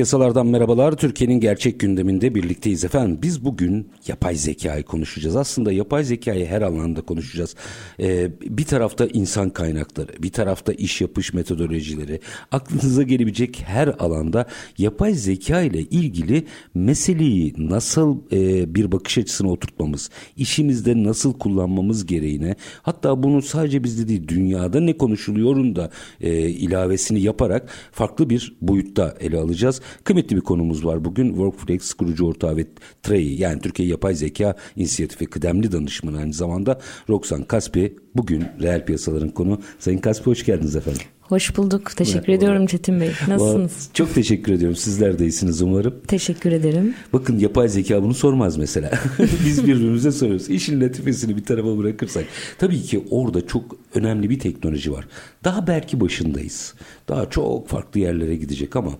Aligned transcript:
Piyasalardan 0.00 0.46
merhabalar. 0.46 0.96
Türkiye'nin 0.96 1.40
gerçek 1.40 1.80
gündeminde 1.80 2.34
birlikteyiz 2.34 2.84
efendim. 2.84 3.18
Biz 3.22 3.44
bugün 3.44 3.88
yapay 4.08 4.34
zekayı 4.34 4.82
konuşacağız. 4.82 5.36
Aslında 5.36 5.72
yapay 5.72 6.04
zekayı 6.04 6.46
her 6.46 6.62
alanda 6.62 7.00
konuşacağız. 7.00 7.54
Ee, 8.00 8.30
bir 8.40 8.64
tarafta 8.64 9.06
insan 9.06 9.50
kaynakları, 9.50 10.22
bir 10.22 10.32
tarafta 10.32 10.72
iş 10.72 11.00
yapış 11.00 11.34
metodolojileri. 11.34 12.20
Aklınıza 12.52 13.02
gelebilecek 13.02 13.62
her 13.66 13.88
alanda 13.88 14.46
yapay 14.78 15.14
zeka 15.14 15.62
ile 15.62 15.80
ilgili 15.80 16.44
meseleyi 16.74 17.54
nasıl 17.58 18.18
e, 18.32 18.74
bir 18.74 18.92
bakış 18.92 19.18
açısına 19.18 19.50
oturtmamız, 19.50 20.10
işimizde 20.36 21.04
nasıl 21.04 21.38
kullanmamız 21.38 22.06
gereğine, 22.06 22.56
hatta 22.82 23.22
bunu 23.22 23.42
sadece 23.42 23.84
bizde 23.84 24.08
değil 24.08 24.28
dünyada 24.28 24.80
ne 24.80 24.96
konuşuluyorun 24.98 25.76
da 25.76 25.90
e, 26.20 26.48
ilavesini 26.48 27.20
yaparak 27.20 27.68
farklı 27.92 28.30
bir 28.30 28.56
boyutta 28.60 29.16
ele 29.20 29.38
alacağız. 29.38 29.80
Kıymetli 30.04 30.36
bir 30.36 30.40
konumuz 30.40 30.84
var 30.84 31.04
bugün. 31.04 31.28
Workflex 31.28 31.94
kurucu 31.94 32.26
ortağı 32.26 32.56
ve 32.56 32.66
TREI 33.02 33.40
yani 33.40 33.60
Türkiye 33.60 33.88
Yapay 33.88 34.14
Zeka 34.14 34.54
İnisiyatifi 34.76 35.26
kıdemli 35.26 35.72
danışmanı 35.72 36.18
aynı 36.18 36.32
zamanda 36.32 36.80
Roxan 37.08 37.42
Kaspi 37.42 37.96
bugün 38.14 38.44
reel 38.62 38.84
piyasaların 38.84 39.30
konu. 39.30 39.60
Sayın 39.78 39.98
Kaspi 39.98 40.26
hoş 40.26 40.44
geldiniz 40.44 40.76
efendim. 40.76 41.02
Hoş 41.30 41.56
bulduk. 41.56 41.96
Teşekkür 41.96 42.28
Merhaba. 42.28 42.32
ediyorum 42.32 42.66
Çetin 42.66 43.00
Bey. 43.00 43.10
Nasılsınız? 43.28 43.90
Çok 43.94 44.14
teşekkür 44.14 44.52
ediyorum. 44.52 44.76
Sizler 44.76 45.18
de 45.18 45.24
iyisiniz 45.24 45.62
umarım. 45.62 45.94
Teşekkür 46.08 46.52
ederim. 46.52 46.94
Bakın 47.12 47.38
yapay 47.38 47.68
zeka 47.68 48.02
bunu 48.02 48.14
sormaz 48.14 48.56
mesela. 48.56 48.90
Biz 49.44 49.62
birbirimize 49.66 50.12
soruyoruz. 50.12 50.50
İşin 50.50 50.80
latifesini 50.80 51.36
bir 51.36 51.44
tarafa 51.44 51.78
bırakırsak. 51.78 52.24
Tabii 52.58 52.82
ki 52.82 53.04
orada 53.10 53.46
çok 53.46 53.76
önemli 53.94 54.30
bir 54.30 54.38
teknoloji 54.38 54.92
var. 54.92 55.08
Daha 55.44 55.66
belki 55.66 56.00
başındayız. 56.00 56.74
Daha 57.08 57.30
çok 57.30 57.68
farklı 57.68 58.00
yerlere 58.00 58.36
gidecek 58.36 58.76
ama 58.76 58.92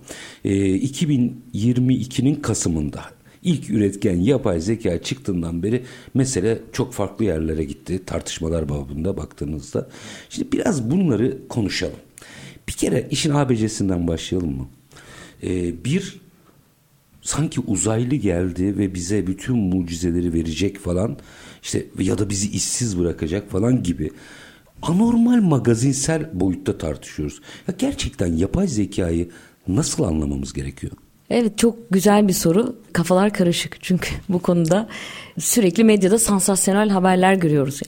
e, 0.45 0.51
2022'nin 0.77 2.35
Kasım'ında 2.35 3.01
İlk 3.43 3.71
üretken 3.71 4.17
yapay 4.17 4.61
zeka 4.61 5.03
çıktığından 5.03 5.63
beri 5.63 5.83
mesele 6.15 6.59
çok 6.73 6.93
farklı 6.93 7.25
yerlere 7.25 7.65
gitti. 7.65 8.01
Tartışmalar 8.07 8.69
babında 8.69 9.17
baktığınızda. 9.17 9.89
Şimdi 10.29 10.53
biraz 10.53 10.91
bunları 10.91 11.49
konuşalım. 11.49 11.97
Bir 12.71 12.75
kere 12.75 13.07
işin 13.11 13.31
ABC'sinden 13.31 14.09
başlayalım 14.09 14.57
mı? 14.57 14.69
Ee, 15.43 15.85
bir 15.85 16.21
sanki 17.23 17.61
uzaylı 17.61 18.15
geldi 18.15 18.79
ve 18.79 18.95
bize 18.95 19.27
bütün 19.27 19.57
mucizeleri 19.57 20.33
verecek 20.33 20.79
falan 20.79 21.17
işte 21.63 21.87
ya 21.99 22.19
da 22.19 22.31
bizi 22.31 22.51
işsiz 22.51 22.99
bırakacak 22.99 23.51
falan 23.51 23.83
gibi 23.83 24.11
anormal 24.83 25.41
magazinsel 25.41 26.31
boyutta 26.41 26.79
tartışıyoruz. 26.79 27.41
Ya 27.69 27.75
gerçekten 27.79 28.27
yapay 28.27 28.69
zekayı 28.69 29.31
nasıl 29.69 30.05
anlamamız 30.05 30.53
gerekiyor? 30.53 30.93
Evet 31.31 31.59
çok 31.59 31.91
güzel 31.91 32.29
bir 32.29 32.33
soru. 32.33 32.77
Kafalar 32.93 33.33
karışık 33.33 33.77
çünkü 33.81 34.15
bu 34.29 34.39
konuda 34.39 34.89
sürekli 35.41 35.85
medyada 35.85 36.19
sansasyonel 36.19 36.89
haberler 36.89 37.35
görüyoruz. 37.35 37.81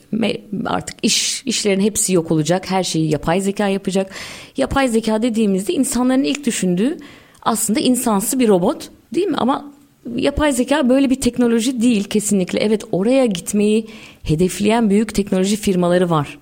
Artık 0.65 0.95
iş 1.03 1.43
işlerin 1.45 1.79
hepsi 1.79 2.13
yok 2.13 2.31
olacak. 2.31 2.71
Her 2.71 2.83
şeyi 2.83 3.11
yapay 3.11 3.41
zeka 3.41 3.67
yapacak. 3.67 4.11
Yapay 4.57 4.87
zeka 4.87 5.21
dediğimizde 5.21 5.73
insanların 5.73 6.23
ilk 6.23 6.45
düşündüğü 6.45 6.97
aslında 7.41 7.79
insansı 7.79 8.39
bir 8.39 8.47
robot 8.47 8.89
değil 9.13 9.27
mi? 9.27 9.37
Ama 9.37 9.73
yapay 10.15 10.51
zeka 10.51 10.89
böyle 10.89 11.09
bir 11.09 11.21
teknoloji 11.21 11.81
değil 11.81 12.03
kesinlikle. 12.03 12.59
Evet 12.59 12.83
oraya 12.91 13.25
gitmeyi 13.25 13.87
hedefleyen 14.23 14.89
büyük 14.89 15.15
teknoloji 15.15 15.55
firmaları 15.55 16.09
var 16.09 16.37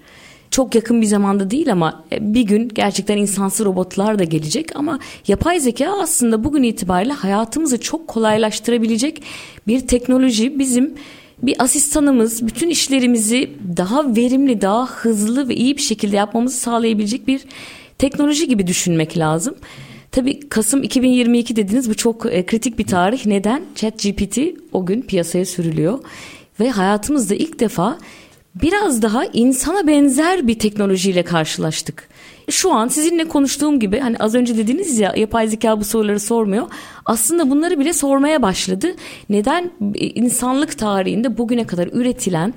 çok 0.51 0.75
yakın 0.75 1.01
bir 1.01 1.05
zamanda 1.05 1.51
değil 1.51 1.71
ama 1.71 2.03
e, 2.11 2.33
bir 2.33 2.41
gün 2.41 2.69
gerçekten 2.69 3.17
insansı 3.17 3.65
robotlar 3.65 4.19
da 4.19 4.23
gelecek 4.23 4.75
ama 4.75 4.99
yapay 5.27 5.59
zeka 5.59 6.01
aslında 6.01 6.43
bugün 6.43 6.63
itibariyle 6.63 7.13
hayatımızı 7.13 7.79
çok 7.79 8.07
kolaylaştırabilecek 8.07 9.23
bir 9.67 9.87
teknoloji 9.87 10.59
bizim 10.59 10.93
bir 11.43 11.63
asistanımız 11.63 12.47
bütün 12.47 12.69
işlerimizi 12.69 13.49
daha 13.77 14.15
verimli, 14.15 14.61
daha 14.61 14.87
hızlı 14.87 15.49
ve 15.49 15.55
iyi 15.55 15.77
bir 15.77 15.81
şekilde 15.81 16.15
yapmamızı 16.15 16.57
sağlayabilecek 16.57 17.27
bir 17.27 17.41
teknoloji 17.97 18.47
gibi 18.47 18.67
düşünmek 18.67 19.17
lazım. 19.17 19.55
Tabii 20.11 20.49
Kasım 20.49 20.83
2022 20.83 21.55
dediniz 21.55 21.89
bu 21.89 21.95
çok 21.95 22.25
e, 22.25 22.45
kritik 22.45 22.79
bir 22.79 22.85
tarih. 22.85 23.25
Neden? 23.25 23.63
ChatGPT 23.75 24.39
o 24.71 24.85
gün 24.85 25.01
piyasaya 25.01 25.45
sürülüyor 25.45 25.99
ve 26.59 26.69
hayatımızda 26.69 27.35
ilk 27.35 27.59
defa 27.59 27.97
biraz 28.55 29.01
daha 29.01 29.25
insana 29.25 29.87
benzer 29.87 30.47
bir 30.47 30.59
teknolojiyle 30.59 31.23
karşılaştık. 31.23 32.09
Şu 32.49 32.73
an 32.73 32.87
sizinle 32.87 33.27
konuştuğum 33.27 33.79
gibi 33.79 33.99
hani 33.99 34.17
az 34.17 34.35
önce 34.35 34.57
dediniz 34.57 34.99
ya 34.99 35.13
yapay 35.15 35.47
zeka 35.47 35.79
bu 35.79 35.83
soruları 35.83 36.19
sormuyor. 36.19 36.67
Aslında 37.05 37.49
bunları 37.49 37.79
bile 37.79 37.93
sormaya 37.93 38.41
başladı. 38.41 38.95
Neden 39.29 39.71
insanlık 39.93 40.77
tarihinde 40.77 41.37
bugüne 41.37 41.67
kadar 41.67 41.89
üretilen 41.91 42.53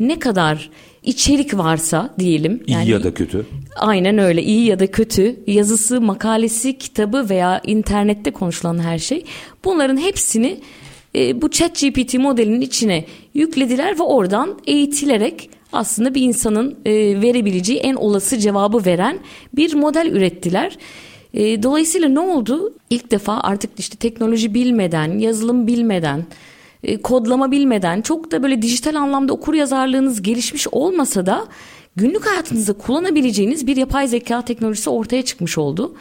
ne 0.00 0.18
kadar 0.18 0.70
içerik 1.02 1.56
varsa 1.56 2.14
diyelim. 2.18 2.62
Yani, 2.66 2.84
iyi 2.84 2.90
ya 2.90 3.02
da 3.02 3.14
kötü. 3.14 3.46
Aynen 3.76 4.18
öyle 4.18 4.42
iyi 4.42 4.66
ya 4.66 4.78
da 4.78 4.86
kötü 4.90 5.36
yazısı, 5.46 6.00
makalesi, 6.00 6.78
kitabı 6.78 7.28
veya 7.30 7.60
internette 7.66 8.30
konuşulan 8.30 8.78
her 8.78 8.98
şey 8.98 9.24
bunların 9.64 9.96
hepsini 9.96 10.60
e, 11.16 11.42
bu 11.42 11.50
chat 11.50 11.80
GPT 11.80 12.14
modelinin 12.14 12.60
içine 12.60 13.04
yüklediler 13.34 13.98
ve 13.98 14.02
oradan 14.02 14.58
eğitilerek 14.66 15.50
aslında 15.72 16.14
bir 16.14 16.22
insanın 16.22 16.76
e, 16.84 16.92
verebileceği 17.22 17.78
en 17.78 17.94
olası 17.94 18.38
cevabı 18.38 18.84
veren 18.84 19.18
bir 19.52 19.74
model 19.74 20.06
ürettiler. 20.06 20.78
E, 21.34 21.62
dolayısıyla 21.62 22.08
ne 22.08 22.20
oldu? 22.20 22.74
İlk 22.90 23.10
defa 23.10 23.40
artık 23.40 23.70
işte 23.78 23.96
teknoloji 23.96 24.54
bilmeden, 24.54 25.18
yazılım 25.18 25.66
bilmeden, 25.66 26.24
kodlama 27.02 27.50
bilmeden 27.50 28.00
çok 28.00 28.30
da 28.30 28.42
böyle 28.42 28.62
dijital 28.62 28.94
anlamda 28.94 29.32
okur 29.32 29.54
yazarlığınız 29.54 30.22
gelişmiş 30.22 30.68
olmasa 30.72 31.26
da 31.26 31.46
günlük 31.96 32.26
hayatınızda 32.26 32.72
kullanabileceğiniz 32.72 33.66
bir 33.66 33.76
yapay 33.76 34.08
zeka 34.08 34.42
teknolojisi 34.42 34.90
ortaya 34.90 35.22
çıkmış 35.22 35.58
oldu. 35.58 35.94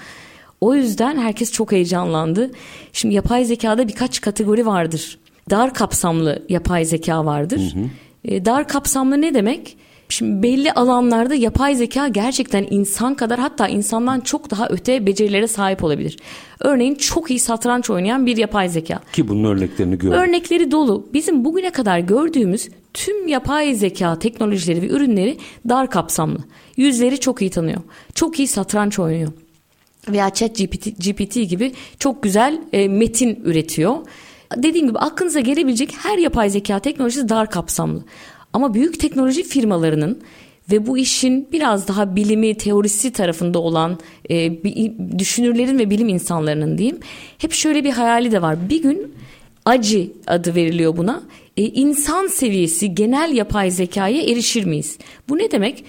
O 0.61 0.75
yüzden 0.75 1.17
herkes 1.17 1.51
çok 1.51 1.71
heyecanlandı. 1.71 2.51
Şimdi 2.93 3.15
yapay 3.15 3.45
zekada 3.45 3.87
birkaç 3.87 4.21
kategori 4.21 4.65
vardır. 4.65 5.17
Dar 5.49 5.73
kapsamlı 5.73 6.45
yapay 6.49 6.85
zeka 6.85 7.25
vardır. 7.25 7.73
Hı 7.73 7.79
hı. 7.79 7.85
E, 8.25 8.45
dar 8.45 8.67
kapsamlı 8.67 9.21
ne 9.21 9.33
demek? 9.33 9.77
Şimdi 10.09 10.43
belli 10.43 10.71
alanlarda 10.71 11.35
yapay 11.35 11.75
zeka 11.75 12.07
gerçekten 12.07 12.67
insan 12.69 13.15
kadar 13.15 13.39
hatta 13.39 13.67
insandan 13.67 14.19
çok 14.19 14.51
daha 14.51 14.67
öte 14.69 15.05
becerilere 15.05 15.47
sahip 15.47 15.83
olabilir. 15.83 16.17
Örneğin 16.59 16.95
çok 16.95 17.29
iyi 17.29 17.39
satranç 17.39 17.89
oynayan 17.89 18.25
bir 18.25 18.37
yapay 18.37 18.69
zeka. 18.69 18.99
Ki 19.13 19.27
bunun 19.27 19.43
örneklerini 19.43 19.97
gördük. 19.97 20.19
Örnekleri 20.19 20.71
dolu. 20.71 21.07
Bizim 21.13 21.45
bugüne 21.45 21.69
kadar 21.69 21.99
gördüğümüz 21.99 22.69
tüm 22.93 23.27
yapay 23.27 23.73
zeka 23.73 24.19
teknolojileri 24.19 24.81
ve 24.81 24.87
ürünleri 24.87 25.37
dar 25.69 25.89
kapsamlı. 25.89 26.39
Yüzleri 26.77 27.19
çok 27.19 27.41
iyi 27.41 27.51
tanıyor. 27.51 27.81
Çok 28.15 28.39
iyi 28.39 28.47
satranç 28.47 28.99
oynuyor 28.99 29.31
veya 30.09 30.29
chat 30.29 30.57
GPT, 30.57 30.85
GPT 30.85 31.49
gibi 31.49 31.71
çok 31.99 32.23
güzel 32.23 32.61
e, 32.73 32.87
metin 32.87 33.41
üretiyor. 33.43 33.95
Dediğim 34.57 34.87
gibi 34.87 34.99
aklınıza 34.99 35.39
gelebilecek 35.39 35.95
her 36.03 36.17
yapay 36.17 36.49
zeka 36.49 36.79
teknolojisi 36.79 37.29
dar 37.29 37.49
kapsamlı. 37.49 38.03
Ama 38.53 38.73
büyük 38.73 38.99
teknoloji 38.99 39.43
firmalarının 39.43 40.21
ve 40.71 40.87
bu 40.87 40.97
işin 40.97 41.47
biraz 41.51 41.87
daha 41.87 42.15
bilimi, 42.15 42.57
teorisi 42.57 43.11
tarafında 43.11 43.59
olan 43.59 43.99
e, 44.29 44.63
düşünürlerin 45.19 45.79
ve 45.79 45.89
bilim 45.89 46.09
insanlarının 46.09 46.77
diyeyim. 46.77 46.99
Hep 47.37 47.53
şöyle 47.53 47.83
bir 47.83 47.91
hayali 47.91 48.31
de 48.31 48.41
var. 48.41 48.69
Bir 48.69 48.81
gün 48.81 49.13
acı 49.65 50.11
adı 50.27 50.55
veriliyor 50.55 50.97
buna. 50.97 51.23
E, 51.57 51.63
insan 51.63 52.27
seviyesi 52.27 52.95
genel 52.95 53.33
yapay 53.33 53.71
zekaya 53.71 54.21
erişir 54.21 54.65
miyiz? 54.65 54.97
Bu 55.29 55.37
ne 55.37 55.51
demek? 55.51 55.85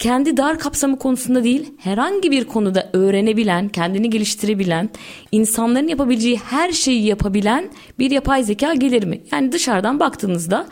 Kendi 0.00 0.36
dar 0.36 0.58
kapsamı 0.58 0.98
konusunda 0.98 1.44
değil 1.44 1.72
herhangi 1.78 2.30
bir 2.30 2.44
konuda 2.44 2.90
öğrenebilen, 2.92 3.68
kendini 3.68 4.10
geliştirebilen, 4.10 4.90
insanların 5.32 5.88
yapabileceği 5.88 6.36
her 6.36 6.72
şeyi 6.72 7.06
yapabilen 7.06 7.70
bir 7.98 8.10
yapay 8.10 8.44
zeka 8.44 8.74
gelir 8.74 9.04
mi? 9.04 9.20
Yani 9.32 9.52
dışarıdan 9.52 10.00
baktığınızda 10.00 10.66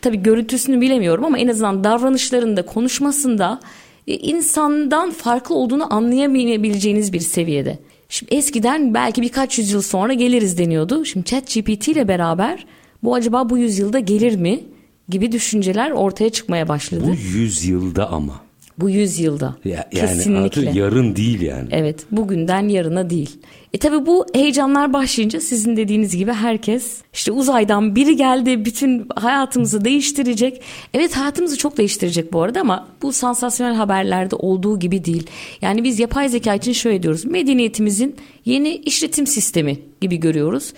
tabii 0.00 0.22
görüntüsünü 0.22 0.80
bilemiyorum 0.80 1.24
ama 1.24 1.38
en 1.38 1.48
azından 1.48 1.84
davranışlarında, 1.84 2.66
konuşmasında 2.66 3.60
e, 4.06 4.14
insandan 4.16 5.10
farklı 5.10 5.54
olduğunu 5.54 5.94
anlayamayabileceğiniz 5.94 7.12
bir 7.12 7.20
seviyede. 7.20 7.78
Şimdi 8.08 8.34
eskiden 8.34 8.94
belki 8.94 9.22
birkaç 9.22 9.58
yüzyıl 9.58 9.82
sonra 9.82 10.12
geliriz 10.12 10.58
deniyordu. 10.58 11.04
Şimdi 11.04 11.26
ChatGPT 11.26 11.88
ile 11.88 12.08
beraber 12.08 12.66
bu 13.02 13.14
acaba 13.14 13.50
bu 13.50 13.58
yüzyılda 13.58 13.98
gelir 13.98 14.36
mi 14.36 14.60
gibi 15.08 15.32
düşünceler 15.32 15.90
ortaya 15.90 16.30
çıkmaya 16.30 16.68
başladı. 16.68 17.04
Bu 17.06 17.38
yüzyılda 17.38 18.10
ama. 18.10 18.44
Bu 18.78 18.90
yüzyılda. 18.90 19.56
Ya, 19.64 19.88
yani 19.92 20.16
Kesinlikle. 20.16 20.70
yarın 20.78 21.16
değil 21.16 21.40
yani. 21.40 21.68
Evet 21.70 22.06
bugünden 22.10 22.68
yarına 22.68 23.10
değil. 23.10 23.30
E 23.72 23.78
tabi 23.78 24.06
bu 24.06 24.26
heyecanlar 24.34 24.92
başlayınca 24.92 25.40
sizin 25.40 25.76
dediğiniz 25.76 26.16
gibi 26.16 26.32
herkes 26.32 27.02
işte 27.12 27.32
uzaydan 27.32 27.96
biri 27.96 28.16
geldi 28.16 28.64
bütün 28.64 29.08
hayatımızı 29.16 29.84
değiştirecek. 29.84 30.60
Evet 30.94 31.16
hayatımızı 31.16 31.58
çok 31.58 31.76
değiştirecek 31.76 32.32
bu 32.32 32.42
arada 32.42 32.60
ama 32.60 32.88
bu 33.02 33.12
sansasyonel 33.12 33.74
haberlerde 33.74 34.36
olduğu 34.36 34.78
gibi 34.78 35.04
değil. 35.04 35.26
Yani 35.62 35.84
biz 35.84 35.98
yapay 35.98 36.28
zeka 36.28 36.54
için 36.54 36.72
şöyle 36.72 37.02
diyoruz. 37.02 37.24
Medeniyetimizin 37.24 38.16
yeni 38.44 38.74
işletim 38.76 39.26
sistemi 39.26 39.78
gibi 40.00 40.16
görüyoruz. 40.16 40.72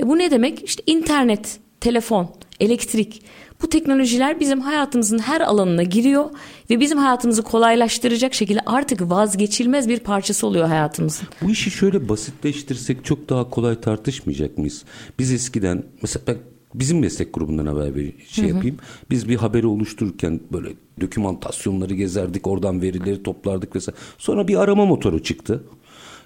E 0.00 0.08
bu 0.08 0.18
ne 0.18 0.30
demek? 0.30 0.64
İşte 0.64 0.82
internet, 0.86 1.58
telefon, 1.80 2.30
elektrik 2.60 3.22
bu 3.62 3.68
teknolojiler 3.68 4.40
bizim 4.40 4.60
hayatımızın 4.60 5.18
her 5.18 5.40
alanına 5.40 5.82
giriyor 5.82 6.30
ve 6.70 6.80
bizim 6.80 6.98
hayatımızı 6.98 7.42
kolaylaştıracak 7.42 8.34
şekilde 8.34 8.60
artık 8.66 9.10
vazgeçilmez 9.10 9.88
bir 9.88 10.00
parçası 10.00 10.46
oluyor 10.46 10.68
hayatımızın. 10.68 11.28
Bu 11.42 11.50
işi 11.50 11.70
şöyle 11.70 12.08
basitleştirsek 12.08 13.04
çok 13.04 13.28
daha 13.28 13.50
kolay 13.50 13.80
tartışmayacak 13.80 14.58
mıyız? 14.58 14.84
Biz 15.18 15.32
eskiden 15.32 15.82
mesela 16.02 16.22
ben 16.26 16.36
bizim 16.74 16.98
meslek 16.98 17.34
grubundan 17.34 17.66
haber 17.66 17.96
bir 17.96 18.12
şey 18.28 18.44
yapayım. 18.44 18.76
Biz 19.10 19.28
bir 19.28 19.36
haberi 19.36 19.66
oluştururken 19.66 20.40
böyle 20.52 20.68
dokümantasyonları 21.00 21.94
gezerdik, 21.94 22.46
oradan 22.46 22.82
verileri 22.82 23.22
toplardık 23.22 23.76
vesaire. 23.76 23.98
Sonra 24.18 24.48
bir 24.48 24.56
arama 24.56 24.86
motoru 24.86 25.22
çıktı 25.22 25.64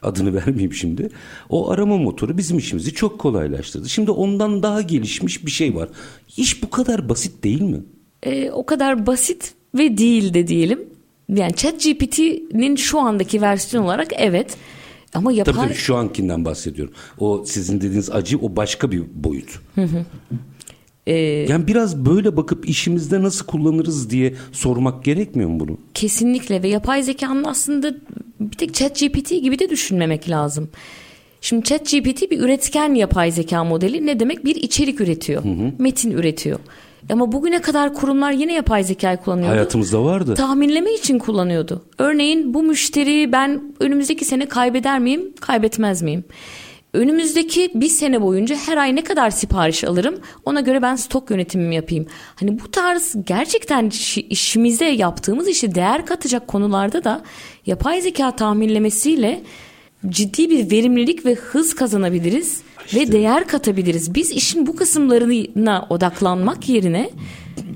adını 0.02 0.34
vermeyeyim 0.46 0.72
şimdi. 0.72 1.08
O 1.48 1.70
arama 1.70 1.96
motoru 1.96 2.38
bizim 2.38 2.58
işimizi 2.58 2.94
çok 2.94 3.18
kolaylaştırdı. 3.18 3.88
Şimdi 3.88 4.10
ondan 4.10 4.62
daha 4.62 4.82
gelişmiş 4.82 5.46
bir 5.46 5.50
şey 5.50 5.74
var. 5.74 5.88
İş 6.36 6.62
bu 6.62 6.70
kadar 6.70 7.08
basit 7.08 7.44
değil 7.44 7.62
mi? 7.62 7.80
E, 8.22 8.50
o 8.50 8.66
kadar 8.66 9.06
basit 9.06 9.54
ve 9.74 9.98
değil 9.98 10.34
de 10.34 10.46
diyelim. 10.46 10.80
Yani 11.28 11.54
ChatGPT'nin 11.54 12.76
şu 12.76 13.00
andaki 13.00 13.42
versiyon 13.42 13.84
olarak 13.84 14.08
evet. 14.16 14.56
Ama 15.14 15.32
yapay... 15.32 15.54
Tabii, 15.54 15.66
tabii 15.66 15.74
şu 15.74 15.96
ankinden 15.96 16.44
bahsediyorum. 16.44 16.94
O 17.18 17.44
sizin 17.46 17.76
dediğiniz 17.76 18.10
acı 18.10 18.38
o 18.38 18.56
başka 18.56 18.90
bir 18.90 19.02
boyut. 19.14 19.60
Hı 19.74 19.82
hı. 19.82 20.04
Ee, 21.06 21.14
yani 21.48 21.66
biraz 21.66 21.96
böyle 22.06 22.36
bakıp 22.36 22.68
işimizde 22.68 23.22
nasıl 23.22 23.46
kullanırız 23.46 24.10
diye 24.10 24.34
sormak 24.52 25.04
gerekmiyor 25.04 25.50
mu 25.50 25.60
bunu? 25.60 25.78
Kesinlikle 25.94 26.62
ve 26.62 26.68
yapay 26.68 27.02
zekanın 27.02 27.44
aslında 27.44 27.94
bir 28.40 28.56
tek 28.56 28.74
ChatGPT 28.74 29.28
gibi 29.28 29.58
de 29.58 29.70
düşünmemek 29.70 30.30
lazım. 30.30 30.68
Şimdi 31.40 31.64
ChatGPT 31.64 32.30
bir 32.30 32.40
üretken 32.40 32.94
yapay 32.94 33.32
zeka 33.32 33.64
modeli 33.64 34.06
ne 34.06 34.20
demek? 34.20 34.44
Bir 34.44 34.56
içerik 34.56 35.00
üretiyor, 35.00 35.44
hı 35.44 35.48
hı. 35.48 35.72
metin 35.78 36.10
üretiyor. 36.10 36.58
Ama 37.10 37.32
bugüne 37.32 37.60
kadar 37.60 37.94
kurumlar 37.94 38.32
yine 38.32 38.52
yapay 38.54 38.84
zekayı 38.84 39.16
kullanıyordu. 39.16 39.52
Hayatımızda 39.52 40.04
vardı. 40.04 40.34
Tahminleme 40.34 40.94
için 40.94 41.18
kullanıyordu. 41.18 41.82
Örneğin 41.98 42.54
bu 42.54 42.62
müşteri 42.62 43.32
ben 43.32 43.74
önümüzdeki 43.80 44.24
sene 44.24 44.46
kaybeder 44.46 44.98
miyim, 44.98 45.32
kaybetmez 45.40 46.02
miyim? 46.02 46.24
Önümüzdeki 46.96 47.70
bir 47.74 47.88
sene 47.88 48.22
boyunca 48.22 48.56
her 48.56 48.76
ay 48.76 48.96
ne 48.96 49.04
kadar 49.04 49.30
sipariş 49.30 49.84
alırım 49.84 50.14
ona 50.44 50.60
göre 50.60 50.82
ben 50.82 50.96
stok 50.96 51.30
yönetimimi 51.30 51.74
yapayım. 51.74 52.06
Hani 52.34 52.60
bu 52.60 52.70
tarz 52.70 53.14
gerçekten 53.26 53.90
işimize 54.30 54.84
yaptığımız 54.84 55.48
işi 55.48 55.74
değer 55.74 56.06
katacak 56.06 56.48
konularda 56.48 57.04
da 57.04 57.22
yapay 57.66 58.00
zeka 58.00 58.36
tahminlemesiyle 58.36 59.42
ciddi 60.08 60.50
bir 60.50 60.70
verimlilik 60.70 61.26
ve 61.26 61.34
hız 61.34 61.74
kazanabiliriz 61.74 62.60
işte. 62.86 63.00
ve 63.00 63.12
değer 63.12 63.48
katabiliriz. 63.48 64.14
Biz 64.14 64.30
işin 64.30 64.66
bu 64.66 64.76
kısımlarına 64.76 65.86
odaklanmak 65.90 66.68
yerine 66.68 67.10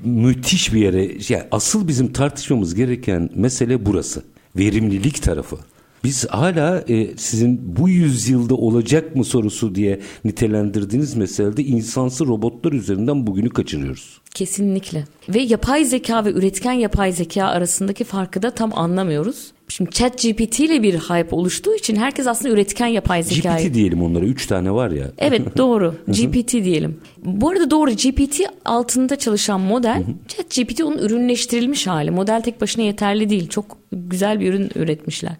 müthiş 0.03 0.73
bir 0.73 0.81
yere 0.81 1.11
yani 1.29 1.43
asıl 1.51 1.87
bizim 1.87 2.13
tartışmamız 2.13 2.75
gereken 2.75 3.29
mesele 3.35 3.85
burası. 3.85 4.23
Verimlilik 4.57 5.23
tarafı. 5.23 5.57
Biz 6.03 6.27
hala 6.29 6.83
e, 6.89 7.17
sizin 7.17 7.75
bu 7.77 7.89
yüzyılda 7.89 8.55
olacak 8.55 9.15
mı 9.15 9.25
sorusu 9.25 9.75
diye 9.75 9.99
nitelendirdiğiniz 10.25 11.15
meselede 11.15 11.63
insansı 11.63 12.27
robotlar 12.27 12.71
üzerinden 12.71 13.27
bugünü 13.27 13.49
kaçırıyoruz. 13.49 14.21
Kesinlikle. 14.33 15.05
Ve 15.29 15.41
yapay 15.41 15.85
zeka 15.85 16.25
ve 16.25 16.31
üretken 16.31 16.73
yapay 16.73 17.11
zeka 17.11 17.45
arasındaki 17.45 18.03
farkı 18.03 18.41
da 18.41 18.51
tam 18.51 18.77
anlamıyoruz. 18.77 19.51
Şimdi 19.67 19.91
chat 19.91 20.21
GPT 20.23 20.59
ile 20.59 20.83
bir 20.83 20.93
hype 20.93 21.35
oluştuğu 21.35 21.75
için 21.75 21.95
herkes 21.95 22.27
aslında 22.27 22.53
üretken 22.53 22.87
yapay 22.87 23.23
zeka. 23.23 23.57
GPT 23.57 23.73
diyelim 23.73 24.03
onlara. 24.03 24.25
Üç 24.25 24.47
tane 24.47 24.71
var 24.71 24.91
ya. 24.91 25.11
Evet 25.17 25.41
doğru. 25.57 25.95
GPT 26.07 26.53
diyelim. 26.53 26.97
Bu 27.25 27.49
arada 27.49 27.71
doğru 27.71 27.91
GPT 27.91 28.39
altında 28.65 29.15
çalışan 29.15 29.61
model 29.61 30.03
chat 30.27 30.55
GPT 30.55 30.81
onun 30.81 30.97
ürünleştirilmiş 30.97 31.87
hali. 31.87 32.11
Model 32.11 32.41
tek 32.41 32.61
başına 32.61 32.83
yeterli 32.83 33.29
değil. 33.29 33.49
Çok 33.49 33.77
güzel 33.91 34.39
bir 34.39 34.53
ürün 34.53 34.69
üretmişler. 34.75 35.33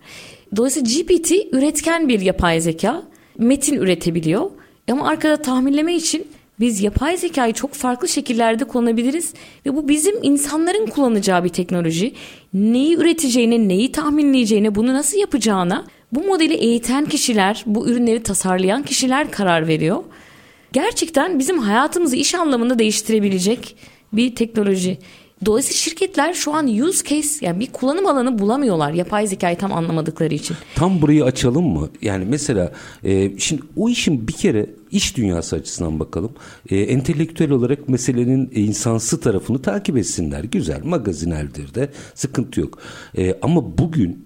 Dolayısıyla 0.55 0.89
GPT 0.91 1.31
üretken 1.51 2.09
bir 2.09 2.19
yapay 2.19 2.61
zeka. 2.61 3.03
Metin 3.37 3.75
üretebiliyor. 3.75 4.51
Ama 4.91 5.07
arkada 5.07 5.37
tahminleme 5.37 5.95
için 5.95 6.27
biz 6.59 6.81
yapay 6.81 7.17
zekayı 7.17 7.53
çok 7.53 7.73
farklı 7.73 8.07
şekillerde 8.07 8.63
kullanabiliriz 8.63 9.33
ve 9.65 9.75
bu 9.75 9.87
bizim 9.87 10.15
insanların 10.21 10.85
kullanacağı 10.85 11.43
bir 11.43 11.49
teknoloji. 11.49 12.13
Neyi 12.53 12.97
üreteceğine, 12.97 13.67
neyi 13.67 13.91
tahminleyeceğine, 13.91 14.75
bunu 14.75 14.93
nasıl 14.93 15.17
yapacağına 15.17 15.85
bu 16.11 16.23
modeli 16.23 16.53
eğiten 16.53 17.05
kişiler, 17.05 17.63
bu 17.65 17.87
ürünleri 17.87 18.23
tasarlayan 18.23 18.83
kişiler 18.83 19.31
karar 19.31 19.67
veriyor. 19.67 20.03
Gerçekten 20.73 21.39
bizim 21.39 21.59
hayatımızı 21.59 22.15
iş 22.15 22.35
anlamında 22.35 22.79
değiştirebilecek 22.79 23.75
bir 24.13 24.35
teknoloji. 24.35 24.97
Dolayısıyla 25.45 25.75
şirketler 25.75 26.33
şu 26.33 26.53
an 26.53 26.67
use 26.67 27.03
case 27.03 27.45
yani 27.45 27.59
bir 27.59 27.71
kullanım 27.71 28.07
alanı 28.07 28.39
bulamıyorlar 28.39 28.93
yapay 28.93 29.27
zekayı 29.27 29.57
tam 29.57 29.73
anlamadıkları 29.73 30.33
için. 30.33 30.57
Tam 30.75 31.01
burayı 31.01 31.23
açalım 31.23 31.65
mı? 31.65 31.89
Yani 32.01 32.25
mesela 32.25 32.71
e, 33.03 33.39
şimdi 33.39 33.61
o 33.77 33.89
işin 33.89 34.27
bir 34.27 34.33
kere 34.33 34.69
iş 34.91 35.17
dünyası 35.17 35.55
açısından 35.55 35.99
bakalım. 35.99 36.31
E, 36.69 36.77
entelektüel 36.77 37.51
olarak 37.51 37.89
meselenin 37.89 38.51
insansı 38.55 39.19
tarafını 39.19 39.61
takip 39.61 39.97
etsinler. 39.97 40.43
Güzel 40.43 40.83
magazineldir 40.83 41.73
de 41.73 41.89
sıkıntı 42.15 42.59
yok. 42.59 42.79
E, 43.17 43.35
ama 43.41 43.77
bugün 43.77 44.25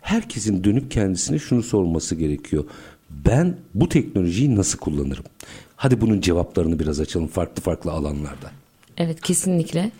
herkesin 0.00 0.64
dönüp 0.64 0.90
kendisine 0.90 1.38
şunu 1.38 1.62
sorması 1.62 2.14
gerekiyor. 2.14 2.64
Ben 3.10 3.56
bu 3.74 3.88
teknolojiyi 3.88 4.56
nasıl 4.56 4.78
kullanırım? 4.78 5.24
Hadi 5.76 6.00
bunun 6.00 6.20
cevaplarını 6.20 6.78
biraz 6.78 7.00
açalım 7.00 7.28
farklı 7.28 7.62
farklı 7.62 7.90
alanlarda. 7.92 8.50
Evet 8.96 9.20
kesinlikle 9.20 9.90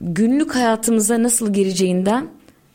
günlük 0.00 0.54
hayatımıza 0.54 1.22
nasıl 1.22 1.52
gireceğinden 1.52 2.28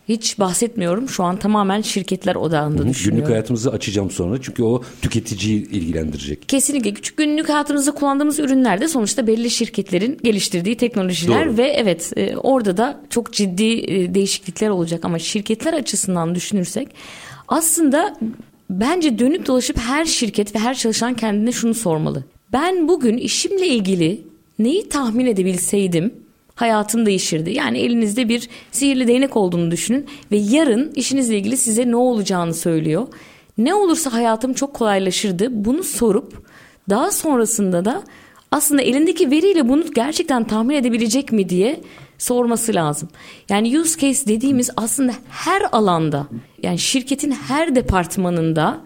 hiç 0.10 0.40
bahsetmiyorum. 0.40 1.10
Şu 1.10 1.24
an 1.24 1.38
tamamen 1.40 1.82
şirketler 1.82 2.36
odağında 2.36 2.84
Hı, 2.84 2.88
düşünüyorum. 2.88 3.18
Günlük 3.18 3.32
hayatımızı 3.32 3.72
açacağım 3.72 4.12
sonra 4.12 4.42
çünkü 4.42 4.64
o 4.64 4.82
tüketiciyi 5.02 5.70
ilgilendirecek. 5.70 6.50
Kesinlikle. 6.50 6.94
Küçük 6.94 7.18
günlük 7.18 7.50
hayatımızda 7.50 7.92
kullandığımız 7.92 8.40
ürünler 8.40 8.82
de 8.82 8.88
sonuçta 8.88 9.28
belli 9.28 9.50
şirketlerin 9.50 10.18
geliştirdiği 10.24 10.78
teknolojiler 10.78 11.48
Doğru. 11.48 11.58
ve 11.58 11.68
evet 11.68 12.14
e, 12.16 12.38
orada 12.38 12.78
da 12.78 13.02
çok 13.10 13.34
ciddi 13.34 13.74
e, 13.74 14.14
değişiklikler 14.14 14.70
olacak 14.70 15.06
ama 15.06 15.20
şirketler 15.20 15.74
açısından 15.74 16.36
düşünürsek 16.36 16.88
aslında 17.48 18.18
bence 18.70 19.20
dönüp 19.20 19.46
dolaşıp 19.46 19.78
her 19.78 20.06
şirket 20.06 20.56
ve 20.56 20.60
her 20.60 20.74
çalışan 20.74 21.14
kendine 21.14 21.52
şunu 21.52 21.74
sormalı. 21.74 22.24
Ben 22.54 22.88
bugün 22.88 23.18
işimle 23.18 23.68
ilgili 23.68 24.22
neyi 24.60 24.90
tahmin 24.90 25.26
edebilseydim 25.26 26.23
hayatım 26.56 27.06
değişirdi. 27.06 27.52
Yani 27.52 27.80
elinizde 27.80 28.30
bir 28.30 28.50
sihirli 28.72 29.08
değnek 29.08 29.38
olduğunu 29.38 29.72
düşünün 29.72 30.06
ve 30.32 30.38
yarın 30.38 30.92
işinizle 30.96 31.38
ilgili 31.38 31.58
size 31.58 31.92
ne 31.92 31.96
olacağını 31.96 32.54
söylüyor. 32.54 33.08
Ne 33.58 33.74
olursa 33.74 34.14
hayatım 34.14 34.54
çok 34.54 34.74
kolaylaşırdı. 34.74 35.48
Bunu 35.66 35.84
sorup 35.84 36.46
daha 36.90 37.12
sonrasında 37.12 37.86
da 37.86 38.04
aslında 38.52 38.82
elindeki 38.82 39.32
veriyle 39.32 39.70
bunu 39.70 39.92
gerçekten 39.96 40.44
tahmin 40.44 40.76
edebilecek 40.76 41.32
mi 41.32 41.50
diye 41.50 41.80
sorması 42.18 42.76
lazım. 42.76 43.10
Yani 43.50 43.80
use 43.80 44.00
case 44.00 44.28
dediğimiz 44.28 44.70
aslında 44.78 45.14
her 45.30 45.62
alanda 45.72 46.28
yani 46.64 46.80
şirketin 46.80 47.32
her 47.32 47.76
departmanında 47.76 48.82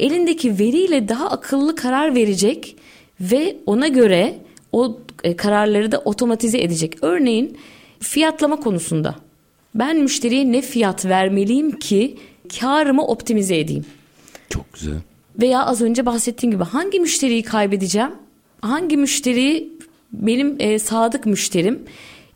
elindeki 0.00 0.58
veriyle 0.58 1.08
daha 1.08 1.30
akıllı 1.30 1.76
karar 1.76 2.14
verecek 2.14 2.76
ve 3.20 3.56
ona 3.66 3.88
göre 3.88 4.38
o 4.72 4.98
e, 5.24 5.36
kararları 5.36 5.92
da 5.92 5.98
otomatize 5.98 6.58
edecek. 6.58 6.94
Örneğin 7.02 7.58
fiyatlama 8.00 8.56
konusunda 8.56 9.14
Ben 9.74 9.96
müşteriye 9.96 10.52
ne 10.52 10.62
fiyat 10.62 11.04
vermeliyim 11.04 11.78
ki 11.78 12.16
karımı 12.60 13.06
optimize 13.06 13.58
edeyim? 13.58 13.84
Çok 14.48 14.72
güzel. 14.72 14.94
Veya 15.40 15.66
az 15.66 15.80
önce 15.80 16.06
bahsettiğim 16.06 16.52
gibi 16.52 16.64
hangi 16.64 17.00
müşteriyi 17.00 17.42
kaybedeceğim? 17.42 18.10
Hangi 18.60 18.96
müşteriyi 18.96 19.72
benim 20.12 20.56
e, 20.58 20.78
sadık 20.78 21.26
müşterim? 21.26 21.82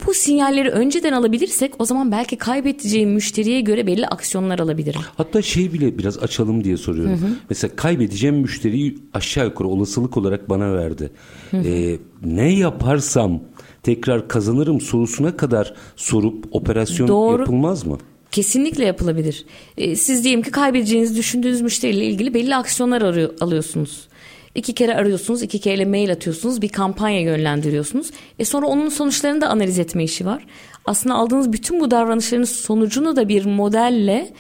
Bu 0.07 0.15
sinyalleri 0.15 0.71
önceden 0.71 1.13
alabilirsek 1.13 1.75
o 1.79 1.85
zaman 1.85 2.13
belki 2.13 2.37
kaybedeceğim 2.37 3.11
müşteriye 3.11 3.61
göre 3.61 3.87
belli 3.87 4.07
aksiyonlar 4.07 4.59
alabilirim. 4.59 5.01
Hatta 5.17 5.43
şey 5.43 5.73
bile 5.73 5.99
biraz 5.99 6.19
açalım 6.19 6.65
diye 6.65 6.77
soruyorum. 6.77 7.13
Hı 7.13 7.27
hı. 7.27 7.31
Mesela 7.51 7.77
kaybedeceğim 7.77 8.37
müşteriyi 8.37 8.99
aşağı 9.15 9.45
yukarı 9.45 9.69
olasılık 9.69 10.17
olarak 10.17 10.51
bana 10.51 10.75
verdi. 10.75 11.11
Hı 11.51 11.57
hı. 11.57 11.69
Ee, 11.69 11.99
ne 12.25 12.53
yaparsam 12.53 13.41
tekrar 13.83 14.29
kazanırım 14.29 14.81
sorusuna 14.81 15.37
kadar 15.37 15.75
sorup 15.97 16.45
operasyon 16.51 17.09
Doğru. 17.09 17.41
yapılmaz 17.41 17.87
mı? 17.87 17.99
Kesinlikle 18.31 18.85
yapılabilir. 18.85 19.45
Ee, 19.79 19.97
siz 19.97 20.25
diyelim 20.25 20.43
ki 20.43 20.51
kaybedeceğinizi 20.51 21.17
düşündüğünüz 21.17 21.61
müşteriyle 21.61 22.07
ilgili 22.07 22.35
belli 22.35 22.57
aksiyonlar 22.57 23.03
arıyor, 23.03 23.31
alıyorsunuz. 23.41 24.09
İki 24.57 24.73
kere 24.73 24.95
arıyorsunuz, 24.95 25.43
iki 25.43 25.59
kere 25.59 25.85
mail 25.85 26.13
atıyorsunuz, 26.13 26.63
bir 26.63 26.69
kampanya 26.69 27.21
yönlendiriyorsunuz. 27.21 28.11
E 28.39 28.45
sonra 28.45 28.67
onun 28.67 28.89
sonuçlarını 28.89 29.41
da 29.41 29.49
analiz 29.49 29.79
etme 29.79 30.05
işi 30.05 30.27
var. 30.27 30.47
Aslında 30.85 31.15
aldığınız 31.15 31.53
bütün 31.53 31.81
bu 31.81 31.91
davranışların 31.91 32.45
sonucunu 32.45 33.17
da 33.17 33.29
bir 33.29 33.45
modelle 33.45 34.33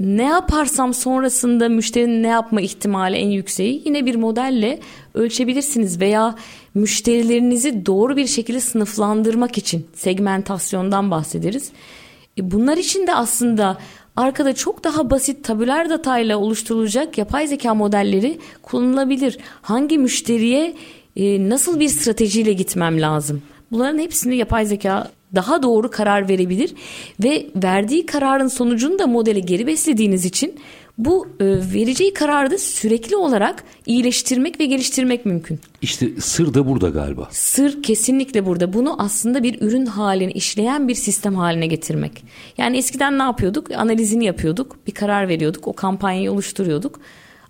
ne 0.00 0.24
yaparsam 0.24 0.94
sonrasında 0.94 1.68
müşterinin 1.68 2.22
ne 2.22 2.26
yapma 2.26 2.60
ihtimali 2.60 3.16
en 3.16 3.28
yükseği 3.28 3.82
yine 3.84 4.06
bir 4.06 4.14
modelle 4.14 4.80
ölçebilirsiniz 5.14 6.00
veya 6.00 6.34
müşterilerinizi 6.74 7.86
doğru 7.86 8.16
bir 8.16 8.26
şekilde 8.26 8.60
sınıflandırmak 8.60 9.58
için 9.58 9.86
segmentasyondan 9.94 11.10
bahsederiz. 11.10 11.72
E 12.38 12.50
bunlar 12.50 12.76
için 12.76 13.06
de 13.06 13.14
aslında 13.14 13.78
arkada 14.18 14.54
çok 14.54 14.84
daha 14.84 15.10
basit 15.10 15.44
tabüler 15.44 15.90
datayla 15.90 16.38
oluşturulacak 16.38 17.18
yapay 17.18 17.46
zeka 17.46 17.74
modelleri 17.74 18.38
kullanılabilir. 18.62 19.38
Hangi 19.62 19.98
müşteriye 19.98 20.74
e, 21.16 21.48
nasıl 21.48 21.80
bir 21.80 21.88
stratejiyle 21.88 22.52
gitmem 22.52 23.00
lazım? 23.00 23.42
Bunların 23.72 23.98
hepsini 23.98 24.36
yapay 24.36 24.66
zeka 24.66 25.10
daha 25.34 25.62
doğru 25.62 25.90
karar 25.90 26.28
verebilir 26.28 26.74
ve 27.24 27.46
verdiği 27.56 28.06
kararın 28.06 28.48
sonucunu 28.48 28.98
da 28.98 29.06
modele 29.06 29.40
geri 29.40 29.66
beslediğiniz 29.66 30.24
için 30.24 30.60
bu 30.98 31.28
e, 31.40 31.44
vereceği 31.46 32.14
kararı 32.14 32.50
da 32.50 32.58
sürekli 32.58 33.16
olarak 33.16 33.64
iyileştirmek 33.86 34.60
ve 34.60 34.66
geliştirmek 34.66 35.26
mümkün. 35.26 35.60
İşte 35.82 36.20
sır 36.20 36.54
da 36.54 36.68
burada 36.68 36.88
galiba. 36.88 37.28
Sır 37.30 37.82
kesinlikle 37.82 38.46
burada. 38.46 38.72
Bunu 38.72 39.02
aslında 39.02 39.42
bir 39.42 39.60
ürün 39.60 39.86
haline 39.86 40.32
işleyen 40.32 40.88
bir 40.88 40.94
sistem 40.94 41.34
haline 41.34 41.66
getirmek. 41.66 42.24
Yani 42.58 42.76
eskiden 42.76 43.18
ne 43.18 43.22
yapıyorduk? 43.22 43.70
Analizini 43.70 44.24
yapıyorduk, 44.24 44.76
bir 44.86 44.92
karar 44.92 45.28
veriyorduk, 45.28 45.68
o 45.68 45.72
kampanyayı 45.72 46.32
oluşturuyorduk. 46.32 47.00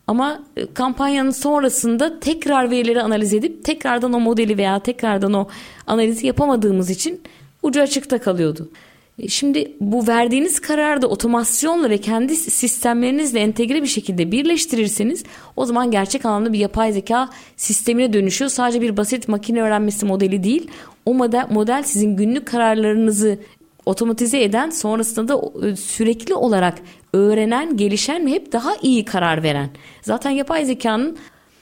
Ama 0.06 0.42
e, 0.56 0.74
kampanyanın 0.74 1.30
sonrasında 1.30 2.20
tekrar 2.20 2.70
verileri 2.70 3.02
analiz 3.02 3.34
edip 3.34 3.64
tekrardan 3.64 4.12
o 4.12 4.20
modeli 4.20 4.58
veya 4.58 4.78
tekrardan 4.78 5.32
o 5.32 5.48
analizi 5.86 6.26
yapamadığımız 6.26 6.90
için 6.90 7.20
ucu 7.68 7.80
açıkta 7.80 8.18
kalıyordu. 8.18 8.70
E, 9.18 9.28
şimdi 9.28 9.72
bu 9.80 10.06
verdiğiniz 10.06 10.60
kararı 10.60 11.02
da 11.02 11.06
otomasyonla 11.06 11.90
ve 11.90 11.98
kendi 11.98 12.36
sistemlerinizle 12.36 13.40
entegre 13.40 13.82
bir 13.82 13.88
şekilde 13.88 14.32
birleştirirseniz 14.32 15.24
o 15.56 15.64
zaman 15.64 15.90
gerçek 15.90 16.24
anlamda 16.24 16.52
bir 16.52 16.58
yapay 16.58 16.92
zeka 16.92 17.28
sistemine 17.56 18.12
dönüşüyor. 18.12 18.50
Sadece 18.50 18.80
bir 18.80 18.96
basit 18.96 19.28
makine 19.28 19.62
öğrenmesi 19.62 20.06
modeli 20.06 20.44
değil. 20.44 20.70
O 21.06 21.14
model, 21.14 21.46
model 21.50 21.82
sizin 21.82 22.16
günlük 22.16 22.46
kararlarınızı 22.46 23.38
otomatize 23.86 24.42
eden 24.42 24.70
sonrasında 24.70 25.28
da 25.28 25.66
e, 25.66 25.76
sürekli 25.76 26.34
olarak 26.34 26.78
öğrenen, 27.12 27.76
gelişen 27.76 28.26
ve 28.26 28.30
hep 28.30 28.52
daha 28.52 28.76
iyi 28.82 29.04
karar 29.04 29.42
veren. 29.42 29.70
Zaten 30.02 30.30
yapay 30.30 30.64
zekanın 30.64 31.18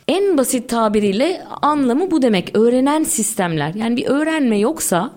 en 0.09 0.39
basit 0.39 0.69
tabiriyle 0.69 1.45
anlamı 1.63 2.11
bu 2.11 2.23
demek. 2.23 2.57
Öğrenen 2.57 3.03
sistemler. 3.03 3.75
Yani 3.75 3.97
bir 3.97 4.07
öğrenme 4.07 4.59
yoksa 4.59 5.13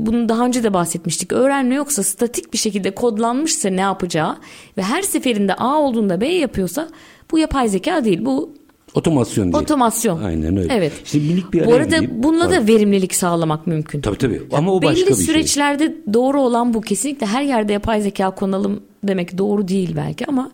bunu 0.00 0.28
daha 0.28 0.46
önce 0.46 0.62
de 0.62 0.74
bahsetmiştik. 0.74 1.32
Öğrenme 1.32 1.74
yoksa 1.74 2.02
statik 2.02 2.52
bir 2.52 2.58
şekilde 2.58 2.90
kodlanmışsa 2.90 3.68
ne 3.68 3.80
yapacağı 3.80 4.36
ve 4.76 4.82
her 4.82 5.02
seferinde 5.02 5.54
A 5.54 5.76
olduğunda 5.76 6.20
B 6.20 6.26
yapıyorsa 6.26 6.88
bu 7.30 7.38
yapay 7.38 7.68
zeka 7.68 8.04
değil. 8.04 8.24
Bu 8.24 8.54
Otomasyon 8.94 9.52
değil. 9.52 9.62
Otomasyon. 9.64 10.22
Aynen 10.22 10.56
öyle. 10.56 10.74
Evet. 10.74 10.92
Şimdi 11.04 11.28
minik 11.28 11.52
bir 11.52 11.66
Bu 11.66 11.74
arada 11.74 11.84
gideyim. 11.96 12.22
bununla 12.22 12.50
da 12.50 12.66
verimlilik 12.66 13.14
sağlamak 13.14 13.66
mümkün. 13.66 14.00
Tabii 14.00 14.18
tabii. 14.18 14.42
Ama 14.52 14.72
o 14.72 14.82
başka 14.82 15.00
bir 15.00 15.06
şey. 15.06 15.16
Belli 15.16 15.24
süreçlerde 15.24 15.94
doğru 16.12 16.40
olan 16.40 16.74
bu. 16.74 16.80
Kesinlikle 16.80 17.26
her 17.26 17.42
yerde 17.42 17.72
yapay 17.72 18.00
zeka 18.00 18.30
konalım 18.30 18.80
demek 19.04 19.38
doğru 19.38 19.68
değil 19.68 19.92
belki 19.96 20.26
ama 20.26 20.50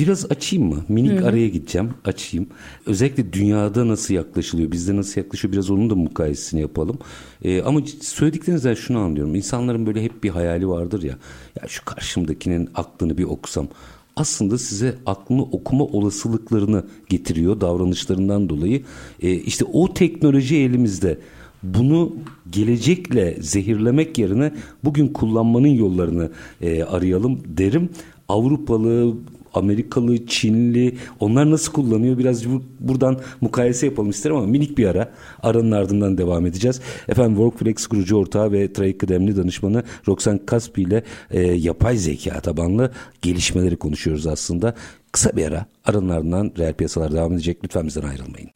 Biraz 0.00 0.30
açayım 0.30 0.68
mı? 0.68 0.84
Minik 0.88 1.12
Hı-hı. 1.20 1.26
araya 1.26 1.48
gideceğim. 1.48 1.90
Açayım. 2.04 2.46
Özellikle 2.86 3.32
dünyada 3.32 3.88
nasıl 3.88 4.14
yaklaşılıyor? 4.14 4.72
Bizde 4.72 4.96
nasıl 4.96 5.20
yaklaşıyor? 5.20 5.52
Biraz 5.52 5.70
onun 5.70 5.90
da 5.90 5.94
mukayesesini 5.94 6.60
yapalım. 6.60 6.98
Ee, 7.44 7.62
ama 7.62 7.80
söylediklerinizden 8.02 8.74
şunu 8.74 8.98
anlıyorum. 8.98 9.34
İnsanların 9.34 9.86
böyle 9.86 10.02
hep 10.02 10.24
bir 10.24 10.30
hayali 10.30 10.68
vardır 10.68 11.02
ya. 11.02 11.18
Ya 11.62 11.68
şu 11.68 11.84
karşımdakinin 11.84 12.68
aklını 12.74 13.18
bir 13.18 13.24
okusam. 13.24 13.68
Aslında 14.16 14.58
size 14.58 14.94
aklını 15.06 15.42
okuma 15.42 15.84
olasılıklarını 15.84 16.84
getiriyor 17.08 17.60
davranışlarından 17.60 18.48
dolayı. 18.48 18.82
Ee, 19.22 19.30
işte 19.30 19.64
o 19.64 19.94
teknoloji 19.94 20.56
elimizde 20.56 21.18
bunu 21.62 22.12
gelecekle 22.50 23.36
zehirlemek 23.40 24.18
yerine 24.18 24.52
bugün 24.84 25.08
kullanmanın 25.08 25.68
yollarını 25.68 26.30
e, 26.60 26.82
arayalım 26.82 27.40
derim. 27.46 27.88
Avrupalı, 28.28 29.14
Amerikalı, 29.54 30.26
Çinli 30.26 30.96
onlar 31.20 31.50
nasıl 31.50 31.72
kullanıyor 31.72 32.18
biraz 32.18 32.44
buradan 32.80 33.20
mukayese 33.40 33.86
yapalım 33.86 34.10
isterim 34.10 34.36
ama 34.36 34.46
minik 34.46 34.78
bir 34.78 34.86
ara. 34.86 35.12
Aranın 35.42 35.72
ardından 35.72 36.18
devam 36.18 36.46
edeceğiz. 36.46 36.80
Efendim 37.08 37.36
Workflex 37.36 37.86
kurucu 37.86 38.16
ortağı 38.16 38.52
ve 38.52 38.72
Trade 38.72 38.98
kıdemli 38.98 39.36
danışmanı 39.36 39.82
Roxan 40.08 40.38
Kaspi 40.46 40.82
ile 40.82 41.02
e, 41.30 41.40
yapay 41.40 41.96
zeka 41.96 42.40
tabanlı 42.40 42.92
gelişmeleri 43.22 43.76
konuşuyoruz 43.76 44.26
aslında. 44.26 44.74
Kısa 45.12 45.36
bir 45.36 45.46
ara 45.46 45.66
aranın 45.84 46.08
ardından 46.08 46.52
reel 46.58 46.74
piyasalar 46.74 47.12
devam 47.12 47.32
edecek. 47.32 47.58
Lütfen 47.64 47.86
bizden 47.86 48.02
ayrılmayın. 48.02 48.50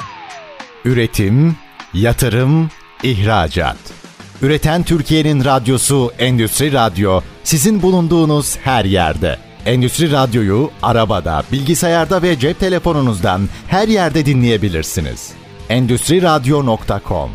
Üretim, 0.84 1.56
yatırım, 1.94 2.70
ihracat. 3.02 3.76
Üreten 4.42 4.82
Türkiye'nin 4.82 5.44
radyosu 5.44 6.10
Endüstri 6.18 6.72
Radyo 6.72 7.20
sizin 7.44 7.82
bulunduğunuz 7.82 8.56
her 8.56 8.84
yerde. 8.84 9.38
Endüstri 9.66 10.12
Radyo'yu 10.12 10.70
arabada, 10.82 11.42
bilgisayarda 11.52 12.22
ve 12.22 12.38
cep 12.38 12.60
telefonunuzdan 12.60 13.40
her 13.68 13.88
yerde 13.88 14.26
dinleyebilirsiniz. 14.26 15.32
Endüstri 15.68 16.22
Radyo.com 16.22 17.30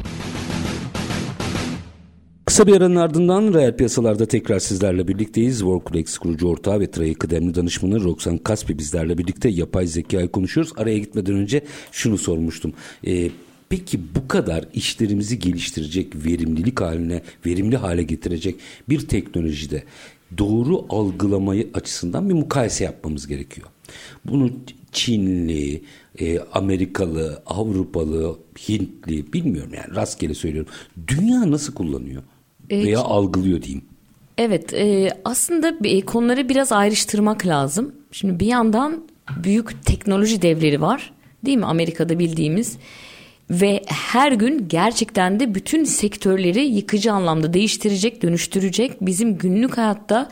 Kısa 2.46 2.68
bir 2.68 2.78
aranın 2.78 2.96
ardından 2.96 3.54
reel 3.54 3.78
piyasalarda 3.78 4.26
tekrar 4.26 4.60
sizlerle 4.60 5.08
birlikteyiz. 5.08 5.60
Worklex 5.60 6.18
kurucu 6.18 6.48
ortağı 6.48 6.80
ve 6.80 6.92
Trey 6.92 7.14
kıdemli 7.14 7.56
danışmanı 7.56 8.04
Roxan 8.04 8.38
Kaspi 8.38 8.78
bizlerle 8.78 9.18
birlikte 9.18 9.50
yapay 9.50 9.88
zekayı 9.88 10.28
konuşuyoruz. 10.28 10.74
Araya 10.78 10.98
gitmeden 10.98 11.36
önce 11.36 11.64
şunu 11.92 12.18
sormuştum. 12.18 12.74
Ee, 13.08 13.30
Peki 13.70 14.00
bu 14.16 14.28
kadar 14.28 14.66
işlerimizi 14.74 15.40
geliştirecek, 15.40 16.26
verimlilik 16.26 16.82
haline, 16.82 17.22
verimli 17.46 17.78
hale 17.78 18.04
getirecek 18.04 18.56
bir 18.90 19.08
teknolojide 19.08 19.84
doğru 20.38 20.86
algılamayı 20.90 21.70
açısından 21.74 22.30
bir 22.30 22.34
mukayese 22.34 22.84
yapmamız 22.84 23.28
gerekiyor. 23.28 23.68
Bunu 24.26 24.52
Çinli, 24.92 25.84
e, 26.20 26.40
Amerikalı, 26.40 27.42
Avrupalı, 27.46 28.38
Hintli 28.70 29.34
bilmiyorum 29.34 29.72
yani 29.74 29.96
rastgele 29.96 30.34
söylüyorum. 30.34 30.72
Dünya 31.08 31.52
nasıl 31.52 31.74
kullanıyor 31.74 32.24
evet. 32.70 32.86
veya 32.86 33.00
algılıyor 33.00 33.62
diyeyim. 33.62 33.86
Evet 34.38 34.74
e, 34.74 35.10
aslında 35.26 35.78
konuları 36.06 36.50
biraz 36.50 36.72
ayrıştırmak 36.72 37.46
lazım. 37.46 37.96
Şimdi 38.12 38.40
bir 38.40 38.46
yandan 38.46 39.04
büyük 39.44 39.86
teknoloji 39.86 40.42
devleri 40.42 40.82
var 40.82 41.14
değil 41.46 41.58
mi 41.58 41.66
Amerika'da 41.66 42.20
bildiğimiz 42.20 42.78
ve 43.50 43.82
her 43.88 44.32
gün 44.32 44.68
gerçekten 44.68 45.40
de 45.40 45.56
bütün 45.56 45.84
sektörleri 45.84 46.66
yıkıcı 46.66 47.12
anlamda 47.12 47.54
değiştirecek, 47.54 48.22
dönüştürecek. 48.22 48.92
Bizim 49.02 49.38
günlük 49.38 49.78
hayatta 49.78 50.30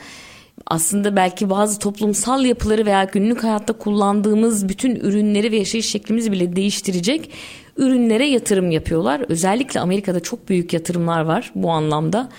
aslında 0.65 1.15
belki 1.15 1.49
bazı 1.49 1.79
toplumsal 1.79 2.45
yapıları 2.45 2.85
veya 2.85 3.03
günlük 3.03 3.43
hayatta 3.43 3.73
kullandığımız 3.73 4.69
bütün 4.69 4.95
ürünleri 4.95 5.51
ve 5.51 5.57
yaşayış 5.57 5.89
şeklimizi 5.89 6.31
bile 6.31 6.55
değiştirecek 6.55 7.31
ürünlere 7.77 8.27
yatırım 8.27 8.71
yapıyorlar. 8.71 9.25
Özellikle 9.29 9.79
Amerika'da 9.79 10.19
çok 10.19 10.49
büyük 10.49 10.73
yatırımlar 10.73 11.21
var 11.21 11.51
bu 11.55 11.71
anlamda. 11.71 12.29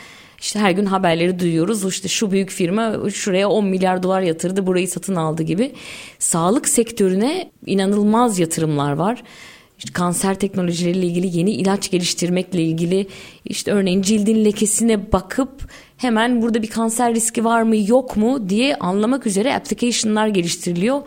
İşte 0.41 0.59
her 0.59 0.71
gün 0.71 0.87
haberleri 0.87 1.39
duyuyoruz. 1.39 1.89
İşte 1.89 2.09
şu 2.09 2.31
büyük 2.31 2.51
firma 2.51 3.11
şuraya 3.11 3.49
10 3.49 3.65
milyar 3.65 4.03
dolar 4.03 4.21
yatırdı, 4.21 4.67
burayı 4.67 4.89
satın 4.89 5.17
aldı 5.17 5.43
gibi. 5.43 5.73
Sağlık 6.19 6.69
sektörüne 6.69 7.51
inanılmaz 7.67 8.39
yatırımlar 8.39 8.93
var 8.93 9.23
işte 9.79 9.93
kanser 9.93 10.35
teknolojileriyle 10.35 11.07
ilgili 11.07 11.39
yeni 11.39 11.51
ilaç 11.51 11.91
geliştirmekle 11.91 12.63
ilgili 12.63 13.07
işte 13.45 13.73
örneğin 13.73 14.03
cildin 14.03 14.45
lekesine 14.45 15.13
bakıp 15.13 15.71
hemen 15.97 16.43
burada 16.43 16.63
bir 16.63 16.71
kanser 16.71 17.15
riski 17.15 17.45
var 17.45 17.63
mı 17.63 17.77
yok 17.77 18.17
mu 18.17 18.49
diye 18.49 18.77
anlamak 18.77 19.27
üzere 19.27 19.55
application'lar 19.55 20.29
geliştiriliyor. 20.29 21.03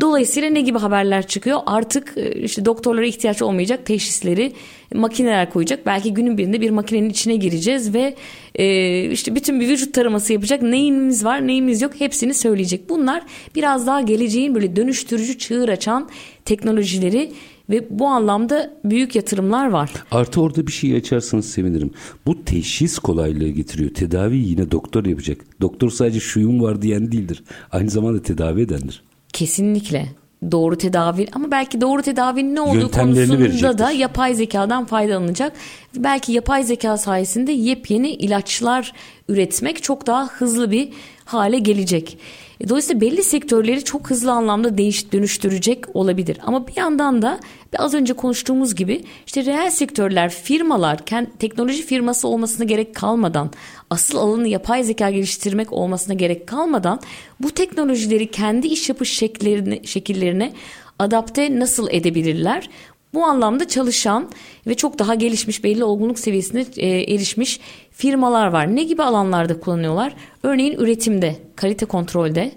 Dolayısıyla 0.00 0.50
ne 0.50 0.60
gibi 0.60 0.78
haberler 0.78 1.26
çıkıyor? 1.26 1.60
Artık 1.66 2.12
e, 2.16 2.32
işte 2.32 2.64
doktorlara 2.64 3.06
ihtiyaç 3.06 3.42
olmayacak 3.42 3.86
teşhisleri 3.86 4.52
makineler 4.94 5.50
koyacak. 5.50 5.86
Belki 5.86 6.14
günün 6.14 6.38
birinde 6.38 6.60
bir 6.60 6.70
makinenin 6.70 7.10
içine 7.10 7.36
gireceğiz 7.36 7.94
ve 7.94 8.14
e, 8.54 9.04
işte 9.10 9.34
bütün 9.34 9.60
bir 9.60 9.68
vücut 9.68 9.94
taraması 9.94 10.32
yapacak. 10.32 10.62
Neyimiz 10.62 11.24
var, 11.24 11.46
neyimiz 11.46 11.82
yok 11.82 11.92
hepsini 11.98 12.34
söyleyecek. 12.34 12.88
Bunlar 12.88 13.22
biraz 13.54 13.86
daha 13.86 14.00
geleceğin 14.00 14.54
böyle 14.54 14.76
dönüştürücü 14.76 15.38
çığır 15.38 15.68
açan 15.68 16.08
teknolojileri 16.44 17.32
ve 17.70 17.86
bu 17.90 18.06
anlamda 18.06 18.70
büyük 18.84 19.16
yatırımlar 19.16 19.70
var. 19.70 19.90
Artı 20.10 20.40
orada 20.40 20.66
bir 20.66 20.72
şey 20.72 20.96
açarsanız 20.96 21.50
sevinirim. 21.50 21.90
Bu 22.26 22.44
teşhis 22.44 22.98
kolaylığı 22.98 23.48
getiriyor. 23.48 23.94
Tedavi 23.94 24.36
yine 24.36 24.70
doktor 24.70 25.04
yapacak. 25.04 25.38
Doktor 25.60 25.90
sadece 25.90 26.20
şuyum 26.20 26.62
var 26.62 26.82
diyen 26.82 27.12
değildir. 27.12 27.44
Aynı 27.72 27.90
zamanda 27.90 28.22
tedavi 28.22 28.62
edendir. 28.62 29.02
Kesinlikle 29.32 30.06
doğru 30.52 30.78
tedavi 30.78 31.26
ama 31.32 31.50
belki 31.50 31.80
doğru 31.80 32.02
tedavinin 32.02 32.54
ne 32.54 32.60
olduğu 32.60 32.90
konusunda 32.90 33.78
da 33.78 33.90
yapay 33.90 34.34
zekadan 34.34 34.84
faydalanacak. 34.84 35.52
Belki 35.96 36.32
yapay 36.32 36.64
zeka 36.64 36.96
sayesinde 36.96 37.52
yepyeni 37.52 38.10
ilaçlar 38.10 38.92
üretmek 39.28 39.82
çok 39.82 40.06
daha 40.06 40.26
hızlı 40.26 40.70
bir 40.70 40.88
hale 41.24 41.58
gelecek. 41.58 42.18
E, 42.60 42.68
dolayısıyla 42.68 43.00
belli 43.00 43.22
sektörleri 43.22 43.84
çok 43.84 44.10
hızlı 44.10 44.32
anlamda 44.32 44.78
değiş 44.78 45.12
dönüştürecek 45.12 45.96
olabilir. 45.96 46.38
Ama 46.46 46.66
bir 46.66 46.76
yandan 46.76 47.22
da 47.22 47.40
az 47.78 47.94
önce 47.94 48.12
konuştuğumuz 48.12 48.74
gibi 48.74 49.04
işte 49.26 49.44
reel 49.44 49.70
sektörler, 49.70 50.30
firmalar, 50.30 50.98
teknoloji 51.38 51.82
firması 51.82 52.28
olmasına 52.28 52.64
gerek 52.64 52.94
kalmadan, 52.94 53.50
asıl 53.90 54.18
alanı 54.18 54.48
yapay 54.48 54.84
zeka 54.84 55.10
geliştirmek 55.10 55.72
olmasına 55.72 56.14
gerek 56.14 56.46
kalmadan 56.46 57.00
bu 57.40 57.50
teknolojileri 57.50 58.30
kendi 58.30 58.66
iş 58.66 58.88
yapış 58.88 59.12
şekillerine, 59.12 59.82
şekillerine 59.84 60.52
adapte 60.98 61.58
nasıl 61.58 61.88
edebilirler? 61.90 62.70
Bu 63.14 63.24
anlamda 63.24 63.68
çalışan 63.68 64.30
ve 64.66 64.74
çok 64.74 64.98
daha 64.98 65.14
gelişmiş 65.14 65.64
belli 65.64 65.84
olgunluk 65.84 66.18
seviyesine 66.18 66.64
e, 66.76 66.88
erişmiş 66.88 67.60
firmalar 67.90 68.46
var. 68.46 68.76
Ne 68.76 68.82
gibi 68.82 69.02
alanlarda 69.02 69.60
kullanıyorlar? 69.60 70.12
Örneğin 70.42 70.78
üretimde, 70.78 71.36
kalite 71.56 71.86
kontrolde, 71.86 72.52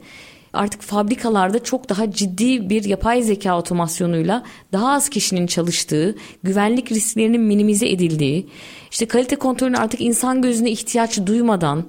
artık 0.54 0.82
fabrikalarda 0.82 1.64
çok 1.64 1.90
daha 1.90 2.12
ciddi 2.12 2.70
bir 2.70 2.84
yapay 2.84 3.22
zeka 3.22 3.58
otomasyonuyla 3.58 4.44
daha 4.72 4.92
az 4.92 5.10
kişinin 5.10 5.48
çalıştığı, 5.48 6.16
güvenlik 6.44 6.92
risklerinin 6.92 7.42
minimize 7.42 7.90
edildiği, 7.90 8.48
işte 8.92 9.06
kalite 9.06 9.36
kontrolünün 9.36 9.78
artık 9.78 10.02
insan 10.02 10.42
gözüne 10.42 10.72
ihtiyaç 10.72 11.26
duymadan, 11.26 11.84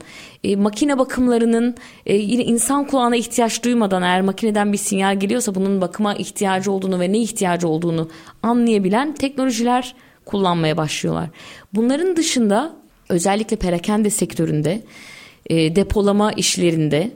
e, 0.44 0.56
makine 0.56 0.99
bakımlarının 0.99 1.75
e, 2.06 2.16
yine 2.16 2.44
insan 2.44 2.87
kulağına 2.87 3.16
ihtiyaç 3.16 3.64
duymadan 3.64 4.02
eğer 4.02 4.23
makineden 4.23 4.73
bir 4.73 4.78
sinyal 4.78 5.21
geliyorsa 5.21 5.54
bunun 5.54 5.80
bakıma 5.80 6.14
ihtiyacı 6.14 6.73
olduğunu 6.73 7.00
ve 7.00 7.12
ne 7.12 7.18
ihtiyacı 7.18 7.68
olduğunu 7.68 8.11
anlayabilen 8.42 9.14
teknolojiler 9.14 9.94
kullanmaya 10.25 10.76
başlıyorlar. 10.76 11.28
Bunların 11.73 12.16
dışında 12.16 12.73
özellikle 13.09 13.56
perakende 13.56 14.11
sektöründe, 14.11 14.83
e, 15.47 15.76
depolama 15.76 16.33
işlerinde, 16.33 17.11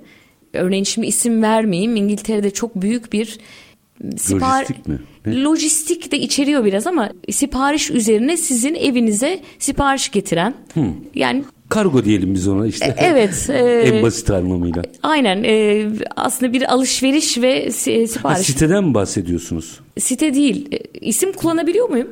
örneğin 0.52 0.84
şimdi 0.84 1.06
isim 1.06 1.42
vermeyeyim 1.42 1.96
İngiltere'de 1.96 2.50
çok 2.50 2.82
büyük 2.82 3.12
bir 3.12 3.38
sipar 4.16 4.60
lojistik 4.60 4.86
mi? 4.86 4.98
Ne? 5.26 5.42
Lojistik 5.42 6.12
de 6.12 6.18
içeriyor 6.18 6.64
biraz 6.64 6.86
ama 6.86 7.10
sipariş 7.30 7.90
üzerine 7.90 8.36
sizin 8.36 8.74
evinize 8.74 9.40
sipariş 9.58 10.10
getiren 10.10 10.54
hmm. 10.74 10.92
yani 11.14 11.44
Kargo 11.68 12.04
diyelim 12.04 12.34
biz 12.34 12.48
ona 12.48 12.66
işte. 12.66 12.86
E, 12.86 12.94
evet. 12.98 13.50
E, 13.58 13.60
en 13.60 14.02
basit 14.02 14.30
anlamıyla. 14.30 14.82
Aynen. 15.02 15.44
E, 15.44 15.86
aslında 16.16 16.52
bir 16.52 16.72
alışveriş 16.72 17.38
ve 17.38 17.70
sipariş. 17.70 18.38
Ha, 18.38 18.42
siteden 18.42 18.84
mi 18.84 18.94
bahsediyorsunuz? 18.94 19.80
Site 19.98 20.34
değil. 20.34 20.68
E, 20.72 20.78
isim 21.00 21.32
kullanabiliyor 21.32 21.88
muyum? 21.88 22.08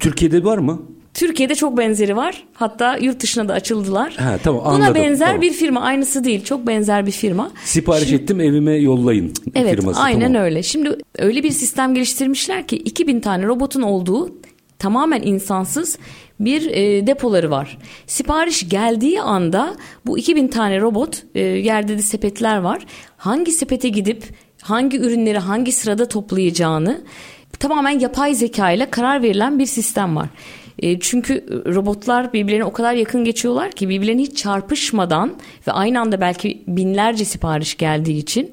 Türkiye'de 0.00 0.44
var 0.44 0.58
mı? 0.58 0.82
Türkiye'de 1.16 1.54
çok 1.54 1.78
benzeri 1.78 2.16
var. 2.16 2.44
Hatta 2.54 2.96
yurt 2.96 3.20
dışına 3.20 3.48
da 3.48 3.52
açıldılar. 3.52 4.14
Ha, 4.16 4.38
tamam, 4.42 4.60
Buna 4.64 4.74
anladım, 4.74 4.94
benzer 4.94 5.26
tamam. 5.26 5.42
bir 5.42 5.52
firma. 5.52 5.80
Aynısı 5.80 6.24
değil. 6.24 6.44
Çok 6.44 6.66
benzer 6.66 7.06
bir 7.06 7.12
firma. 7.12 7.50
Sipariş 7.64 8.08
Şimdi, 8.08 8.22
ettim 8.22 8.40
evime 8.40 8.72
yollayın 8.72 9.32
evet, 9.54 9.76
firması. 9.76 10.00
Aynen 10.00 10.32
tamam. 10.32 10.42
öyle. 10.42 10.62
Şimdi 10.62 10.98
öyle 11.18 11.42
bir 11.42 11.50
sistem 11.50 11.94
geliştirmişler 11.94 12.66
ki 12.66 12.76
2000 12.76 13.20
tane 13.20 13.46
robotun 13.46 13.82
olduğu 13.82 14.34
tamamen 14.78 15.22
insansız 15.22 15.98
bir 16.40 16.70
e, 16.70 17.06
depoları 17.06 17.50
var. 17.50 17.78
Sipariş 18.06 18.68
geldiği 18.68 19.20
anda 19.20 19.74
bu 20.06 20.18
2000 20.18 20.48
tane 20.48 20.80
robot 20.80 21.22
e, 21.34 21.40
yerde 21.40 21.98
de 21.98 22.02
sepetler 22.02 22.56
var. 22.56 22.86
Hangi 23.16 23.52
sepete 23.52 23.88
gidip 23.88 24.24
hangi 24.62 24.98
ürünleri 24.98 25.38
hangi 25.38 25.72
sırada 25.72 26.08
toplayacağını 26.08 27.00
tamamen 27.58 27.98
yapay 27.98 28.34
zeka 28.34 28.70
ile 28.70 28.90
karar 28.90 29.22
verilen 29.22 29.58
bir 29.58 29.66
sistem 29.66 30.16
var. 30.16 30.28
E, 30.78 31.00
çünkü 31.00 31.44
robotlar 31.74 32.32
birbirlerine 32.32 32.64
o 32.64 32.72
kadar 32.72 32.94
yakın 32.94 33.24
geçiyorlar 33.24 33.72
ki 33.72 33.88
birbirlerine 33.88 34.22
hiç 34.22 34.36
çarpışmadan 34.36 35.34
ve 35.68 35.72
aynı 35.72 36.00
anda 36.00 36.20
belki 36.20 36.62
binlerce 36.66 37.24
sipariş 37.24 37.76
geldiği 37.76 38.18
için 38.18 38.50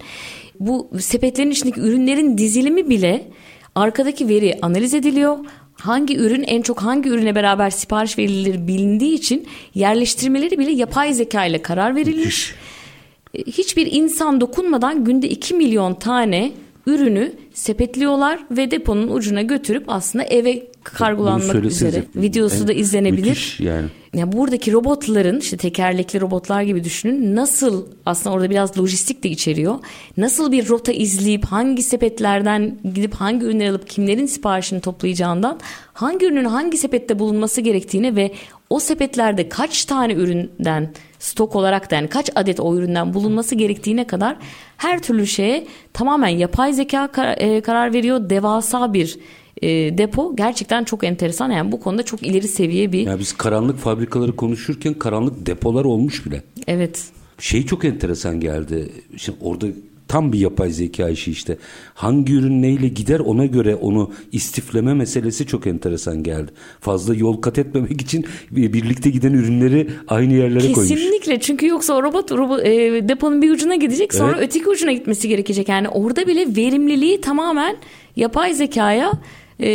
bu 0.59 0.89
sepetlerin 0.99 1.51
içindeki 1.51 1.79
ürünlerin 1.79 2.37
dizilimi 2.37 2.89
bile 2.89 3.27
arkadaki 3.75 4.29
veri 4.29 4.59
analiz 4.61 4.93
ediliyor. 4.93 5.37
Hangi 5.73 6.17
ürün 6.17 6.43
en 6.43 6.61
çok 6.61 6.81
hangi 6.81 7.09
ürüne 7.09 7.35
beraber 7.35 7.69
sipariş 7.69 8.17
verilir 8.17 8.67
bilindiği 8.67 9.13
için 9.13 9.47
yerleştirmeleri 9.75 10.59
bile 10.59 10.71
yapay 10.71 11.13
zeka 11.13 11.45
ile 11.45 11.61
karar 11.61 11.95
verilir. 11.95 12.55
E, 13.33 13.43
hiçbir 13.43 13.91
insan 13.91 14.41
dokunmadan 14.41 15.03
günde 15.03 15.29
2 15.29 15.53
milyon 15.53 15.93
tane 15.93 16.51
ürünü 16.87 17.33
sepetliyorlar 17.53 18.39
ve 18.51 18.71
deponun 18.71 19.07
ucuna 19.07 19.41
götürüp 19.41 19.83
aslında 19.87 20.25
eve 20.25 20.67
kargolanmak 20.83 21.65
üzere. 21.65 22.03
Videosu 22.15 22.67
da 22.67 22.73
izlenebilir. 22.73 23.57
yani. 23.59 23.87
yani 24.13 24.31
buradaki 24.31 24.73
robotların 24.73 25.39
işte 25.39 25.57
tekerlekli 25.57 26.21
robotlar 26.21 26.61
gibi 26.61 26.83
düşünün 26.83 27.35
nasıl 27.35 27.85
aslında 28.05 28.35
orada 28.35 28.49
biraz 28.49 28.79
lojistik 28.79 29.23
de 29.23 29.29
içeriyor. 29.29 29.75
Nasıl 30.17 30.51
bir 30.51 30.69
rota 30.69 30.91
izleyip 30.91 31.45
hangi 31.45 31.83
sepetlerden 31.83 32.77
gidip 32.95 33.13
hangi 33.13 33.45
ürünleri 33.45 33.69
alıp 33.69 33.89
kimlerin 33.89 34.25
siparişini 34.25 34.81
toplayacağından 34.81 35.59
hangi 35.93 36.25
ürünün 36.25 36.45
hangi 36.45 36.77
sepette 36.77 37.19
bulunması 37.19 37.61
gerektiğini 37.61 38.15
ve 38.15 38.31
o 38.69 38.79
sepetlerde 38.79 39.49
kaç 39.49 39.85
tane 39.85 40.13
üründen 40.13 40.93
stok 41.19 41.55
olarak 41.55 41.91
da 41.91 41.95
yani 41.95 42.07
kaç 42.07 42.29
adet 42.35 42.59
o 42.59 42.75
üründen 42.75 43.13
bulunması 43.13 43.55
gerektiğine 43.55 44.07
kadar 44.07 44.37
her 44.77 45.01
türlü 45.01 45.27
şeye 45.27 45.67
tamamen 45.93 46.27
yapay 46.27 46.73
zeka 46.73 47.07
kar, 47.07 47.35
e, 47.37 47.61
karar 47.61 47.93
veriyor. 47.93 48.29
Devasa 48.29 48.93
bir 48.93 49.19
e, 49.63 49.97
depo 49.97 50.35
gerçekten 50.35 50.83
çok 50.83 51.03
enteresan. 51.03 51.51
Yani 51.51 51.71
bu 51.71 51.79
konuda 51.79 52.03
çok 52.03 52.23
ileri 52.23 52.47
seviye 52.47 52.91
bir... 52.91 53.07
Ya 53.07 53.19
biz 53.19 53.33
karanlık 53.33 53.79
fabrikaları 53.79 54.35
konuşurken 54.35 54.93
karanlık 54.93 55.45
depolar 55.45 55.85
olmuş 55.85 56.25
bile. 56.25 56.43
Evet. 56.67 57.03
Şey 57.39 57.65
çok 57.65 57.85
enteresan 57.85 58.39
geldi. 58.39 58.89
Şimdi 59.17 59.37
orada 59.41 59.67
tam 60.07 60.33
bir 60.33 60.39
yapay 60.39 60.69
zeka 60.69 61.09
işi 61.09 61.31
işte. 61.31 61.57
Hangi 61.93 62.33
ürün 62.33 62.61
neyle 62.61 62.87
gider 62.87 63.19
ona 63.19 63.45
göre 63.45 63.75
onu 63.75 64.11
istifleme 64.31 64.93
meselesi 64.93 65.45
çok 65.45 65.67
enteresan 65.67 66.23
geldi. 66.23 66.51
Fazla 66.79 67.15
yol 67.15 67.41
kat 67.41 67.57
etmemek 67.57 68.01
için 68.01 68.25
birlikte 68.51 69.09
giden 69.09 69.33
ürünleri 69.33 69.87
aynı 70.07 70.33
yerlere 70.33 70.53
Kesinlikle. 70.53 70.73
koymuş. 70.73 70.89
Kesinlikle 70.89 71.39
çünkü 71.39 71.67
yoksa 71.67 71.93
o 71.93 72.03
robot, 72.03 72.31
robot 72.31 72.65
e, 72.65 72.69
deponun 73.09 73.41
bir 73.41 73.51
ucuna 73.51 73.75
gidecek 73.75 74.13
sonra 74.13 74.35
evet. 74.37 74.49
öteki 74.49 74.69
ucuna 74.69 74.91
gitmesi 74.91 75.27
gerekecek. 75.27 75.69
Yani 75.69 75.89
orada 75.89 76.27
bile 76.27 76.55
verimliliği 76.55 77.21
tamamen 77.21 77.77
yapay 78.15 78.53
zekaya 78.53 79.11
e, 79.63 79.69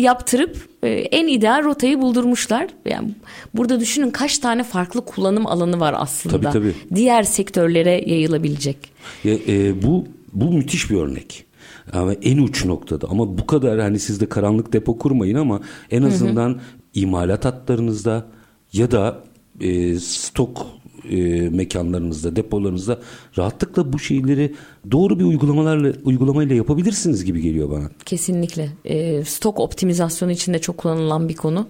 yaptırıp 0.00 0.56
e, 0.82 0.88
en 0.88 1.26
ideal 1.26 1.64
rotayı 1.64 2.00
buldurmuşlar. 2.00 2.68
Yani 2.84 3.10
burada 3.54 3.80
düşünün 3.80 4.10
kaç 4.10 4.38
tane 4.38 4.62
farklı 4.62 5.04
kullanım 5.04 5.46
alanı 5.46 5.80
var 5.80 5.94
aslında. 5.98 6.40
Tabii, 6.40 6.52
tabii. 6.52 6.74
Diğer 6.94 7.22
sektörlere 7.22 8.10
yayılabilecek. 8.10 8.76
Ya, 9.24 9.34
e, 9.48 9.82
bu 9.82 10.04
bu 10.32 10.52
müthiş 10.52 10.90
bir 10.90 10.96
örnek. 10.96 11.44
Ama 11.92 12.12
en 12.14 12.38
uç 12.38 12.64
noktada 12.64 13.08
ama 13.10 13.38
bu 13.38 13.46
kadar 13.46 13.80
hani 13.80 13.98
siz 13.98 14.20
de 14.20 14.28
karanlık 14.28 14.72
depo 14.72 14.98
kurmayın 14.98 15.36
ama 15.36 15.60
en 15.90 16.02
azından 16.02 16.50
hı 16.50 16.54
hı. 16.54 16.60
imalat 16.94 17.44
hatlarınızda 17.44 18.26
ya 18.72 18.90
da 18.90 19.20
e, 19.60 19.96
stok 19.98 20.66
e, 21.10 21.48
mekanlarınızda, 21.50 22.36
depolarınızda 22.36 23.00
rahatlıkla 23.38 23.92
bu 23.92 23.98
şeyleri 23.98 24.54
doğru 24.90 25.18
bir 25.18 25.24
uygulamalarla 25.24 25.92
uygulamayla 26.04 26.56
yapabilirsiniz 26.56 27.24
gibi 27.24 27.40
geliyor 27.40 27.70
bana. 27.70 27.90
Kesinlikle. 28.04 28.68
E, 28.84 29.24
stok 29.24 29.60
optimizasyonu 29.60 30.32
için 30.32 30.54
de 30.54 30.58
çok 30.58 30.78
kullanılan 30.78 31.28
bir 31.28 31.36
konu. 31.36 31.66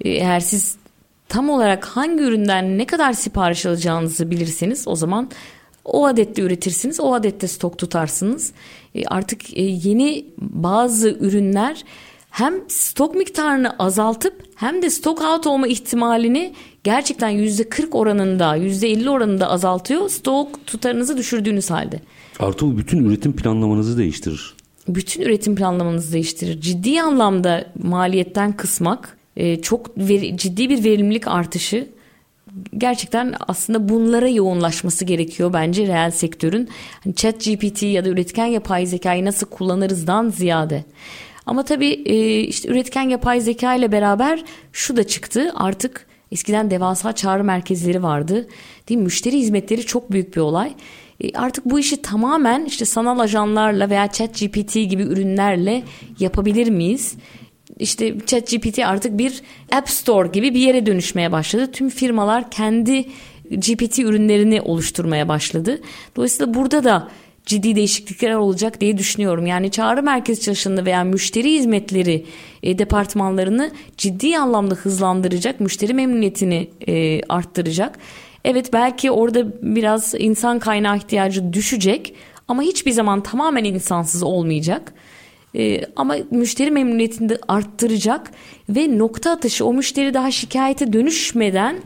E, 0.00 0.10
eğer 0.10 0.40
siz 0.40 0.76
tam 1.28 1.50
olarak 1.50 1.84
hangi 1.84 2.22
üründen 2.22 2.78
ne 2.78 2.86
kadar 2.86 3.12
sipariş 3.12 3.66
alacağınızı 3.66 4.30
bilirseniz 4.30 4.88
o 4.88 4.96
zaman 4.96 5.30
o 5.84 6.06
adette 6.06 6.42
üretirsiniz, 6.42 7.00
o 7.00 7.14
adette 7.14 7.48
stok 7.48 7.78
tutarsınız. 7.78 8.52
E, 8.94 9.06
artık 9.06 9.56
e, 9.58 9.62
yeni 9.62 10.26
bazı 10.38 11.08
ürünler 11.08 11.84
hem 12.30 12.54
stok 12.68 13.14
miktarını 13.14 13.78
azaltıp 13.78 14.42
hem 14.54 14.82
de 14.82 14.90
stok 14.90 15.22
out 15.22 15.46
olma 15.46 15.68
ihtimalini 15.68 16.54
gerçekten 16.84 17.30
%40 17.30 17.96
oranında 17.96 18.56
%50 18.56 19.10
oranında 19.10 19.50
azaltıyor. 19.50 20.08
Stok 20.08 20.66
tutarınızı 20.66 21.16
düşürdüğünüz 21.16 21.70
halde. 21.70 22.00
Artı 22.38 22.66
bu 22.66 22.78
bütün 22.78 23.04
üretim 23.04 23.32
planlamanızı 23.36 23.98
değiştirir. 23.98 24.54
Bütün 24.88 25.22
üretim 25.22 25.56
planlamanızı 25.56 26.12
değiştirir. 26.12 26.60
Ciddi 26.60 27.02
anlamda 27.02 27.64
maliyetten 27.82 28.52
kısmak, 28.52 29.18
e, 29.36 29.62
çok 29.62 29.98
veri, 29.98 30.36
ciddi 30.36 30.68
bir 30.68 30.84
verimlilik 30.84 31.28
artışı 31.28 31.88
gerçekten 32.76 33.34
aslında 33.48 33.88
bunlara 33.88 34.28
yoğunlaşması 34.28 35.04
gerekiyor 35.04 35.52
bence 35.52 35.86
reel 35.86 36.10
sektörün. 36.10 36.68
Hani 37.04 37.14
chat 37.14 37.44
GPT 37.44 37.82
ya 37.82 38.04
da 38.04 38.08
üretken 38.08 38.46
yapay 38.46 38.86
zekayı 38.86 39.24
nasıl 39.24 39.46
kullanırızdan 39.46 40.28
ziyade. 40.28 40.84
Ama 41.46 41.64
tabii 41.64 41.90
e, 41.90 42.40
işte 42.40 42.68
üretken 42.68 43.08
yapay 43.08 43.40
zeka 43.40 43.74
ile 43.74 43.92
beraber 43.92 44.44
şu 44.72 44.96
da 44.96 45.04
çıktı 45.04 45.52
artık 45.54 46.06
eskiden 46.32 46.70
devasa 46.70 47.12
çağrı 47.12 47.44
merkezleri 47.44 48.02
vardı. 48.02 48.48
Değil 48.88 48.98
mi? 48.98 49.04
Müşteri 49.04 49.38
hizmetleri 49.38 49.86
çok 49.86 50.12
büyük 50.12 50.36
bir 50.36 50.40
olay. 50.40 50.74
E, 51.20 51.32
artık 51.38 51.64
bu 51.64 51.78
işi 51.78 52.02
tamamen 52.02 52.64
işte 52.64 52.84
sanal 52.84 53.18
ajanlarla 53.18 53.90
veya 53.90 54.12
chat 54.12 54.40
GPT 54.40 54.74
gibi 54.74 55.02
ürünlerle 55.02 55.82
yapabilir 56.18 56.70
miyiz? 56.70 57.16
işte 57.78 58.14
ChatGPT 58.26 58.78
artık 58.78 59.18
bir 59.18 59.42
App 59.72 59.88
Store 59.88 60.28
gibi 60.28 60.54
bir 60.54 60.60
yere 60.60 60.86
dönüşmeye 60.86 61.32
başladı. 61.32 61.72
Tüm 61.72 61.88
firmalar 61.88 62.50
kendi 62.50 63.04
GPT 63.50 63.98
ürünlerini 63.98 64.60
oluşturmaya 64.60 65.28
başladı. 65.28 65.80
Dolayısıyla 66.16 66.54
burada 66.54 66.84
da 66.84 67.08
ciddi 67.48 67.76
değişiklikler 67.76 68.34
olacak 68.34 68.80
diye 68.80 68.98
düşünüyorum. 68.98 69.46
Yani 69.46 69.70
çağrı 69.70 70.02
merkezi 70.02 70.40
çalışanını 70.40 70.86
veya 70.86 71.04
müşteri 71.04 71.52
hizmetleri 71.52 72.26
e, 72.62 72.78
departmanlarını 72.78 73.70
ciddi 73.96 74.38
anlamda 74.38 74.74
hızlandıracak, 74.74 75.60
müşteri 75.60 75.94
memnuniyetini 75.94 76.70
e, 76.88 77.20
arttıracak. 77.28 77.98
Evet 78.44 78.72
belki 78.72 79.10
orada 79.10 79.46
biraz 79.62 80.14
insan 80.18 80.58
kaynağı 80.58 80.96
ihtiyacı 80.96 81.52
düşecek 81.52 82.14
ama 82.48 82.62
hiçbir 82.62 82.92
zaman 82.92 83.22
tamamen 83.22 83.64
insansız 83.64 84.22
olmayacak. 84.22 84.92
Ee, 85.56 85.80
ama 85.96 86.16
müşteri 86.30 86.70
memnuniyetini 86.70 87.28
de 87.28 87.38
arttıracak 87.48 88.30
ve 88.68 88.98
nokta 88.98 89.30
atışı 89.30 89.66
o 89.66 89.72
müşteri 89.72 90.14
daha 90.14 90.30
şikayete 90.30 90.92
dönüşmeden 90.92 91.76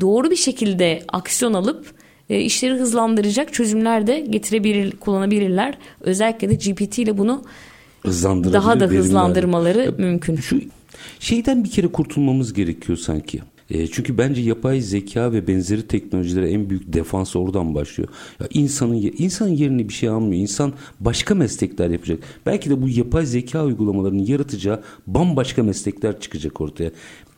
doğru 0.00 0.30
bir 0.30 0.36
şekilde 0.36 1.02
aksiyon 1.08 1.54
alıp 1.54 1.97
e, 2.30 2.40
işleri 2.40 2.74
hızlandıracak 2.74 3.52
çözümler 3.54 4.06
de 4.06 4.20
getirebilir, 4.20 4.90
kullanabilirler. 4.90 5.78
Özellikle 6.00 6.50
de 6.50 6.54
GPT 6.54 6.98
ile 6.98 7.18
bunu 7.18 7.42
daha 8.52 8.80
da 8.80 8.86
hızlandırmaları 8.86 9.84
ya, 9.84 9.92
mümkün. 9.98 10.36
Şu 10.36 10.60
şeyden 11.20 11.64
bir 11.64 11.70
kere 11.70 11.86
kurtulmamız 11.88 12.52
gerekiyor 12.52 12.98
sanki. 12.98 13.40
E, 13.70 13.86
çünkü 13.86 14.18
bence 14.18 14.42
yapay 14.42 14.80
zeka 14.80 15.32
ve 15.32 15.46
benzeri 15.46 15.88
teknolojilere 15.88 16.50
en 16.50 16.70
büyük 16.70 16.92
defans 16.92 17.36
oradan 17.36 17.74
başlıyor. 17.74 18.08
Ya 18.40 18.46
insanın 18.50 19.12
insanın 19.18 19.50
yerini 19.50 19.88
bir 19.88 19.94
şey 19.94 20.08
almıyor. 20.08 20.42
İnsan 20.42 20.72
başka 21.00 21.34
meslekler 21.34 21.90
yapacak. 21.90 22.18
Belki 22.46 22.70
de 22.70 22.82
bu 22.82 22.88
yapay 22.88 23.26
zeka 23.26 23.64
uygulamalarının 23.64 24.26
yaratacağı 24.26 24.82
bambaşka 25.06 25.62
meslekler 25.62 26.20
çıkacak 26.20 26.60
ortaya. 26.60 26.90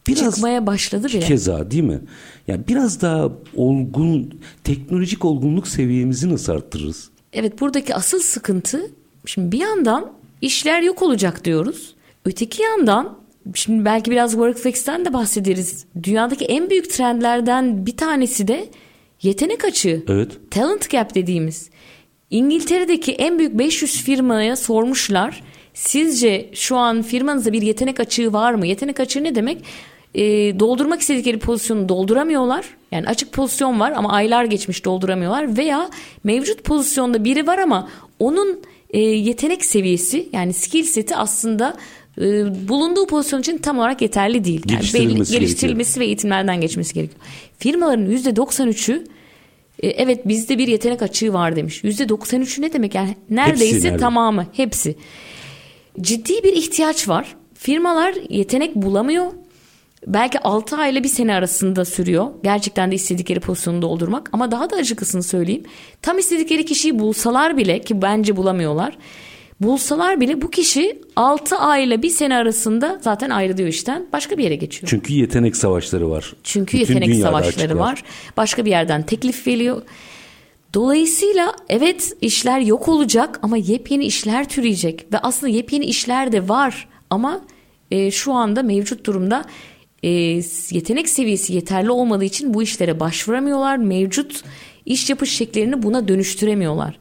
Biraz 0.06 0.34
çıkmaya 0.34 0.66
başladı 0.66 1.08
bile. 1.08 1.20
Keza 1.20 1.70
değil 1.70 1.82
mi? 1.82 2.00
Yani 2.48 2.68
biraz 2.68 3.00
daha 3.00 3.28
olgun 3.56 4.40
teknolojik 4.64 5.24
olgunluk 5.24 5.68
seviyemizi 5.68 6.32
nasıl 6.32 6.52
arttırırız? 6.52 7.10
Evet 7.32 7.60
buradaki 7.60 7.94
asıl 7.94 8.20
sıkıntı 8.20 8.90
şimdi 9.26 9.52
bir 9.52 9.60
yandan 9.60 10.12
işler 10.40 10.82
yok 10.82 11.02
olacak 11.02 11.44
diyoruz. 11.44 11.94
Öteki 12.24 12.62
yandan 12.62 13.20
Şimdi 13.54 13.84
belki 13.84 14.10
biraz 14.10 14.30
Workflex'ten 14.30 15.04
de 15.04 15.12
bahsederiz. 15.12 15.84
Dünyadaki 16.02 16.44
en 16.44 16.70
büyük 16.70 16.90
trendlerden 16.90 17.86
bir 17.86 17.96
tanesi 17.96 18.48
de 18.48 18.68
yetenek 19.22 19.64
açığı. 19.64 20.04
Evet. 20.08 20.32
Talent 20.50 20.90
gap 20.90 21.14
dediğimiz. 21.14 21.70
İngiltere'deki 22.30 23.12
en 23.12 23.38
büyük 23.38 23.58
500 23.58 24.02
firmaya 24.02 24.56
sormuşlar. 24.56 25.42
Sizce 25.74 26.50
şu 26.54 26.76
an 26.76 27.02
firmanızda 27.02 27.52
bir 27.52 27.62
yetenek 27.62 28.00
açığı 28.00 28.32
var 28.32 28.54
mı? 28.54 28.66
Yetenek 28.66 29.00
açığı 29.00 29.24
ne 29.24 29.34
demek? 29.34 29.64
E, 30.14 30.22
doldurmak 30.60 31.00
istedikleri 31.00 31.38
pozisyonu 31.38 31.88
dolduramıyorlar. 31.88 32.66
Yani 32.92 33.06
açık 33.06 33.32
pozisyon 33.32 33.80
var 33.80 33.92
ama 33.92 34.12
aylar 34.12 34.44
geçmiş 34.44 34.84
dolduramıyorlar. 34.84 35.56
Veya 35.56 35.90
mevcut 36.24 36.64
pozisyonda 36.64 37.24
biri 37.24 37.46
var 37.46 37.58
ama 37.58 37.88
onun 38.18 38.60
e, 38.90 39.00
yetenek 39.00 39.64
seviyesi 39.64 40.28
yani 40.32 40.52
skill 40.52 40.84
seti 40.84 41.16
aslında 41.16 41.76
e, 42.18 42.22
bulunduğu 42.68 43.06
pozisyon 43.06 43.40
için 43.40 43.58
tam 43.58 43.78
olarak 43.78 44.02
yeterli 44.02 44.44
değil. 44.44 44.62
Yani 44.68 44.78
geliştirilmesi, 44.78 45.32
belli, 45.32 45.40
geliştirilmesi 45.40 46.00
ve 46.00 46.04
eğitimlerden 46.04 46.60
geçmesi 46.60 46.94
gerekiyor. 46.94 47.20
Firmaların 47.58 48.06
%93'ü 48.06 49.06
e, 49.82 49.88
evet 49.88 50.28
bizde 50.28 50.58
bir 50.58 50.68
yetenek 50.68 51.02
açığı 51.02 51.32
var 51.32 51.56
demiş. 51.56 51.84
%93'ü 51.84 52.62
ne 52.62 52.72
demek 52.72 52.94
yani 52.94 53.16
neredeyse 53.30 53.88
hepsi 53.88 54.00
tamamı 54.00 54.46
hepsi. 54.52 54.96
Ciddi 56.00 56.42
bir 56.44 56.52
ihtiyaç 56.52 57.08
var. 57.08 57.36
Firmalar 57.54 58.14
yetenek 58.28 58.74
bulamıyor. 58.74 59.32
Belki 60.06 60.38
6 60.38 60.76
ay 60.76 60.92
ile 60.92 61.04
bir 61.04 61.08
sene 61.08 61.34
arasında 61.34 61.84
sürüyor. 61.84 62.30
Gerçekten 62.42 62.90
de 62.90 62.94
istedikleri 62.94 63.40
pozisyonu 63.40 63.82
doldurmak. 63.82 64.30
Ama 64.32 64.50
daha 64.50 64.70
da 64.70 64.76
acıkısını 64.76 65.22
söyleyeyim. 65.22 65.64
Tam 66.02 66.18
istedikleri 66.18 66.64
kişiyi 66.64 66.98
bulsalar 66.98 67.56
bile 67.56 67.80
ki 67.80 68.02
bence 68.02 68.36
bulamıyorlar 68.36 68.98
bulsalar 69.60 70.20
bile 70.20 70.42
bu 70.42 70.50
kişi 70.50 70.98
6 71.16 71.56
ay 71.56 71.84
ile 71.84 72.02
bir 72.02 72.10
sene 72.10 72.36
arasında 72.36 72.98
zaten 73.02 73.30
ayrılıyor 73.30 73.68
işten 73.68 74.06
başka 74.12 74.38
bir 74.38 74.44
yere 74.44 74.56
geçiyor. 74.56 74.90
Çünkü 74.90 75.12
yetenek 75.12 75.56
savaşları 75.56 76.10
var. 76.10 76.32
Çünkü 76.44 76.78
Bütün 76.78 76.94
yetenek 76.94 77.20
savaşları 77.22 77.78
var. 77.78 78.04
Başka 78.36 78.64
bir 78.64 78.70
yerden 78.70 79.02
teklif 79.02 79.44
geliyor. 79.44 79.82
Dolayısıyla 80.74 81.56
evet 81.68 82.12
işler 82.20 82.60
yok 82.60 82.88
olacak 82.88 83.38
ama 83.42 83.56
yepyeni 83.56 84.04
işler 84.04 84.48
türeyecek 84.48 85.06
ve 85.12 85.18
aslında 85.18 85.52
yepyeni 85.52 85.84
işler 85.84 86.32
de 86.32 86.48
var 86.48 86.88
ama 87.10 87.40
e, 87.90 88.10
şu 88.10 88.32
anda 88.32 88.62
mevcut 88.62 89.06
durumda 89.06 89.44
e, 90.02 90.10
yetenek 90.70 91.08
seviyesi 91.08 91.52
yeterli 91.52 91.90
olmadığı 91.90 92.24
için 92.24 92.54
bu 92.54 92.62
işlere 92.62 93.00
başvuramıyorlar. 93.00 93.76
Mevcut 93.76 94.42
iş 94.86 95.10
yapış 95.10 95.30
şeklerini 95.30 95.82
buna 95.82 96.08
dönüştüremiyorlar. 96.08 96.98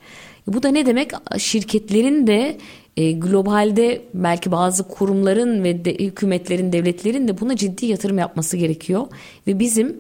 Bu 0.48 0.64
da 0.64 0.70
ne 0.70 0.86
demek? 0.86 1.12
Şirketlerin 1.38 2.28
de 2.28 2.58
e, 2.98 3.12
globalde 3.12 4.02
belki 4.14 4.52
bazı 4.52 4.88
kurumların 4.88 5.64
ve 5.64 5.86
de, 5.86 5.94
hükümetlerin, 5.94 6.72
devletlerin 6.72 7.28
de 7.28 7.40
buna 7.40 7.56
ciddi 7.56 7.86
yatırım 7.86 8.18
yapması 8.18 8.58
gerekiyor. 8.58 9.08
Ve 9.48 9.60
bizim 9.60 10.00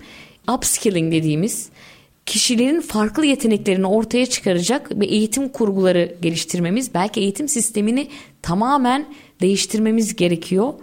upskilling 0.55 1.13
dediğimiz 1.13 1.69
kişilerin 2.25 2.81
farklı 2.81 3.25
yeteneklerini 3.25 3.87
ortaya 3.87 4.25
çıkaracak 4.25 4.99
ve 4.99 5.05
eğitim 5.05 5.49
kurguları 5.49 6.15
geliştirmemiz, 6.21 6.93
belki 6.93 7.19
eğitim 7.19 7.47
sistemini 7.47 8.07
tamamen 8.41 9.05
değiştirmemiz 9.41 10.15
gerekiyor. 10.15 10.73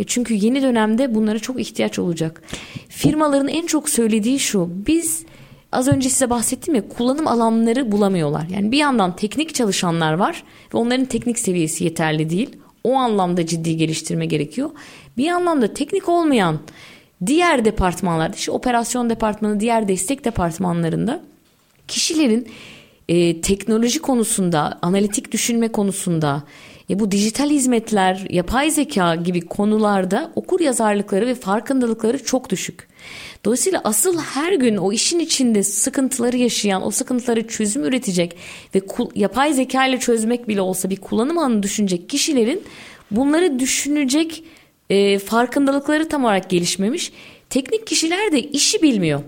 E 0.00 0.04
çünkü 0.04 0.34
yeni 0.34 0.62
dönemde 0.62 1.14
bunlara 1.14 1.38
çok 1.38 1.60
ihtiyaç 1.60 1.98
olacak. 1.98 2.42
Firmaların 2.88 3.48
en 3.48 3.66
çok 3.66 3.88
söylediği 3.88 4.38
şu. 4.38 4.70
Biz 4.86 5.24
az 5.72 5.88
önce 5.88 6.08
size 6.08 6.30
bahsettim 6.30 6.74
ya 6.74 6.88
kullanım 6.88 7.26
alanları 7.26 7.92
bulamıyorlar. 7.92 8.46
Yani 8.50 8.72
bir 8.72 8.78
yandan 8.78 9.16
teknik 9.16 9.54
çalışanlar 9.54 10.12
var 10.12 10.42
ve 10.74 10.78
onların 10.78 11.04
teknik 11.04 11.38
seviyesi 11.38 11.84
yeterli 11.84 12.30
değil. 12.30 12.56
O 12.84 12.94
anlamda 12.94 13.46
ciddi 13.46 13.76
geliştirme 13.76 14.26
gerekiyor. 14.26 14.70
Bir 15.16 15.24
yandan 15.24 15.62
da 15.62 15.74
teknik 15.74 16.08
olmayan 16.08 16.58
diğer 17.26 17.64
departmanlarda 17.64 18.36
işte 18.36 18.52
operasyon 18.52 19.10
departmanı 19.10 19.60
diğer 19.60 19.88
destek 19.88 20.24
departmanlarında 20.24 21.20
kişilerin 21.88 22.48
e, 23.08 23.40
teknoloji 23.40 23.98
konusunda 23.98 24.78
analitik 24.82 25.32
düşünme 25.32 25.68
konusunda 25.68 26.42
e, 26.90 26.98
bu 26.98 27.10
dijital 27.10 27.50
hizmetler 27.50 28.26
yapay 28.30 28.70
zeka 28.70 29.14
gibi 29.14 29.40
konularda 29.40 30.32
okur 30.34 30.60
yazarlıkları 30.60 31.26
ve 31.26 31.34
farkındalıkları 31.34 32.24
çok 32.24 32.50
düşük. 32.50 32.88
Dolayısıyla 33.44 33.80
asıl 33.84 34.18
her 34.18 34.52
gün 34.52 34.76
o 34.76 34.92
işin 34.92 35.18
içinde 35.18 35.62
sıkıntıları 35.62 36.36
yaşayan, 36.36 36.86
o 36.86 36.90
sıkıntıları 36.90 37.48
çözüm 37.48 37.84
üretecek 37.84 38.36
ve 38.74 38.80
yapay 39.14 39.52
zeka 39.52 39.86
ile 39.86 39.98
çözmek 39.98 40.48
bile 40.48 40.60
olsa 40.60 40.90
bir 40.90 40.96
kullanım 40.96 41.38
alanı 41.38 41.62
düşünecek 41.62 42.08
kişilerin 42.08 42.62
bunları 43.10 43.58
düşünecek 43.58 44.44
e, 44.90 45.18
farkındalıkları 45.18 46.08
tam 46.08 46.24
olarak 46.24 46.50
gelişmemiş. 46.50 47.12
Teknik 47.50 47.86
kişiler 47.86 48.32
de 48.32 48.42
işi 48.42 48.82
bilmiyor. 48.82 49.20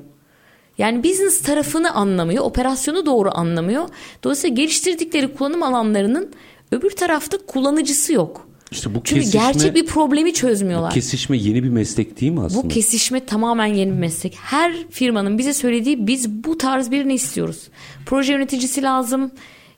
Yani 0.78 1.04
business 1.04 1.42
tarafını 1.42 1.94
anlamıyor, 1.94 2.44
operasyonu 2.44 3.06
doğru 3.06 3.30
anlamıyor. 3.34 3.88
Dolayısıyla 4.24 4.54
geliştirdikleri 4.56 5.34
kullanım 5.34 5.62
alanlarının 5.62 6.32
öbür 6.72 6.90
tarafta 6.90 7.38
kullanıcısı 7.46 8.12
yok. 8.12 8.48
İşte 8.70 8.94
bu 8.94 9.00
Çünkü 9.04 9.20
kesişme, 9.20 9.40
gerçek 9.40 9.74
bir 9.74 9.86
problemi 9.86 10.32
çözmüyorlar. 10.34 10.90
Bu 10.90 10.94
kesişme 10.94 11.36
yeni 11.36 11.62
bir 11.62 11.68
meslek 11.68 12.20
değil 12.20 12.32
mi 12.32 12.40
aslında? 12.40 12.64
Bu 12.64 12.68
kesişme 12.68 13.26
tamamen 13.26 13.66
yeni 13.66 13.92
bir 13.92 13.96
meslek. 13.98 14.34
Her 14.34 14.88
firmanın 14.90 15.38
bize 15.38 15.52
söylediği 15.54 16.06
biz 16.06 16.30
bu 16.30 16.58
tarz 16.58 16.90
birini 16.90 17.14
istiyoruz. 17.14 17.68
Proje 18.06 18.32
yöneticisi 18.32 18.82
lazım. 18.82 19.30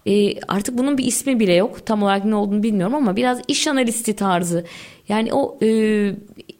e, 0.06 0.40
artık 0.40 0.78
bunun 0.78 0.98
bir 0.98 1.04
ismi 1.04 1.40
bile 1.40 1.54
yok. 1.54 1.86
Tam 1.86 2.02
olarak 2.02 2.24
ne 2.24 2.34
olduğunu 2.34 2.62
bilmiyorum 2.62 2.94
ama 2.94 3.16
biraz 3.16 3.40
iş 3.48 3.66
analisti 3.66 4.16
tarzı. 4.16 4.64
Yani 5.08 5.34
o 5.34 5.58
e, 5.62 6.10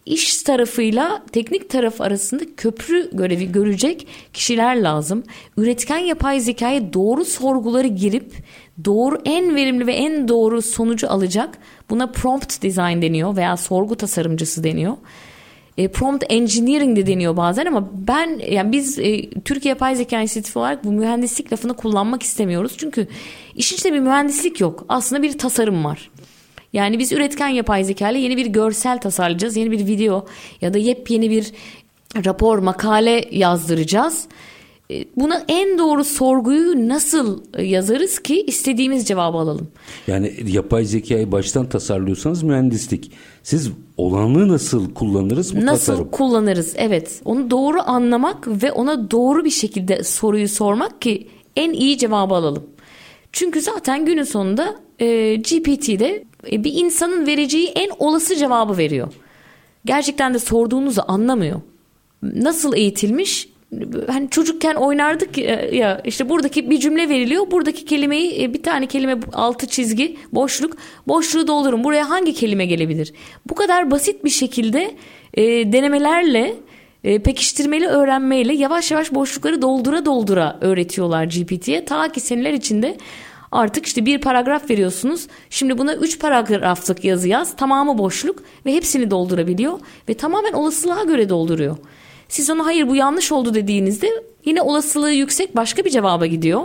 iş 0.07 0.43
tarafıyla 0.43 1.23
teknik 1.33 1.71
taraf 1.71 2.01
arasında 2.01 2.43
köprü 2.57 3.11
görevi 3.13 3.53
görecek 3.53 4.07
kişiler 4.33 4.77
lazım. 4.77 5.23
Üretken 5.57 5.99
yapay 5.99 6.41
zekaya 6.41 6.93
doğru 6.93 7.25
sorguları 7.25 7.87
girip 7.87 8.33
doğru 8.85 9.19
en 9.25 9.57
verimli 9.57 9.87
ve 9.87 9.95
en 9.95 10.29
doğru 10.29 10.63
sonucu 10.63 11.11
alacak. 11.11 11.59
Buna 11.91 12.07
prompt 12.07 12.63
design 12.63 13.03
deniyor 13.03 13.37
veya 13.37 13.57
sorgu 13.57 13.97
tasarımcısı 13.97 14.65
deniyor. 14.65 14.97
E, 15.79 15.89
prompt 15.89 16.25
engineering 16.29 16.97
de 16.97 17.07
deniyor 17.07 17.37
bazen 17.37 17.67
ama 17.67 17.91
ben 17.93 18.41
yani 18.51 18.73
biz 18.73 18.99
e, 18.99 19.31
Türkiye 19.31 19.71
Yapay 19.71 19.97
Zeka 19.97 20.21
İnisiyatifi 20.21 20.59
olarak 20.59 20.85
bu 20.85 20.93
mühendislik 20.93 21.53
lafını 21.53 21.75
kullanmak 21.75 22.23
istemiyoruz. 22.23 22.75
Çünkü 22.77 23.07
işin 23.55 23.77
içinde 23.77 23.93
bir 23.93 24.01
mühendislik 24.01 24.61
yok. 24.61 24.85
Aslında 24.89 25.23
bir 25.23 25.39
tasarım 25.39 25.85
var. 25.85 26.11
Yani 26.73 26.99
biz 26.99 27.13
üretken 27.13 27.49
yapay 27.49 27.85
zeka 27.85 28.11
ile 28.11 28.19
yeni 28.19 28.37
bir 28.37 28.47
görsel 28.47 28.99
tasarlayacağız. 28.99 29.57
Yeni 29.57 29.71
bir 29.71 29.87
video 29.87 30.27
ya 30.61 30.75
da 30.75 30.79
yepyeni 30.79 31.31
bir 31.31 31.53
rapor, 32.25 32.59
makale 32.59 33.29
yazdıracağız. 33.31 34.29
E, 34.91 35.05
buna 35.17 35.45
en 35.49 35.79
doğru 35.79 36.05
sorguyu 36.05 36.89
nasıl 36.89 37.43
yazarız 37.59 38.19
ki 38.19 38.45
istediğimiz 38.47 39.09
cevabı 39.09 39.39
alalım? 39.39 39.69
Yani 40.07 40.35
yapay 40.47 40.85
zekayı 40.85 41.33
baştan 41.33 41.69
tasarlıyorsanız 41.69 42.43
mühendislik. 42.43 43.13
Siz 43.43 43.71
olanı 43.97 44.49
nasıl 44.49 44.95
kullanırız 44.95 45.57
bu 45.57 45.67
nasıl 45.67 45.93
tasarım? 45.93 46.11
kullanırız? 46.11 46.75
Evet. 46.77 47.21
Onu 47.25 47.51
doğru 47.51 47.81
anlamak 47.87 48.63
ve 48.63 48.73
ona 48.73 49.11
doğru 49.11 49.45
bir 49.45 49.51
şekilde 49.51 50.05
soruyu 50.05 50.49
sormak 50.49 51.03
ki 51.03 51.29
en 51.57 51.73
iyi 51.73 51.99
cevabı 51.99 52.35
alalım. 52.35 52.65
Çünkü 53.33 53.61
zaten 53.61 54.07
günün 54.07 54.23
sonunda 54.23 54.75
e, 54.99 55.37
GPT'de 55.37 56.25
e, 56.53 56.65
bir 56.65 56.73
insanın 56.73 57.27
vereceği 57.27 57.69
en 57.69 57.91
olası 57.99 58.37
cevabı 58.37 58.79
veriyor. 58.79 59.09
Gerçekten 59.85 60.35
de 60.35 60.39
sorduğunuzu 60.39 61.03
anlamıyor. 61.09 61.61
Nasıl 62.23 62.75
eğitilmiş? 62.75 63.54
Hani 64.07 64.31
çocukken 64.31 64.75
oynardık 64.75 65.39
ya 65.73 66.01
işte 66.05 66.29
buradaki 66.29 66.71
bir 66.71 66.79
cümle 66.79 67.09
veriliyor. 67.09 67.51
Buradaki 67.51 67.85
kelimeyi 67.85 68.43
e, 68.43 68.55
bir 68.55 68.63
tane 68.63 68.87
kelime 68.87 69.17
altı 69.33 69.67
çizgi 69.67 70.17
boşluk. 70.33 70.77
Boşluğu 71.09 71.47
doldurun. 71.47 71.85
Buraya 71.85 72.11
hangi 72.11 72.35
kelime 72.35 72.67
gelebilir? 72.67 73.13
Bu 73.49 73.55
kadar 73.55 73.91
basit 73.91 74.25
bir 74.25 74.31
şekilde 74.31 74.95
e, 75.35 75.43
denemelerle 75.73 76.55
e, 77.05 77.19
pekiştirmeli 77.19 77.87
öğrenmeyle 77.87 78.55
yavaş 78.55 78.91
yavaş 78.91 79.15
boşlukları 79.15 79.63
doldura 79.63 80.05
doldura 80.05 80.59
öğretiyorlar 80.61 81.25
GPT'ye. 81.25 81.85
Ta 81.85 82.13
ki 82.13 82.21
seneler 82.21 82.53
içinde 82.53 82.97
Artık 83.55 83.87
işte 83.87 84.07
bir 84.07 84.21
paragraf 84.21 84.71
veriyorsunuz. 84.71 85.27
Şimdi 85.51 85.79
buna 85.79 85.95
üç 85.95 86.19
paragraflık 86.19 87.05
yazı 87.05 87.29
yaz. 87.29 87.57
Tamamı 87.57 87.99
boşluk 87.99 88.43
ve 88.67 88.75
hepsini 88.75 89.11
doldurabiliyor. 89.11 89.81
Ve 90.09 90.15
tamamen 90.15 90.53
olasılığa 90.53 91.05
göre 91.05 91.29
dolduruyor. 91.29 91.77
Siz 92.29 92.51
ona 92.51 92.67
hayır 92.67 92.89
bu 92.89 92.97
yanlış 92.97 93.33
oldu 93.33 93.55
dediğinizde 93.55 94.09
yine 94.45 94.63
olasılığı 94.63 95.13
yüksek 95.13 95.57
başka 95.57 95.85
bir 95.85 95.91
cevaba 95.91 96.27
gidiyor. 96.27 96.63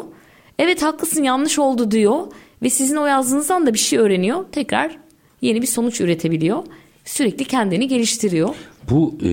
Evet 0.60 0.84
haklısın 0.84 1.24
yanlış 1.24 1.60
oldu 1.60 1.92
diyor. 1.92 2.28
Ve 2.62 2.70
sizin 2.70 2.96
o 2.96 3.06
yazdığınızdan 3.06 3.68
da 3.68 3.74
bir 3.74 3.80
şey 3.80 4.00
öğreniyor. 4.00 4.46
Tekrar 4.52 4.98
yeni 5.42 5.62
bir 5.62 5.68
sonuç 5.68 6.02
üretebiliyor. 6.02 6.64
Sürekli 7.06 7.46
kendini 7.46 7.88
geliştiriyor. 7.88 8.56
Bu 8.90 9.18
e, 9.24 9.30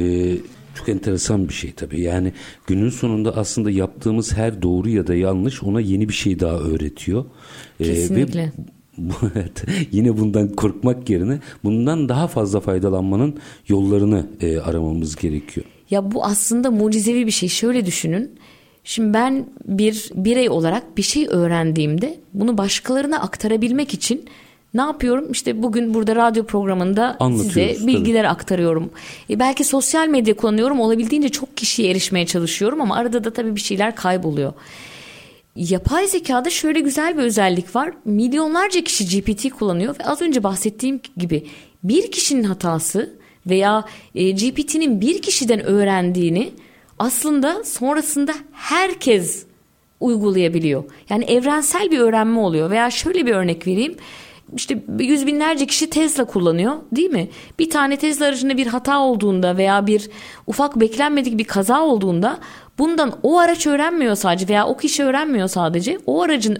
çok 0.75 0.89
enteresan 0.89 1.49
bir 1.49 1.55
şey 1.55 1.73
tabii. 1.73 2.01
Yani 2.01 2.33
günün 2.67 2.91
sonunda 2.91 3.37
aslında 3.37 3.71
yaptığımız 3.71 4.33
her 4.33 4.63
doğru 4.63 4.89
ya 4.89 5.07
da 5.07 5.15
yanlış 5.15 5.63
ona 5.63 5.81
yeni 5.81 6.09
bir 6.09 6.15
şey 6.15 6.41
daha 6.41 6.59
öğretiyor. 6.59 7.25
Kesinlikle. 7.79 8.41
Ee, 8.41 8.45
ve 8.45 8.51
evet, 9.35 9.65
yine 9.93 10.19
bundan 10.19 10.49
korkmak 10.49 11.11
yerine 11.11 11.39
bundan 11.65 12.09
daha 12.09 12.29
fazla 12.29 12.61
faydalanmanın 12.61 13.37
yollarını 13.69 14.27
e, 14.41 14.59
aramamız 14.59 15.17
gerekiyor. 15.17 15.67
Ya 15.91 16.13
bu 16.13 16.25
aslında 16.25 16.71
mucizevi 16.71 17.27
bir 17.27 17.31
şey. 17.31 17.49
Şöyle 17.49 17.87
düşünün. 17.87 18.39
Şimdi 18.85 19.15
ben 19.15 19.47
bir 19.65 20.11
birey 20.15 20.51
olarak 20.51 20.97
bir 20.97 21.03
şey 21.03 21.27
öğrendiğimde 21.31 22.19
bunu 22.35 22.59
başkalarına 22.59 23.21
aktarabilmek 23.21 23.95
için 23.95 24.29
ne 24.75 24.81
yapıyorum? 24.81 25.33
İşte 25.33 25.63
bugün 25.63 25.95
burada 25.95 26.17
radyo 26.17 26.45
programında 26.45 27.19
size 27.37 27.77
bilgiler 27.87 28.23
tabii. 28.23 28.29
aktarıyorum. 28.29 28.91
E 29.31 29.39
belki 29.39 29.65
sosyal 29.65 30.09
medya 30.09 30.37
kullanıyorum. 30.37 30.81
Olabildiğince 30.81 31.29
çok 31.29 31.57
kişiye 31.57 31.91
erişmeye 31.91 32.27
çalışıyorum 32.27 32.81
ama 32.81 32.97
arada 32.97 33.25
da 33.25 33.33
tabii 33.33 33.57
bir 33.57 33.61
şeyler 33.61 33.97
kayboluyor. 33.97 34.53
Yapay 35.57 36.07
zekada 36.07 36.51
şöyle 36.51 36.81
güzel 36.81 37.19
bir 37.19 37.23
özellik 37.23 37.77
var. 37.77 37.93
Milyonlarca 38.05 38.85
kişi 38.85 39.21
GPT 39.21 39.51
kullanıyor 39.51 39.97
ve 40.01 40.05
az 40.05 40.23
önce 40.23 40.43
bahsettiğim 40.43 41.01
gibi 41.17 41.47
bir 41.83 42.11
kişinin 42.11 42.45
hatası 42.45 43.19
veya 43.47 43.85
e, 44.15 44.31
GPT'nin 44.31 45.01
bir 45.01 45.23
kişiden 45.23 45.61
öğrendiğini 45.61 46.51
aslında 46.99 47.65
sonrasında 47.65 48.35
herkes 48.53 49.47
uygulayabiliyor. 50.01 50.85
Yani 51.11 51.25
evrensel 51.25 51.91
bir 51.91 51.99
öğrenme 51.99 52.41
oluyor 52.41 52.71
veya 52.71 52.91
şöyle 52.91 53.27
bir 53.27 53.33
örnek 53.33 53.67
vereyim 53.67 53.97
işte 54.57 54.83
yüz 54.99 55.27
binlerce 55.27 55.67
kişi 55.67 55.91
Tesla 55.91 56.25
kullanıyor 56.25 56.73
değil 56.93 57.11
mi? 57.11 57.29
Bir 57.59 57.71
tane 57.71 57.97
Tesla 57.97 58.27
aracında 58.27 58.57
bir 58.57 58.67
hata 58.67 58.99
olduğunda 59.01 59.57
veya 59.57 59.87
bir 59.87 60.11
ufak 60.47 60.81
beklenmedik 60.81 61.39
bir 61.39 61.45
kaza 61.45 61.83
olduğunda 61.83 62.39
bundan 62.79 63.13
o 63.23 63.39
araç 63.39 63.67
öğrenmiyor 63.67 64.15
sadece 64.15 64.49
veya 64.49 64.67
o 64.67 64.77
kişi 64.77 65.05
öğrenmiyor 65.05 65.49
sadece. 65.49 65.99
O 66.07 66.23
aracın 66.23 66.59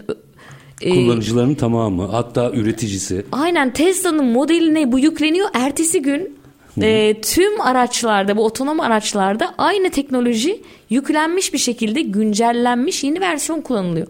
e, 0.81 0.89
kullanıcıların 0.89 1.53
e, 1.53 1.57
tamamı 1.57 2.05
hatta 2.05 2.51
üreticisi. 2.51 3.25
Aynen 3.31 3.73
Tesla'nın 3.73 4.25
modeline 4.25 4.91
bu 4.91 4.99
yükleniyor. 4.99 5.49
Ertesi 5.53 6.01
gün 6.01 6.36
e, 6.81 7.21
tüm 7.21 7.61
araçlarda 7.61 8.37
bu 8.37 8.45
otonom 8.45 8.79
araçlarda 8.79 9.55
aynı 9.57 9.89
teknoloji 9.89 10.61
yüklenmiş 10.89 11.53
bir 11.53 11.57
şekilde 11.57 12.01
güncellenmiş 12.01 13.03
yeni 13.03 13.21
versiyon 13.21 13.61
kullanılıyor. 13.61 14.07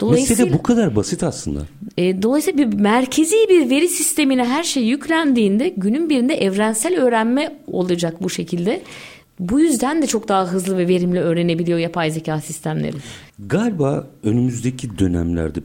Dolayısıyla 0.00 0.44
Mesele 0.44 0.58
bu 0.58 0.62
kadar 0.62 0.96
basit 0.96 1.22
aslında. 1.22 1.60
E, 1.96 2.22
dolayısıyla 2.22 2.58
bir 2.58 2.78
merkezi 2.78 3.36
bir 3.48 3.70
veri 3.70 3.88
sistemine 3.88 4.44
her 4.44 4.64
şey 4.64 4.84
yüklendiğinde 4.84 5.68
günün 5.68 6.10
birinde 6.10 6.34
evrensel 6.34 7.00
öğrenme 7.00 7.58
olacak 7.66 8.22
bu 8.22 8.30
şekilde. 8.30 8.82
Bu 9.40 9.60
yüzden 9.60 10.02
de 10.02 10.06
çok 10.06 10.28
daha 10.28 10.46
hızlı 10.46 10.78
ve 10.78 10.88
verimli 10.88 11.20
öğrenebiliyor 11.20 11.78
yapay 11.78 12.10
zeka 12.10 12.40
sistemleri. 12.40 12.96
Galiba 13.38 14.06
önümüzdeki 14.24 14.98
dönemlerde 14.98 15.60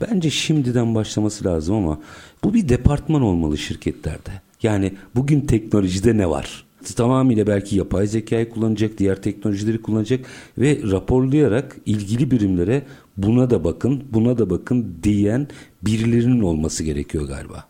bence 0.00 0.30
şimdiden 0.30 0.94
başlaması 0.94 1.44
lazım 1.44 1.74
ama 1.74 2.00
bu 2.44 2.54
bir 2.54 2.68
departman 2.68 3.22
olmalı 3.22 3.58
şirketlerde. 3.58 4.30
Yani 4.62 4.92
bugün 5.14 5.40
teknolojide 5.40 6.16
ne 6.16 6.30
var? 6.30 6.64
tamamıyla 6.96 7.46
belki 7.46 7.76
yapay 7.76 8.06
zekayı 8.06 8.50
kullanacak, 8.50 8.98
diğer 8.98 9.22
teknolojileri 9.22 9.82
kullanacak 9.82 10.26
ve 10.58 10.80
raporlayarak 10.90 11.76
ilgili 11.86 12.30
birimlere 12.30 12.82
buna 13.16 13.50
da 13.50 13.64
bakın, 13.64 14.04
buna 14.12 14.38
da 14.38 14.50
bakın 14.50 14.96
diyen 15.02 15.48
birilerinin 15.82 16.40
olması 16.40 16.84
gerekiyor 16.84 17.28
galiba. 17.28 17.64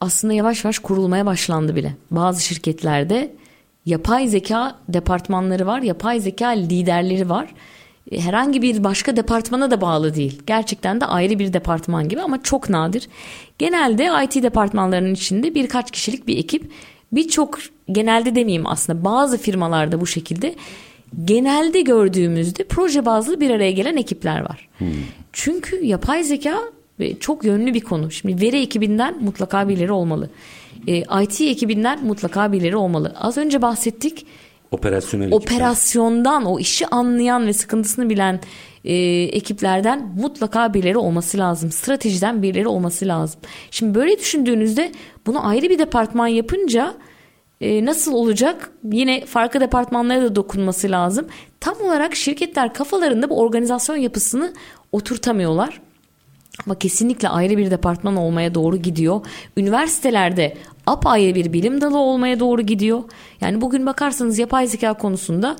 Aslında 0.00 0.34
yavaş 0.34 0.64
yavaş 0.64 0.78
kurulmaya 0.78 1.26
başlandı 1.26 1.76
bile. 1.76 1.96
Bazı 2.10 2.44
şirketlerde 2.44 3.34
yapay 3.86 4.28
zeka 4.28 4.78
departmanları 4.88 5.66
var, 5.66 5.82
yapay 5.82 6.20
zeka 6.20 6.48
liderleri 6.48 7.28
var. 7.28 7.54
Herhangi 8.12 8.62
bir 8.62 8.84
başka 8.84 9.16
departmana 9.16 9.70
da 9.70 9.80
bağlı 9.80 10.14
değil. 10.14 10.42
Gerçekten 10.46 11.00
de 11.00 11.06
ayrı 11.06 11.38
bir 11.38 11.52
departman 11.52 12.08
gibi 12.08 12.20
ama 12.20 12.42
çok 12.42 12.70
nadir. 12.70 13.08
Genelde 13.58 14.24
IT 14.24 14.42
departmanlarının 14.42 15.14
içinde 15.14 15.54
birkaç 15.54 15.90
kişilik 15.90 16.26
bir 16.26 16.38
ekip 16.38 16.70
birçok 17.12 17.58
genelde 17.92 18.34
demeyeyim 18.34 18.66
aslında 18.66 19.04
bazı 19.04 19.38
firmalarda 19.38 20.00
bu 20.00 20.06
şekilde 20.06 20.54
genelde 21.24 21.80
gördüğümüzde 21.80 22.64
proje 22.64 23.04
bazlı 23.04 23.40
bir 23.40 23.50
araya 23.50 23.70
gelen 23.70 23.96
ekipler 23.96 24.40
var. 24.40 24.68
Hmm. 24.78 24.88
Çünkü 25.32 25.84
yapay 25.84 26.24
zeka 26.24 26.58
çok 27.20 27.44
yönlü 27.44 27.74
bir 27.74 27.80
konu. 27.80 28.10
Şimdi 28.10 28.42
veri 28.42 28.62
ekibinden 28.62 29.24
mutlaka 29.24 29.68
birileri 29.68 29.92
olmalı. 29.92 30.30
E, 30.86 31.22
IT 31.22 31.40
ekibinden 31.40 32.04
mutlaka 32.04 32.52
birileri 32.52 32.76
olmalı. 32.76 33.14
Az 33.20 33.36
önce 33.36 33.62
bahsettik. 33.62 34.26
Operasyonel 34.70 35.32
Operasyondan 35.32 36.40
ekipler. 36.40 36.52
o 36.52 36.58
işi 36.58 36.86
anlayan 36.86 37.46
ve 37.46 37.52
sıkıntısını 37.52 38.10
bilen 38.10 38.40
e, 38.84 38.94
ekiplerden 39.22 40.12
mutlaka 40.20 40.74
birileri 40.74 40.98
olması 40.98 41.38
lazım. 41.38 41.70
Stratejiden 41.70 42.42
birileri 42.42 42.68
olması 42.68 43.06
lazım. 43.06 43.40
Şimdi 43.70 43.94
böyle 43.94 44.18
düşündüğünüzde 44.18 44.92
bunu 45.26 45.48
ayrı 45.48 45.70
bir 45.70 45.78
departman 45.78 46.26
yapınca 46.26 46.94
e, 47.60 47.84
nasıl 47.84 48.12
olacak? 48.12 48.70
Yine 48.92 49.26
farklı 49.26 49.60
departmanlara 49.60 50.22
da 50.22 50.36
dokunması 50.36 50.90
lazım. 50.90 51.26
Tam 51.60 51.80
olarak 51.80 52.16
şirketler 52.16 52.74
kafalarında 52.74 53.30
bu 53.30 53.40
organizasyon 53.40 53.96
yapısını 53.96 54.52
oturtamıyorlar. 54.92 55.80
Ama 56.66 56.78
kesinlikle 56.78 57.28
ayrı 57.28 57.56
bir 57.56 57.70
departman 57.70 58.16
olmaya 58.16 58.54
doğru 58.54 58.76
gidiyor. 58.76 59.20
Üniversitelerde 59.56 60.56
apayrı 60.86 61.34
bir 61.34 61.52
bilim 61.52 61.80
dalı 61.80 61.98
olmaya 61.98 62.40
doğru 62.40 62.62
gidiyor. 62.62 63.02
Yani 63.40 63.60
bugün 63.60 63.86
bakarsanız 63.86 64.38
yapay 64.38 64.66
zeka 64.66 64.94
konusunda 64.94 65.56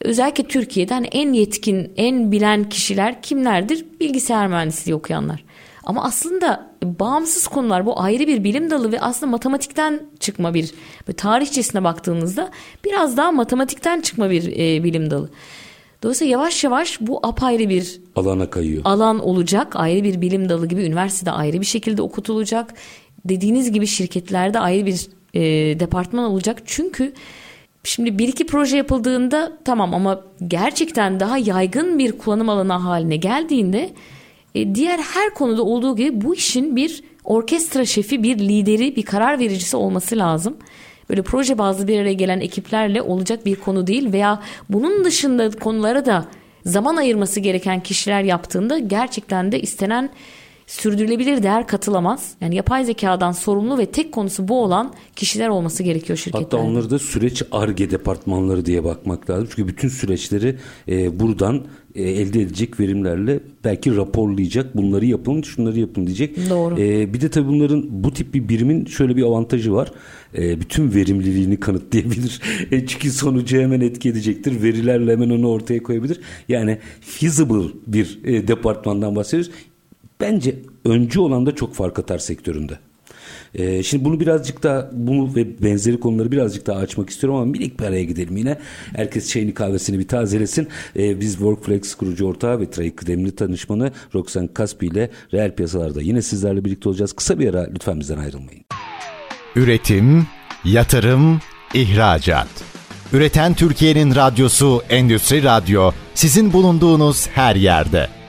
özellikle 0.00 0.44
Türkiye'den 0.44 1.06
en 1.12 1.32
yetkin, 1.32 1.92
en 1.96 2.32
bilen 2.32 2.68
kişiler 2.68 3.22
kimlerdir? 3.22 3.86
Bilgisayar 4.00 4.48
mühendisliği 4.48 4.94
okuyanlar. 4.94 5.44
Ama 5.84 6.04
aslında 6.04 6.70
bağımsız 6.82 7.46
konular 7.46 7.86
bu 7.86 8.00
ayrı 8.00 8.26
bir 8.26 8.44
bilim 8.44 8.70
dalı 8.70 8.92
ve 8.92 9.00
aslında 9.00 9.30
matematikten 9.30 10.00
çıkma 10.20 10.54
bir 10.54 10.74
tarihçesine 11.16 11.84
baktığınızda 11.84 12.50
biraz 12.84 13.16
daha 13.16 13.32
matematikten 13.32 14.00
çıkma 14.00 14.30
bir 14.30 14.52
e, 14.52 14.84
bilim 14.84 15.10
dalı. 15.10 15.30
Dolayısıyla 16.04 16.32
yavaş 16.32 16.64
yavaş 16.64 17.00
bu 17.00 17.26
apayrı 17.26 17.68
bir 17.68 18.00
alana 18.16 18.50
kayıyor. 18.50 18.82
Alan 18.84 19.18
olacak. 19.18 19.76
Ayrı 19.76 20.04
bir 20.04 20.20
bilim 20.20 20.48
dalı 20.48 20.66
gibi 20.66 20.82
üniversitede 20.82 21.30
ayrı 21.30 21.60
bir 21.60 21.66
şekilde 21.66 22.02
okutulacak. 22.02 22.74
Dediğiniz 23.24 23.72
gibi 23.72 23.86
şirketlerde 23.86 24.58
ayrı 24.58 24.86
bir 24.86 25.08
e, 25.34 25.40
departman 25.80 26.24
olacak. 26.24 26.62
Çünkü 26.64 27.12
şimdi 27.84 28.18
bir 28.18 28.28
iki 28.28 28.46
proje 28.46 28.76
yapıldığında 28.76 29.52
tamam 29.64 29.94
ama 29.94 30.20
gerçekten 30.48 31.20
daha 31.20 31.38
yaygın 31.38 31.98
bir 31.98 32.18
kullanım 32.18 32.48
alanı 32.48 32.72
haline 32.72 33.16
geldiğinde 33.16 33.90
e, 34.54 34.74
diğer 34.74 34.98
her 34.98 35.34
konuda 35.34 35.62
olduğu 35.62 35.96
gibi 35.96 36.20
bu 36.20 36.34
işin 36.34 36.76
bir 36.76 37.02
orkestra 37.24 37.84
şefi, 37.84 38.22
bir 38.22 38.38
lideri, 38.38 38.96
bir 38.96 39.02
karar 39.02 39.38
vericisi 39.38 39.76
olması 39.76 40.16
lazım 40.18 40.56
böyle 41.10 41.22
proje 41.22 41.58
bazlı 41.58 41.88
bir 41.88 42.00
araya 42.00 42.14
gelen 42.14 42.40
ekiplerle 42.40 43.02
olacak 43.02 43.46
bir 43.46 43.56
konu 43.56 43.86
değil 43.86 44.12
veya 44.12 44.40
bunun 44.68 45.04
dışında 45.04 45.50
konulara 45.50 46.06
da 46.06 46.24
zaman 46.64 46.96
ayırması 46.96 47.40
gereken 47.40 47.80
kişiler 47.80 48.22
yaptığında 48.22 48.78
gerçekten 48.78 49.52
de 49.52 49.60
istenen 49.60 50.10
sürdürülebilir 50.66 51.42
değer 51.42 51.66
katılamaz. 51.66 52.34
Yani 52.40 52.56
yapay 52.56 52.84
zekadan 52.84 53.32
sorumlu 53.32 53.78
ve 53.78 53.86
tek 53.86 54.12
konusu 54.12 54.48
bu 54.48 54.62
olan 54.62 54.92
kişiler 55.16 55.48
olması 55.48 55.82
gerekiyor 55.82 56.16
şirketlerde. 56.16 56.44
Hatta 56.44 56.56
onları 56.56 56.90
da 56.90 56.98
süreç 56.98 57.42
ARGE 57.52 57.90
departmanları 57.90 58.66
diye 58.66 58.84
bakmak 58.84 59.30
lazım. 59.30 59.48
Çünkü 59.50 59.68
bütün 59.68 59.88
süreçleri 59.88 60.56
e, 60.88 61.20
buradan 61.20 61.64
e, 61.94 62.02
elde 62.02 62.40
edecek 62.40 62.80
verimlerle 62.80 63.40
belki 63.64 63.96
raporlayacak. 63.96 64.76
Bunları 64.76 65.06
yapın, 65.06 65.42
şunları 65.42 65.80
yapın 65.80 66.06
diyecek. 66.06 66.50
Doğru. 66.50 66.80
E, 66.80 67.14
bir 67.14 67.20
de 67.20 67.28
tabii 67.28 67.48
bunların 67.48 67.86
bu 67.90 68.12
tip 68.12 68.34
bir 68.34 68.48
birimin 68.48 68.84
şöyle 68.84 69.16
bir 69.16 69.22
avantajı 69.22 69.72
var. 69.72 69.92
E, 70.38 70.60
bütün 70.60 70.94
verimliliğini 70.94 71.60
kanıtlayabilir. 71.60 72.40
E, 72.70 72.86
çünkü 72.86 73.10
sonucu 73.10 73.58
hemen 73.58 73.80
etki 73.80 74.08
edecektir. 74.08 74.62
Verilerle 74.62 75.12
hemen 75.12 75.30
onu 75.30 75.48
ortaya 75.48 75.82
koyabilir. 75.82 76.20
Yani 76.48 76.78
feasible 77.00 77.68
bir 77.86 78.20
e, 78.24 78.48
departmandan 78.48 79.16
bahsediyoruz. 79.16 79.50
Bence 80.20 80.56
öncü 80.84 81.20
olan 81.20 81.46
da 81.46 81.54
çok 81.54 81.74
fark 81.74 81.98
atar 81.98 82.18
sektöründe. 82.18 82.78
Ee, 83.54 83.82
şimdi 83.82 84.04
bunu 84.04 84.20
birazcık 84.20 84.62
daha 84.62 84.90
bunu 84.92 85.34
ve 85.34 85.62
benzeri 85.62 86.00
konuları 86.00 86.32
birazcık 86.32 86.66
daha 86.66 86.78
açmak 86.78 87.10
istiyorum 87.10 87.36
ama 87.38 87.44
minik 87.44 87.80
bir 87.80 87.84
araya 87.84 88.04
gidelim 88.04 88.36
yine. 88.36 88.58
Herkes 88.96 89.28
çayını 89.28 89.54
kahvesini 89.54 89.98
bir 89.98 90.08
tazelesin. 90.08 90.68
Ee, 90.96 91.20
biz 91.20 91.32
Workflex 91.32 91.94
kurucu 91.94 92.26
ortağı 92.26 92.60
ve 92.60 92.70
Trey 92.70 92.94
kıdemli 92.94 93.36
tanışmanı 93.36 93.92
Roxan 94.14 94.46
Kaspi 94.46 94.86
ile 94.86 95.10
reel 95.32 95.54
piyasalarda 95.54 96.02
yine 96.02 96.22
sizlerle 96.22 96.64
birlikte 96.64 96.88
olacağız. 96.88 97.12
Kısa 97.12 97.38
bir 97.38 97.54
ara 97.54 97.68
lütfen 97.74 98.00
bizden 98.00 98.18
ayrılmayın. 98.18 98.64
Üretim, 99.56 100.26
yatırım, 100.64 101.40
ihracat. 101.74 102.48
Üreten 103.12 103.54
Türkiye'nin 103.54 104.14
radyosu 104.14 104.82
Endüstri 104.90 105.42
Radyo 105.42 105.90
sizin 106.14 106.52
bulunduğunuz 106.52 107.28
her 107.28 107.56
yerde. 107.56 108.08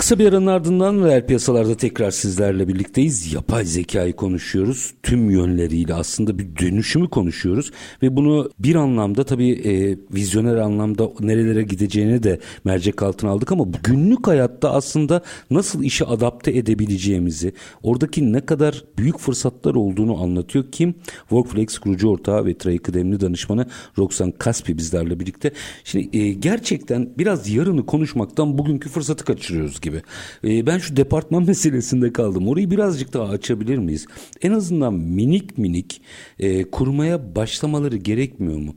Kısa 0.00 0.18
bir 0.18 0.26
aranın 0.26 0.46
ardından 0.46 1.04
reel 1.04 1.26
piyasalarda 1.26 1.76
tekrar 1.76 2.10
sizlerle 2.10 2.68
birlikteyiz. 2.68 3.32
Yapay 3.32 3.64
zekayı 3.64 4.12
konuşuyoruz. 4.12 4.94
Tüm 5.02 5.30
yönleriyle 5.30 5.94
aslında 5.94 6.38
bir 6.38 6.56
dönüşümü 6.56 7.08
konuşuyoruz. 7.08 7.70
Ve 8.02 8.16
bunu 8.16 8.50
bir 8.58 8.74
anlamda 8.74 9.24
tabii 9.24 9.50
e, 9.50 9.98
vizyoner 10.14 10.56
anlamda 10.56 11.10
nerelere 11.20 11.62
gideceğini 11.62 12.22
de 12.22 12.40
mercek 12.64 13.02
altına 13.02 13.30
aldık. 13.30 13.52
Ama 13.52 13.66
günlük 13.82 14.26
hayatta 14.26 14.72
aslında 14.72 15.22
nasıl 15.50 15.82
işi 15.82 16.04
adapte 16.04 16.50
edebileceğimizi, 16.50 17.52
oradaki 17.82 18.32
ne 18.32 18.46
kadar 18.46 18.84
büyük 18.98 19.18
fırsatlar 19.18 19.74
olduğunu 19.74 20.22
anlatıyor. 20.22 20.64
Kim? 20.72 20.94
Workflex 21.18 21.78
kurucu 21.78 22.08
ortağı 22.08 22.44
ve 22.44 22.58
Tray 22.58 22.78
kıdemli 22.78 23.20
danışmanı 23.20 23.66
Roxan 23.98 24.30
Kaspi 24.30 24.78
bizlerle 24.78 25.20
birlikte. 25.20 25.52
Şimdi 25.84 26.18
e, 26.18 26.32
gerçekten 26.32 27.10
biraz 27.18 27.48
yarını 27.48 27.86
konuşmaktan 27.86 28.58
bugünkü 28.58 28.88
fırsatı 28.88 29.24
kaçırıyoruz 29.24 29.80
gibi. 29.80 29.89
E, 30.44 30.66
ben 30.66 30.78
şu 30.78 30.96
departman 30.96 31.42
meselesinde 31.46 32.12
kaldım. 32.12 32.48
Orayı 32.48 32.70
birazcık 32.70 33.12
daha 33.12 33.24
açabilir 33.24 33.78
miyiz? 33.78 34.06
En 34.42 34.52
azından 34.52 34.94
minik 34.94 35.58
minik 35.58 36.02
e, 36.38 36.64
kurmaya 36.64 37.34
başlamaları 37.34 37.96
gerekmiyor 37.96 38.58
mu? 38.58 38.74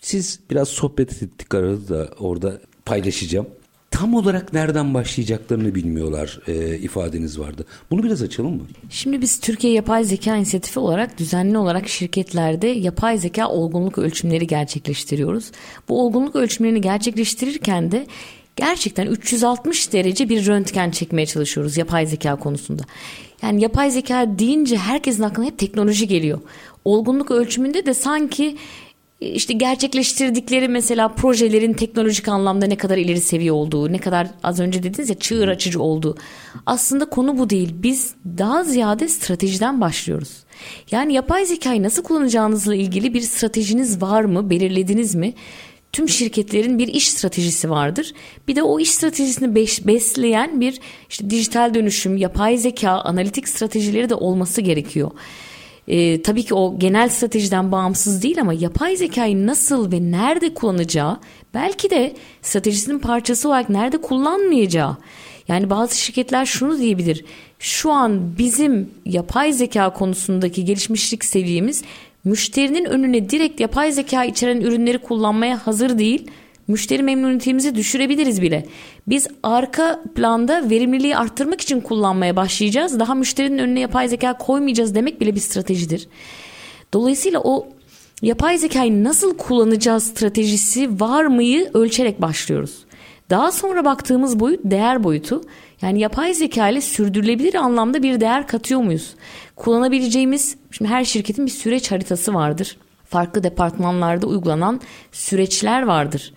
Siz 0.00 0.40
biraz 0.50 0.68
sohbet 0.68 1.22
ettik 1.22 1.54
arada 1.54 1.88
da 1.88 2.10
orada 2.18 2.60
paylaşacağım. 2.84 3.46
Tam 3.90 4.14
olarak 4.14 4.52
nereden 4.52 4.94
başlayacaklarını 4.94 5.74
bilmiyorlar 5.74 6.40
e, 6.46 6.78
ifadeniz 6.78 7.38
vardı. 7.38 7.66
Bunu 7.90 8.02
biraz 8.02 8.22
açalım 8.22 8.56
mı? 8.56 8.62
Şimdi 8.90 9.20
biz 9.20 9.40
Türkiye 9.40 9.72
Yapay 9.72 10.04
Zeka 10.04 10.36
İnisiyatifi 10.36 10.78
olarak 10.78 11.18
düzenli 11.18 11.58
olarak 11.58 11.88
şirketlerde 11.88 12.66
yapay 12.66 13.18
zeka 13.18 13.48
olgunluk 13.48 13.98
ölçümleri 13.98 14.46
gerçekleştiriyoruz. 14.46 15.50
Bu 15.88 16.04
olgunluk 16.06 16.36
ölçümlerini 16.36 16.80
gerçekleştirirken 16.80 17.92
de 17.92 18.06
gerçekten 18.60 19.06
360 19.06 19.92
derece 19.92 20.28
bir 20.28 20.46
röntgen 20.46 20.90
çekmeye 20.90 21.26
çalışıyoruz 21.26 21.76
yapay 21.76 22.06
zeka 22.06 22.36
konusunda. 22.36 22.82
Yani 23.42 23.62
yapay 23.62 23.90
zeka 23.90 24.38
deyince 24.38 24.76
herkesin 24.76 25.22
aklına 25.22 25.46
hep 25.46 25.58
teknoloji 25.58 26.08
geliyor. 26.08 26.40
Olgunluk 26.84 27.30
ölçümünde 27.30 27.86
de 27.86 27.94
sanki 27.94 28.56
işte 29.20 29.54
gerçekleştirdikleri 29.54 30.68
mesela 30.68 31.08
projelerin 31.08 31.72
teknolojik 31.72 32.28
anlamda 32.28 32.66
ne 32.66 32.76
kadar 32.76 32.98
ileri 32.98 33.20
seviye 33.20 33.52
olduğu, 33.52 33.92
ne 33.92 33.98
kadar 33.98 34.26
az 34.42 34.60
önce 34.60 34.82
dediniz 34.82 35.08
ya 35.08 35.14
çığır 35.14 35.48
açıcı 35.48 35.82
olduğu. 35.82 36.16
Aslında 36.66 37.04
konu 37.04 37.38
bu 37.38 37.50
değil. 37.50 37.74
Biz 37.74 38.14
daha 38.38 38.64
ziyade 38.64 39.08
stratejiden 39.08 39.80
başlıyoruz. 39.80 40.32
Yani 40.90 41.12
yapay 41.12 41.46
zekayı 41.46 41.82
nasıl 41.82 42.02
kullanacağınızla 42.02 42.74
ilgili 42.74 43.14
bir 43.14 43.20
stratejiniz 43.20 44.02
var 44.02 44.24
mı, 44.24 44.50
belirlediniz 44.50 45.14
mi? 45.14 45.34
Tüm 45.92 46.08
şirketlerin 46.08 46.78
bir 46.78 46.88
iş 46.88 47.10
stratejisi 47.10 47.70
vardır. 47.70 48.12
Bir 48.48 48.56
de 48.56 48.62
o 48.62 48.80
iş 48.80 48.90
stratejisini 48.90 49.54
besleyen 49.86 50.60
bir 50.60 50.80
işte 51.08 51.30
dijital 51.30 51.74
dönüşüm, 51.74 52.16
yapay 52.16 52.58
zeka, 52.58 52.90
analitik 52.90 53.48
stratejileri 53.48 54.08
de 54.08 54.14
olması 54.14 54.60
gerekiyor. 54.60 55.10
Ee, 55.88 56.22
tabii 56.22 56.42
ki 56.42 56.54
o 56.54 56.78
genel 56.78 57.08
stratejiden 57.08 57.72
bağımsız 57.72 58.22
değil 58.22 58.40
ama 58.40 58.52
yapay 58.52 58.96
zekayı 58.96 59.46
nasıl 59.46 59.92
ve 59.92 60.10
nerede 60.10 60.54
kullanacağı, 60.54 61.20
belki 61.54 61.90
de 61.90 62.16
stratejisinin 62.42 62.98
parçası 62.98 63.48
olarak 63.48 63.68
nerede 63.68 64.00
kullanmayacağı. 64.00 64.96
Yani 65.48 65.70
bazı 65.70 65.98
şirketler 65.98 66.46
şunu 66.46 66.78
diyebilir. 66.78 67.24
Şu 67.58 67.90
an 67.90 68.38
bizim 68.38 68.90
yapay 69.04 69.52
zeka 69.52 69.92
konusundaki 69.92 70.64
gelişmişlik 70.64 71.24
seviyemiz 71.24 71.82
müşterinin 72.24 72.84
önüne 72.84 73.30
direkt 73.30 73.60
yapay 73.60 73.92
zeka 73.92 74.24
içeren 74.24 74.60
ürünleri 74.60 74.98
kullanmaya 74.98 75.66
hazır 75.66 75.98
değil. 75.98 76.30
Müşteri 76.68 77.02
memnuniyetimizi 77.02 77.74
düşürebiliriz 77.74 78.42
bile. 78.42 78.66
Biz 79.06 79.28
arka 79.42 80.02
planda 80.14 80.70
verimliliği 80.70 81.16
arttırmak 81.16 81.60
için 81.60 81.80
kullanmaya 81.80 82.36
başlayacağız. 82.36 83.00
Daha 83.00 83.14
müşterinin 83.14 83.58
önüne 83.58 83.80
yapay 83.80 84.08
zeka 84.08 84.38
koymayacağız 84.38 84.94
demek 84.94 85.20
bile 85.20 85.34
bir 85.34 85.40
stratejidir. 85.40 86.08
Dolayısıyla 86.94 87.40
o 87.40 87.68
yapay 88.22 88.58
zekayı 88.58 89.04
nasıl 89.04 89.36
kullanacağız 89.36 90.04
stratejisi 90.04 91.00
var 91.00 91.24
mıyı 91.24 91.70
ölçerek 91.74 92.22
başlıyoruz. 92.22 92.84
Daha 93.30 93.52
sonra 93.52 93.84
baktığımız 93.84 94.40
boyut 94.40 94.60
değer 94.64 95.04
boyutu. 95.04 95.40
Yani 95.82 96.00
yapay 96.00 96.34
zeka 96.34 96.68
ile 96.68 96.80
sürdürülebilir 96.80 97.54
anlamda 97.54 98.02
bir 98.02 98.20
değer 98.20 98.46
katıyor 98.46 98.80
muyuz? 98.80 99.14
Kullanabileceğimiz, 99.56 100.56
şimdi 100.70 100.90
her 100.90 101.04
şirketin 101.04 101.46
bir 101.46 101.50
süreç 101.50 101.92
haritası 101.92 102.34
vardır. 102.34 102.76
Farklı 103.04 103.42
departmanlarda 103.42 104.26
uygulanan 104.26 104.80
süreçler 105.12 105.82
vardır. 105.82 106.32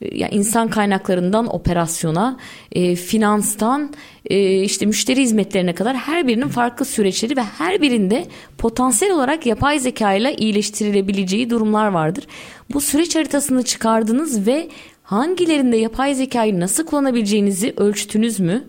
Ee, 0.00 0.18
yani 0.18 0.34
insan 0.34 0.68
kaynaklarından 0.68 1.54
operasyona, 1.54 2.36
e, 2.72 2.96
finanstan 2.96 3.94
e, 4.24 4.62
işte 4.62 4.86
müşteri 4.86 5.22
hizmetlerine 5.22 5.74
kadar 5.74 5.96
her 5.96 6.26
birinin 6.26 6.48
farklı 6.48 6.84
süreçleri 6.84 7.36
ve 7.36 7.42
her 7.42 7.82
birinde 7.82 8.26
potansiyel 8.58 9.14
olarak 9.14 9.46
yapay 9.46 9.78
zeka 9.78 10.12
ile 10.12 10.36
iyileştirilebileceği 10.36 11.50
durumlar 11.50 11.88
vardır. 11.88 12.26
Bu 12.72 12.80
süreç 12.80 13.16
haritasını 13.16 13.62
çıkardınız 13.62 14.46
ve 14.46 14.68
hangilerinde 15.06 15.76
yapay 15.76 16.14
zekayı 16.14 16.60
nasıl 16.60 16.86
kullanabileceğinizi 16.86 17.74
ölçtünüz 17.76 18.40
mü? 18.40 18.64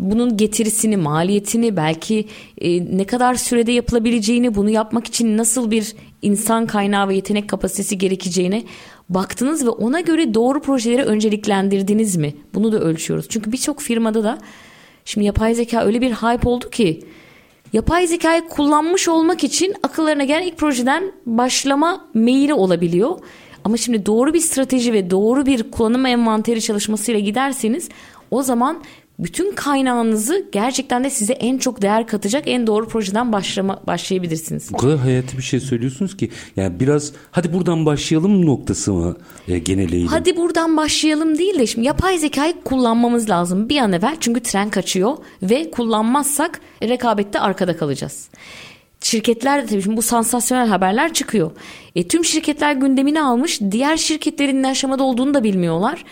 Bunun 0.00 0.36
getirisini, 0.36 0.96
maliyetini, 0.96 1.76
belki 1.76 2.26
e, 2.58 2.96
ne 2.96 3.04
kadar 3.04 3.34
sürede 3.34 3.72
yapılabileceğini, 3.72 4.54
bunu 4.54 4.70
yapmak 4.70 5.06
için 5.06 5.36
nasıl 5.36 5.70
bir 5.70 5.94
insan 6.22 6.66
kaynağı 6.66 7.08
ve 7.08 7.14
yetenek 7.14 7.48
kapasitesi 7.48 7.98
gerekeceğine 7.98 8.62
baktınız 9.08 9.66
ve 9.66 9.70
ona 9.70 10.00
göre 10.00 10.34
doğru 10.34 10.60
projeleri 10.62 11.02
önceliklendirdiniz 11.02 12.16
mi? 12.16 12.34
Bunu 12.54 12.72
da 12.72 12.80
ölçüyoruz. 12.80 13.26
Çünkü 13.28 13.52
birçok 13.52 13.80
firmada 13.80 14.24
da 14.24 14.38
şimdi 15.04 15.26
yapay 15.26 15.54
zeka 15.54 15.84
öyle 15.84 16.00
bir 16.00 16.12
hype 16.12 16.48
oldu 16.48 16.70
ki 16.70 17.00
yapay 17.72 18.06
zekayı 18.06 18.48
kullanmış 18.48 19.08
olmak 19.08 19.44
için 19.44 19.74
akıllarına 19.82 20.24
gelen 20.24 20.42
ilk 20.42 20.58
projeden 20.58 21.12
başlama 21.26 22.08
meyili 22.14 22.54
olabiliyor. 22.54 23.18
Ama 23.64 23.76
şimdi 23.76 24.06
doğru 24.06 24.34
bir 24.34 24.40
strateji 24.40 24.92
ve 24.92 25.10
doğru 25.10 25.46
bir 25.46 25.70
kullanım 25.70 26.06
envanteri 26.06 26.62
çalışmasıyla 26.62 27.20
giderseniz 27.20 27.88
o 28.30 28.42
zaman 28.42 28.82
bütün 29.20 29.52
kaynağınızı 29.52 30.46
gerçekten 30.52 31.04
de 31.04 31.10
size 31.10 31.32
en 31.32 31.58
çok 31.58 31.82
değer 31.82 32.06
katacak 32.06 32.42
en 32.46 32.66
doğru 32.66 32.88
projeden 32.88 33.32
başlama, 33.32 33.80
başlayabilirsiniz. 33.86 34.72
Bu 34.72 34.76
kadar 34.76 34.98
hayati 34.98 35.38
bir 35.38 35.42
şey 35.42 35.60
söylüyorsunuz 35.60 36.16
ki 36.16 36.30
yani 36.56 36.80
biraz 36.80 37.12
hadi 37.30 37.52
buradan 37.52 37.86
başlayalım 37.86 38.46
noktası 38.46 38.92
mı 38.92 39.16
e, 39.48 39.58
geneleyelim? 39.58 40.08
Hadi 40.08 40.36
buradan 40.36 40.76
başlayalım 40.76 41.38
değil 41.38 41.58
de 41.58 41.66
şimdi 41.66 41.86
yapay 41.86 42.18
zekayı 42.18 42.54
kullanmamız 42.64 43.30
lazım 43.30 43.68
bir 43.68 43.76
an 43.78 43.92
evvel 43.92 44.16
çünkü 44.20 44.40
tren 44.40 44.70
kaçıyor 44.70 45.16
ve 45.42 45.70
kullanmazsak 45.70 46.60
rekabette 46.82 47.40
arkada 47.40 47.76
kalacağız. 47.76 48.28
Şirketler 49.02 49.62
de 49.62 49.66
tabii 49.66 49.82
şimdi 49.82 49.96
bu 49.96 50.02
sansasyonel 50.02 50.68
haberler 50.68 51.14
çıkıyor. 51.14 51.50
E, 51.96 52.08
tüm 52.08 52.24
şirketler 52.24 52.72
gündemini 52.72 53.22
almış 53.22 53.60
diğer 53.70 53.96
şirketlerin 53.96 54.62
ne 54.62 54.68
aşamada 54.68 55.02
olduğunu 55.02 55.34
da 55.34 55.44
bilmiyorlar. 55.44 56.04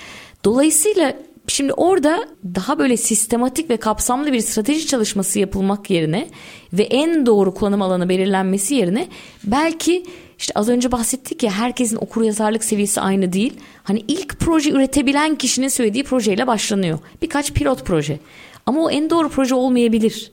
Dolayısıyla 0.45 1.15
Şimdi 1.49 1.73
orada 1.73 2.29
daha 2.55 2.79
böyle 2.79 2.97
sistematik 2.97 3.71
ve 3.71 3.77
kapsamlı 3.77 4.33
bir 4.33 4.41
strateji 4.41 4.87
çalışması 4.87 5.39
yapılmak 5.39 5.91
yerine 5.91 6.29
ve 6.73 6.83
en 6.83 7.27
doğru 7.27 7.55
kullanım 7.55 7.83
alanı 7.83 8.09
belirlenmesi 8.09 8.75
yerine 8.75 9.09
belki 9.45 10.05
işte 10.39 10.53
az 10.55 10.69
önce 10.69 10.93
bahsettik 10.93 11.43
ya 11.43 11.51
herkesin 11.51 11.97
okur 11.97 12.23
yazarlık 12.23 12.65
seviyesi 12.65 13.01
aynı 13.01 13.33
değil. 13.33 13.55
Hani 13.83 14.05
ilk 14.09 14.41
proje 14.41 14.71
üretebilen 14.71 15.35
kişinin 15.35 15.69
söylediği 15.69 16.05
projeyle 16.05 16.47
başlanıyor. 16.47 16.99
Birkaç 17.23 17.53
pilot 17.53 17.85
proje. 17.85 18.19
Ama 18.67 18.83
o 18.83 18.91
en 18.91 19.11
doğru 19.11 19.29
proje 19.29 19.55
olmayabilir. 19.55 20.33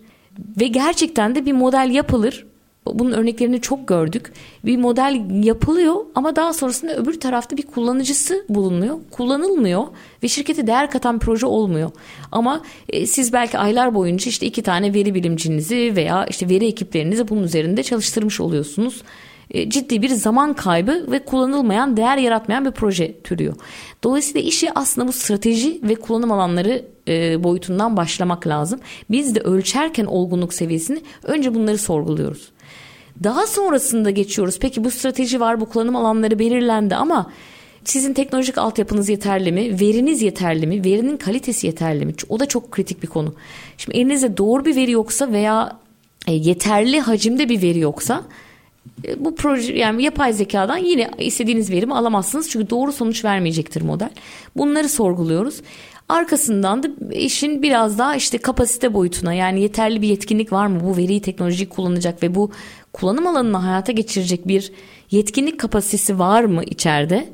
Ve 0.59 0.67
gerçekten 0.67 1.35
de 1.35 1.45
bir 1.45 1.53
model 1.53 1.89
yapılır 1.91 2.45
bunun 2.93 3.11
örneklerini 3.11 3.61
çok 3.61 3.87
gördük. 3.87 4.33
Bir 4.65 4.77
model 4.77 5.43
yapılıyor 5.43 5.95
ama 6.15 6.35
daha 6.35 6.53
sonrasında 6.53 6.95
öbür 6.95 7.19
tarafta 7.19 7.57
bir 7.57 7.63
kullanıcısı 7.63 8.45
bulunuyor. 8.49 8.99
Kullanılmıyor 9.11 9.83
ve 10.23 10.27
şirkete 10.27 10.67
değer 10.67 10.91
katan 10.91 11.19
proje 11.19 11.45
olmuyor. 11.45 11.91
Ama 12.31 12.61
e, 12.89 13.07
siz 13.07 13.33
belki 13.33 13.57
aylar 13.57 13.95
boyunca 13.95 14.29
işte 14.29 14.45
iki 14.45 14.63
tane 14.63 14.93
veri 14.93 15.15
bilimcinizi 15.15 15.93
veya 15.95 16.25
işte 16.25 16.49
veri 16.49 16.65
ekiplerinizi 16.65 17.27
bunun 17.27 17.43
üzerinde 17.43 17.83
çalıştırmış 17.83 18.39
oluyorsunuz. 18.39 19.03
E, 19.55 19.69
ciddi 19.69 20.01
bir 20.01 20.09
zaman 20.09 20.53
kaybı 20.53 21.11
ve 21.11 21.25
kullanılmayan, 21.25 21.97
değer 21.97 22.17
yaratmayan 22.17 22.65
bir 22.65 22.71
proje 22.71 23.21
türüyor. 23.21 23.55
Dolayısıyla 24.03 24.41
işi 24.41 24.71
aslında 24.75 25.07
bu 25.07 25.11
strateji 25.11 25.79
ve 25.83 25.95
kullanım 25.95 26.31
alanları 26.31 26.85
e, 27.07 27.43
boyutundan 27.43 27.97
başlamak 27.97 28.47
lazım. 28.47 28.79
Biz 29.11 29.35
de 29.35 29.39
ölçerken 29.39 30.05
olgunluk 30.05 30.53
seviyesini 30.53 31.01
önce 31.23 31.55
bunları 31.55 31.77
sorguluyoruz. 31.77 32.51
Daha 33.23 33.47
sonrasında 33.47 34.09
geçiyoruz. 34.09 34.59
Peki 34.59 34.83
bu 34.83 34.91
strateji 34.91 35.39
var, 35.39 35.61
bu 35.61 35.65
kullanım 35.65 35.95
alanları 35.95 36.39
belirlendi 36.39 36.95
ama 36.95 37.31
sizin 37.83 38.13
teknolojik 38.13 38.57
altyapınız 38.57 39.09
yeterli 39.09 39.51
mi? 39.51 39.79
Veriniz 39.79 40.21
yeterli 40.21 40.67
mi? 40.67 40.83
Verinin 40.83 41.17
kalitesi 41.17 41.67
yeterli 41.67 42.05
mi? 42.05 42.13
O 42.29 42.39
da 42.39 42.45
çok 42.45 42.71
kritik 42.71 43.03
bir 43.03 43.07
konu. 43.07 43.33
Şimdi 43.77 43.97
elinizde 43.97 44.37
doğru 44.37 44.65
bir 44.65 44.75
veri 44.75 44.91
yoksa 44.91 45.31
veya 45.31 45.77
e, 46.27 46.33
yeterli 46.33 46.99
hacimde 46.99 47.49
bir 47.49 47.61
veri 47.61 47.79
yoksa 47.79 48.23
bu 49.17 49.35
proje 49.35 49.73
yani 49.73 50.03
yapay 50.03 50.33
zekadan 50.33 50.77
yine 50.77 51.11
istediğiniz 51.17 51.71
verimi 51.71 51.95
alamazsınız 51.95 52.49
çünkü 52.49 52.69
doğru 52.69 52.91
sonuç 52.91 53.25
vermeyecektir 53.25 53.81
model. 53.81 54.09
Bunları 54.55 54.89
sorguluyoruz. 54.89 55.61
Arkasından 56.09 56.83
da 56.83 56.87
işin 57.11 57.61
biraz 57.61 57.97
daha 57.97 58.15
işte 58.15 58.37
kapasite 58.37 58.93
boyutuna 58.93 59.33
yani 59.33 59.61
yeterli 59.61 60.01
bir 60.01 60.07
yetkinlik 60.07 60.51
var 60.51 60.67
mı 60.67 60.79
bu 60.83 60.97
veriyi 60.97 61.21
teknolojiyi 61.21 61.69
kullanacak 61.69 62.23
ve 62.23 62.35
bu 62.35 62.51
kullanım 62.93 63.27
alanını 63.27 63.57
hayata 63.57 63.91
geçirecek 63.91 64.47
bir 64.47 64.71
yetkinlik 65.11 65.59
kapasitesi 65.59 66.19
var 66.19 66.43
mı 66.43 66.63
içeride 66.63 67.29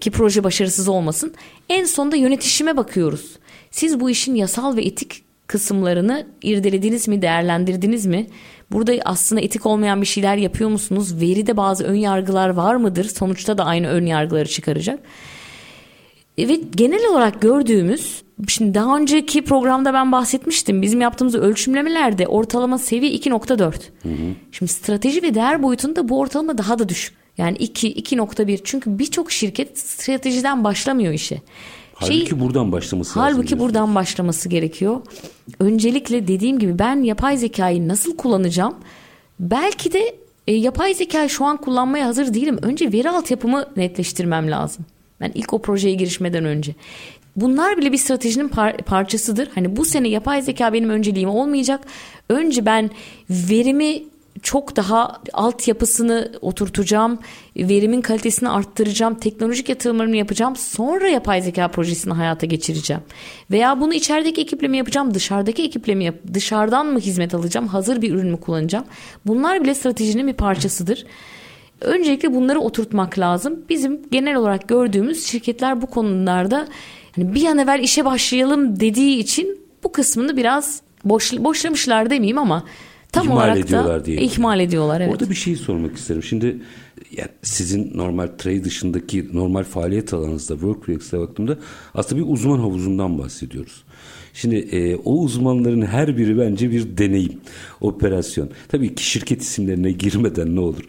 ki 0.00 0.10
proje 0.10 0.44
başarısız 0.44 0.88
olmasın. 0.88 1.34
En 1.68 1.84
sonunda 1.84 2.16
yönetişime 2.16 2.76
bakıyoruz. 2.76 3.36
Siz 3.70 4.00
bu 4.00 4.10
işin 4.10 4.34
yasal 4.34 4.76
ve 4.76 4.84
etik 4.84 5.25
kısımlarını 5.46 6.26
irdelediniz 6.42 7.08
mi, 7.08 7.22
değerlendirdiniz 7.22 8.06
mi? 8.06 8.26
Burada 8.72 8.92
aslında 9.04 9.40
etik 9.40 9.66
olmayan 9.66 10.00
bir 10.00 10.06
şeyler 10.06 10.36
yapıyor 10.36 10.70
musunuz? 10.70 11.20
Veride 11.20 11.56
bazı 11.56 11.84
ön 11.84 11.94
yargılar 11.94 12.48
var 12.48 12.74
mıdır? 12.74 13.04
Sonuçta 13.04 13.58
da 13.58 13.64
aynı 13.64 13.88
ön 13.88 14.06
yargıları 14.06 14.48
çıkaracak. 14.48 14.98
Evet 16.38 16.64
genel 16.74 17.06
olarak 17.10 17.42
gördüğümüz 17.42 18.22
şimdi 18.48 18.74
daha 18.74 18.96
önceki 18.96 19.44
programda 19.44 19.94
ben 19.94 20.12
bahsetmiştim. 20.12 20.82
Bizim 20.82 21.00
yaptığımız 21.00 21.34
ölçümlemelerde 21.34 22.26
ortalama 22.26 22.78
seviye 22.78 23.12
2.4. 23.12 23.62
Hı 24.02 24.08
hı. 24.08 24.14
Şimdi 24.52 24.72
strateji 24.72 25.22
ve 25.22 25.34
değer 25.34 25.62
boyutunda 25.62 26.08
bu 26.08 26.18
ortalama 26.18 26.58
daha 26.58 26.78
da 26.78 26.88
düşük. 26.88 27.16
Yani 27.38 27.56
2 27.56 27.94
2.1 27.94 28.60
çünkü 28.64 28.98
birçok 28.98 29.32
şirket 29.32 29.78
stratejiden 29.78 30.64
başlamıyor 30.64 31.12
işe. 31.12 31.42
Halbuki 31.98 32.26
şey, 32.28 32.40
buradan 32.40 32.72
başlaması 32.72 33.10
halbuki 33.10 33.28
lazım. 33.28 33.42
Halbuki 33.42 33.58
buradan 33.58 33.94
başlaması 33.94 34.48
gerekiyor. 34.48 35.00
Öncelikle 35.60 36.28
dediğim 36.28 36.58
gibi 36.58 36.78
ben 36.78 37.02
yapay 37.02 37.36
zekayı 37.36 37.88
nasıl 37.88 38.16
kullanacağım? 38.16 38.74
Belki 39.40 39.92
de 39.92 40.16
e, 40.46 40.52
yapay 40.52 40.94
zekayı 40.94 41.28
şu 41.28 41.44
an 41.44 41.56
kullanmaya 41.56 42.06
hazır 42.06 42.34
değilim. 42.34 42.58
Önce 42.62 42.92
veri 42.92 43.10
altyapımı 43.10 43.64
netleştirmem 43.76 44.50
lazım. 44.50 44.84
Ben 45.20 45.32
ilk 45.34 45.52
o 45.52 45.62
projeye 45.62 45.94
girişmeden 45.94 46.44
önce. 46.44 46.74
Bunlar 47.36 47.76
bile 47.76 47.92
bir 47.92 47.98
stratejinin 47.98 48.48
par- 48.48 48.82
parçasıdır. 48.82 49.48
Hani 49.54 49.76
bu 49.76 49.84
sene 49.84 50.08
yapay 50.08 50.42
zeka 50.42 50.72
benim 50.72 50.90
önceliğim 50.90 51.28
olmayacak. 51.28 51.80
Önce 52.28 52.66
ben 52.66 52.90
verimi 53.30 54.02
çok 54.42 54.76
daha 54.76 55.22
altyapısını 55.32 56.32
oturtacağım, 56.40 57.18
verimin 57.56 58.00
kalitesini 58.00 58.48
arttıracağım, 58.48 59.14
teknolojik 59.14 59.68
yatırımlarımı 59.68 60.16
yapacağım. 60.16 60.56
Sonra 60.56 61.08
yapay 61.08 61.42
zeka 61.42 61.68
projesini 61.68 62.12
hayata 62.12 62.46
geçireceğim. 62.46 63.02
Veya 63.50 63.80
bunu 63.80 63.94
içerideki 63.94 64.40
ekiple 64.40 64.68
mi 64.68 64.76
yapacağım, 64.76 65.14
dışarıdaki 65.14 65.62
ekiple 65.62 65.94
mi 65.94 66.04
yap 66.04 66.14
dışarıdan 66.34 66.86
mı 66.86 66.98
hizmet 66.98 67.34
alacağım, 67.34 67.66
hazır 67.66 68.02
bir 68.02 68.14
ürün 68.14 68.30
mü 68.30 68.40
kullanacağım? 68.40 68.84
Bunlar 69.26 69.64
bile 69.64 69.74
stratejinin 69.74 70.26
bir 70.26 70.32
parçasıdır. 70.32 71.06
Öncelikle 71.80 72.34
bunları 72.34 72.60
oturtmak 72.60 73.18
lazım. 73.18 73.64
Bizim 73.68 74.02
genel 74.10 74.36
olarak 74.36 74.68
gördüğümüz 74.68 75.26
şirketler 75.26 75.82
bu 75.82 75.86
konularda 75.86 76.66
hani 77.16 77.34
bir 77.34 77.44
an 77.44 77.58
evvel 77.58 77.80
işe 77.80 78.04
başlayalım 78.04 78.80
dediği 78.80 79.18
için 79.18 79.60
bu 79.84 79.92
kısmını 79.92 80.36
biraz 80.36 80.80
boş, 81.04 81.32
boşlamışlar 81.32 82.10
demeyeyim 82.10 82.38
ama 82.38 82.64
tam 83.12 83.24
ihmal 83.26 83.36
olarak 83.36 83.58
ediyorlar 83.58 84.00
da 84.00 84.04
diye. 84.04 84.20
ihmal 84.20 84.60
ediyorlar. 84.60 85.00
Evet. 85.00 85.12
Orada 85.12 85.30
bir 85.30 85.34
şey 85.34 85.56
sormak 85.56 85.96
isterim. 85.96 86.22
Şimdi 86.22 86.46
yani 87.16 87.28
sizin 87.42 87.98
normal 87.98 88.26
trade 88.38 88.64
dışındaki 88.64 89.28
normal 89.32 89.64
faaliyet 89.64 90.14
alanınızda 90.14 90.54
WorkRex'e 90.54 91.18
baktığımda 91.18 91.58
aslında 91.94 92.22
bir 92.22 92.32
uzman 92.32 92.58
havuzundan 92.58 93.18
bahsediyoruz. 93.18 93.84
Şimdi 94.34 94.56
e, 94.56 94.96
o 94.96 95.14
uzmanların 95.14 95.82
her 95.82 96.16
biri 96.16 96.38
bence 96.38 96.70
bir 96.70 96.98
deneyim, 96.98 97.40
operasyon. 97.80 98.50
Tabii 98.68 98.94
ki 98.94 99.10
şirket 99.10 99.42
isimlerine 99.42 99.92
girmeden 99.92 100.56
ne 100.56 100.60
olur 100.60 100.84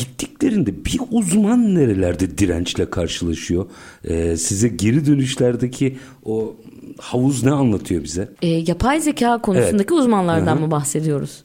gittiklerinde 0.00 0.84
bir 0.84 1.00
uzman 1.10 1.74
nerelerde 1.74 2.38
dirençle 2.38 2.90
karşılaşıyor? 2.90 3.66
Ee, 4.04 4.36
size 4.36 4.68
geri 4.68 5.06
dönüşlerdeki 5.06 5.98
o 6.24 6.56
havuz 6.98 7.44
ne 7.44 7.50
anlatıyor 7.50 8.04
bize? 8.04 8.28
E, 8.42 8.48
yapay 8.48 9.00
zeka 9.00 9.38
konusundaki 9.38 9.94
evet. 9.94 10.02
uzmanlardan 10.02 10.56
Hı-hı. 10.56 10.64
mı 10.64 10.70
bahsediyoruz? 10.70 11.44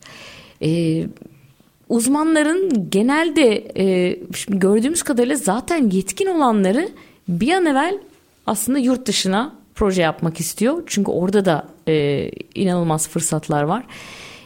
E, 0.61 1.03
uzmanların 1.89 2.87
genelde 2.91 3.67
e, 3.77 4.17
şimdi 4.35 4.59
gördüğümüz 4.59 5.03
kadarıyla 5.03 5.35
zaten 5.35 5.89
yetkin 5.89 6.27
olanları 6.27 6.89
bir 7.27 7.51
an 7.53 7.65
evvel 7.65 7.97
aslında 8.47 8.79
yurt 8.79 9.07
dışına 9.07 9.55
proje 9.75 10.01
yapmak 10.01 10.39
istiyor. 10.39 10.83
Çünkü 10.85 11.11
orada 11.11 11.45
da 11.45 11.67
e, 11.87 12.29
inanılmaz 12.55 13.09
fırsatlar 13.09 13.63
var. 13.63 13.83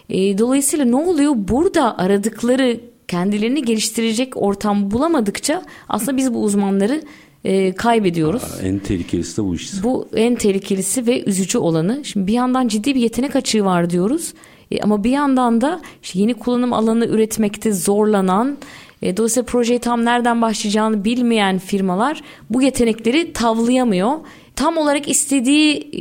E, 0.10 0.38
dolayısıyla 0.38 0.86
ne 0.86 0.96
oluyor? 0.96 1.34
Burada 1.36 1.98
aradıkları 1.98 2.80
kendilerini 3.10 3.62
geliştirecek 3.62 4.38
ortam 4.38 4.92
bulamadıkça 4.92 5.64
aslında 5.90 6.18
biz 6.18 6.34
bu 6.34 6.44
uzmanları 6.44 7.02
e, 7.44 7.72
kaybediyoruz. 7.72 8.44
Aa, 8.44 8.62
en 8.62 8.80
tehlikelisi 8.80 9.38
de 9.38 9.46
bu 9.46 9.56
iş. 9.56 9.84
Bu 9.84 10.08
en 10.16 10.36
tehlikelisi 10.36 11.08
ve 11.08 11.24
üzücü 11.24 11.58
olanı. 11.58 12.06
Şimdi 12.06 12.28
bir 12.28 12.34
yandan 12.34 12.68
ciddi 12.68 12.96
bir 12.96 13.02
yetenek 13.02 13.36
açığı 13.36 13.66
var 13.66 13.90
diyoruz. 13.90 14.34
E, 14.72 14.82
ama 14.82 15.04
bir 15.04 15.12
yandan 15.12 15.62
da 15.62 15.82
işte 16.04 16.20
yeni 16.20 16.34
kullanım 16.34 16.74
alanı 16.74 17.06
üretmekte 17.06 17.72
zorlanan, 17.74 18.58
e, 19.02 19.18
dolayısıyla 19.18 19.46
projeyi 19.46 19.80
tam 19.80 20.06
nereden 20.06 20.42
başlayacağını 20.42 21.06
bilmeyen 21.06 21.60
firmalar 21.60 22.22
bu 22.50 22.62
yetenekleri 22.62 23.34
tavlayamıyor. 23.34 24.12
Tam 24.56 24.78
olarak 24.78 25.10
istediği 25.10 25.92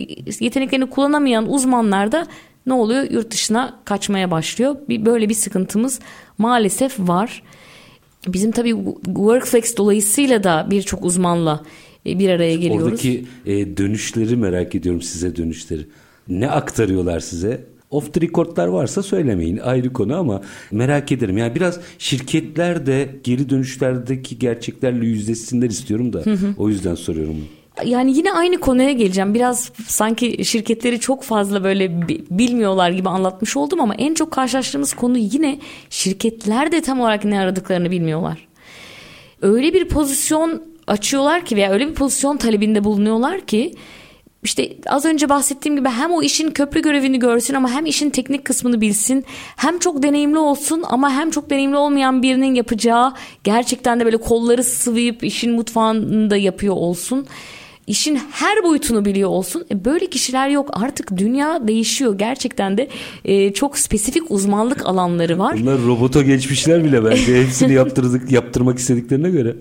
yeteneklerini 0.41 0.91
kullanamayan 0.91 1.53
uzmanlar 1.53 2.13
da 2.13 2.27
ne 2.67 2.75
oluyor? 2.75 3.11
Yurt 3.11 3.31
dışına 3.31 3.79
kaçmaya 3.85 4.31
başlıyor. 4.31 4.77
Bir, 4.89 5.07
böyle 5.07 5.29
bir 5.29 5.35
sıkıntımız 5.35 6.01
maalesef 6.39 6.99
var. 6.99 7.43
Bizim 8.27 8.51
tabii 8.51 8.75
Workflex 9.05 9.77
dolayısıyla 9.77 10.45
da 10.45 10.67
birçok 10.71 11.05
uzmanla 11.05 11.63
e, 12.07 12.19
bir 12.19 12.29
araya 12.29 12.57
geliyoruz. 12.57 12.87
Oradaki 12.87 13.25
e, 13.47 13.77
dönüşleri 13.77 14.37
merak 14.37 14.75
ediyorum 14.75 15.03
size 15.03 15.37
dönüşleri. 15.37 15.87
Ne 16.29 16.51
aktarıyorlar 16.51 17.21
size? 17.21 17.67
Off 17.91 18.13
the 18.13 18.21
record'lar 18.21 18.67
varsa 18.67 19.03
söylemeyin 19.03 19.59
ayrı 19.59 19.93
konu 19.93 20.17
ama 20.17 20.43
merak 20.73 21.13
ederim. 21.13 21.39
Yani 21.39 21.55
biraz 21.55 21.81
şirketler 21.99 22.87
de 22.87 23.09
geri 23.25 23.51
dönüşlerdeki 23.51 24.39
gerçeklerle 24.39 25.07
yüzleşsinler 25.07 25.71
istiyorum 25.71 26.13
da 26.13 26.23
o 26.57 26.69
yüzden 26.69 26.95
soruyorum. 26.95 27.37
Yani 27.85 28.17
yine 28.17 28.33
aynı 28.33 28.59
konuya 28.61 28.93
geleceğim. 28.93 29.35
Biraz 29.35 29.73
sanki 29.87 30.45
şirketleri 30.45 31.01
çok 31.01 31.23
fazla 31.23 31.65
böyle 31.65 32.09
bilmiyorlar 32.31 32.91
gibi 32.91 33.09
anlatmış 33.09 33.57
oldum 33.57 33.81
ama 33.81 33.95
en 33.95 34.15
çok 34.15 34.31
karşılaştığımız 34.31 34.95
konu 34.95 35.19
yine 35.19 35.59
şirketler 35.91 36.73
de 36.73 36.81
tam 36.81 37.01
olarak 37.01 37.25
ne 37.25 37.41
aradıklarını 37.41 37.91
bilmiyorlar. 37.91 38.49
Öyle 39.43 39.75
bir 39.75 39.89
pozisyon 39.89 40.63
açıyorlar 40.87 41.45
ki 41.45 41.57
veya 41.57 41.71
öyle 41.71 41.89
bir 41.89 41.95
pozisyon 41.95 42.37
talebinde 42.37 42.85
bulunuyorlar 42.85 43.41
ki 43.41 43.75
işte 44.43 44.77
az 44.87 45.05
önce 45.05 45.29
bahsettiğim 45.29 45.77
gibi 45.77 45.89
hem 45.89 46.11
o 46.11 46.23
işin 46.23 46.51
köprü 46.51 46.83
görevini 46.83 47.19
görsün 47.19 47.55
ama 47.55 47.71
hem 47.71 47.87
işin 47.87 48.11
teknik 48.11 48.45
kısmını 48.45 48.81
bilsin. 48.81 49.25
Hem 49.57 49.79
çok 49.79 50.03
deneyimli 50.03 50.39
olsun 50.39 50.83
ama 50.89 51.11
hem 51.11 51.31
çok 51.31 51.51
deneyimli 51.51 51.77
olmayan 51.77 52.23
birinin 52.23 52.55
yapacağı 52.55 53.15
gerçekten 53.45 54.01
de 54.01 54.05
böyle 54.05 54.17
kolları 54.17 54.65
sıvayıp 54.65 55.25
işin 55.25 55.53
mutfağında 55.53 56.37
yapıyor 56.37 56.75
olsun. 56.75 57.27
İşin 57.89 58.17
her 58.31 58.63
boyutunu 58.63 59.05
biliyor 59.05 59.31
olsun. 59.31 59.67
E 59.71 59.85
böyle 59.85 60.07
kişiler 60.07 60.49
yok. 60.49 60.71
Artık 60.73 61.17
dünya 61.17 61.69
değişiyor. 61.69 62.19
Gerçekten 62.19 62.79
de 62.79 62.89
e, 63.25 63.53
çok 63.53 63.79
spesifik 63.79 64.31
uzmanlık 64.31 64.87
alanları 64.87 65.39
var. 65.39 65.57
Bunlar 65.61 65.83
robota 65.87 66.23
geçmişler 66.23 66.85
bile 66.85 67.05
bence. 67.05 67.43
Hepsini 67.43 67.73
yaptırdık, 67.73 68.33
yaptırmak 68.33 68.79
istediklerine 68.79 69.31
göre. 69.31 69.57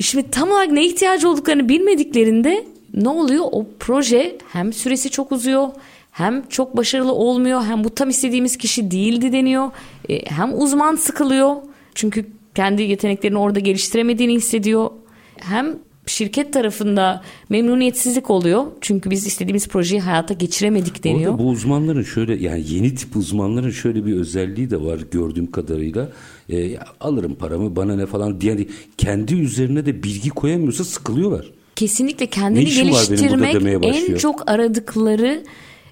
Şimdi 0.00 0.30
tam 0.30 0.50
olarak 0.50 0.70
ne 0.70 0.86
ihtiyacı 0.86 1.28
olduklarını 1.28 1.68
bilmediklerinde 1.68 2.64
ne 2.94 3.08
oluyor? 3.08 3.44
O 3.52 3.66
proje 3.78 4.38
hem 4.52 4.72
süresi 4.72 5.10
çok 5.10 5.32
uzuyor 5.32 5.68
hem 6.10 6.46
çok 6.48 6.76
başarılı 6.76 7.12
olmuyor 7.12 7.64
hem 7.64 7.84
bu 7.84 7.90
tam 7.90 8.08
istediğimiz 8.08 8.56
kişi 8.56 8.90
değildi 8.90 9.32
deniyor. 9.32 9.70
E, 10.08 10.30
hem 10.30 10.60
uzman 10.60 10.96
sıkılıyor 10.96 11.56
çünkü 11.94 12.26
kendi 12.54 12.82
yeteneklerini 12.82 13.38
orada 13.38 13.60
geliştiremediğini 13.60 14.34
hissediyor. 14.34 14.90
Hem 15.36 15.76
şirket 16.06 16.52
tarafında 16.52 17.22
memnuniyetsizlik 17.48 18.30
oluyor. 18.30 18.64
Çünkü 18.80 19.10
biz 19.10 19.26
istediğimiz 19.26 19.68
projeyi 19.68 20.00
hayata 20.00 20.34
geçiremedik 20.34 21.04
deniyor. 21.04 21.32
Orada 21.32 21.44
bu 21.44 21.48
uzmanların 21.48 22.02
şöyle 22.02 22.34
yani 22.34 22.64
yeni 22.68 22.94
tip 22.94 23.16
uzmanların 23.16 23.70
şöyle 23.70 24.06
bir 24.06 24.16
özelliği 24.16 24.70
de 24.70 24.82
var 24.82 24.98
gördüğüm 25.10 25.50
kadarıyla. 25.50 26.08
E, 26.50 26.78
alırım 27.00 27.34
paramı 27.34 27.76
bana 27.76 27.96
ne 27.96 28.06
falan 28.06 28.40
diye 28.40 28.52
yani 28.52 28.68
kendi 28.98 29.34
üzerine 29.34 29.86
de 29.86 30.02
bilgi 30.02 30.30
koyamıyorsa 30.30 30.84
sıkılıyorlar. 30.84 31.46
Kesinlikle 31.76 32.26
kendini 32.26 32.64
geliştirmek 32.64 33.84
en 33.84 34.16
çok 34.16 34.50
aradıkları 34.50 35.44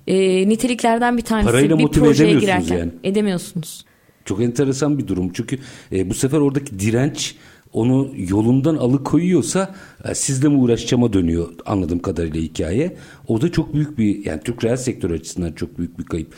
e, 0.06 0.48
niteliklerden 0.48 1.16
bir 1.16 1.22
tanesi. 1.22 1.46
Parayla 1.46 1.78
bir 1.78 1.82
motive 1.82 2.04
projeye 2.04 2.30
edemiyorsunuz 2.30 2.68
girerken. 2.68 2.78
yani. 2.78 2.92
Edemiyorsunuz. 3.04 3.84
Çok 4.24 4.42
enteresan 4.42 4.98
bir 4.98 5.06
durum 5.06 5.32
çünkü 5.32 5.58
e, 5.92 6.10
bu 6.10 6.14
sefer 6.14 6.38
oradaki 6.38 6.78
direnç 6.78 7.34
onu 7.72 8.10
yolundan 8.16 8.76
alıkoyuyorsa 8.76 9.74
e, 10.04 10.14
sizle 10.14 10.48
mi 10.48 10.56
uğraşacağıma 10.56 11.12
dönüyor 11.12 11.48
anladığım 11.66 11.98
kadarıyla 11.98 12.40
hikaye. 12.40 12.96
O 13.28 13.40
da 13.40 13.52
çok 13.52 13.74
büyük 13.74 13.98
bir 13.98 14.24
yani 14.24 14.40
Türk 14.44 14.64
reel 14.64 14.76
sektör 14.76 15.10
açısından 15.10 15.52
çok 15.52 15.78
büyük 15.78 15.98
bir 15.98 16.04
kayıp. 16.04 16.34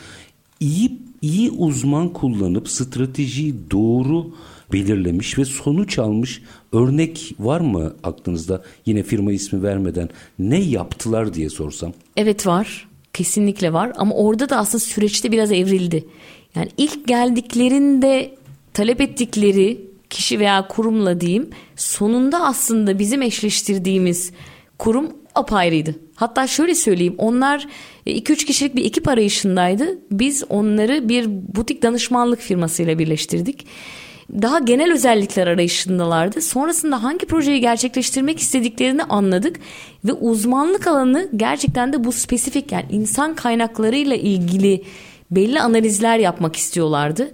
İyi 0.60 0.98
iyi 1.22 1.50
uzman 1.50 2.08
kullanıp 2.08 2.68
stratejiyi 2.68 3.54
doğru 3.70 4.34
belirlemiş 4.72 5.38
ve 5.38 5.44
sonuç 5.44 5.98
almış 5.98 6.42
örnek 6.72 7.34
var 7.38 7.60
mı 7.60 7.94
aklınızda? 8.04 8.62
Yine 8.86 9.02
firma 9.02 9.32
ismi 9.32 9.62
vermeden 9.62 10.08
ne 10.38 10.60
yaptılar 10.60 11.34
diye 11.34 11.50
sorsam. 11.50 11.92
Evet 12.16 12.46
var. 12.46 12.88
Kesinlikle 13.12 13.72
var 13.72 13.92
ama 13.96 14.14
orada 14.14 14.48
da 14.48 14.56
aslında 14.56 14.78
süreçte 14.78 15.32
biraz 15.32 15.52
evrildi. 15.52 16.04
Yani 16.54 16.68
ilk 16.76 17.08
geldiklerinde 17.08 18.34
talep 18.72 19.00
ettikleri 19.00 19.89
kişi 20.10 20.40
veya 20.40 20.68
kurumla 20.68 21.20
diyeyim 21.20 21.50
sonunda 21.76 22.44
aslında 22.44 22.98
bizim 22.98 23.22
eşleştirdiğimiz 23.22 24.32
kurum 24.78 25.12
apayrıydı. 25.34 25.94
Hatta 26.14 26.46
şöyle 26.46 26.74
söyleyeyim 26.74 27.14
onlar 27.18 27.68
2-3 28.06 28.44
kişilik 28.44 28.76
bir 28.76 28.84
ekip 28.84 29.08
arayışındaydı. 29.08 29.98
Biz 30.10 30.44
onları 30.48 31.08
bir 31.08 31.26
butik 31.28 31.82
danışmanlık 31.82 32.40
firmasıyla 32.40 32.98
birleştirdik. 32.98 33.66
Daha 34.32 34.58
genel 34.58 34.92
özellikler 34.92 35.46
arayışındalardı. 35.46 36.40
Sonrasında 36.40 37.02
hangi 37.02 37.26
projeyi 37.26 37.60
gerçekleştirmek 37.60 38.38
istediklerini 38.38 39.02
anladık 39.02 39.56
ve 40.04 40.12
uzmanlık 40.12 40.86
alanı 40.86 41.28
gerçekten 41.36 41.92
de 41.92 42.04
bu 42.04 42.12
spesifik 42.12 42.72
yani 42.72 42.86
insan 42.90 43.34
kaynaklarıyla 43.34 44.16
ilgili 44.16 44.84
belli 45.30 45.60
analizler 45.60 46.18
yapmak 46.18 46.56
istiyorlardı. 46.56 47.32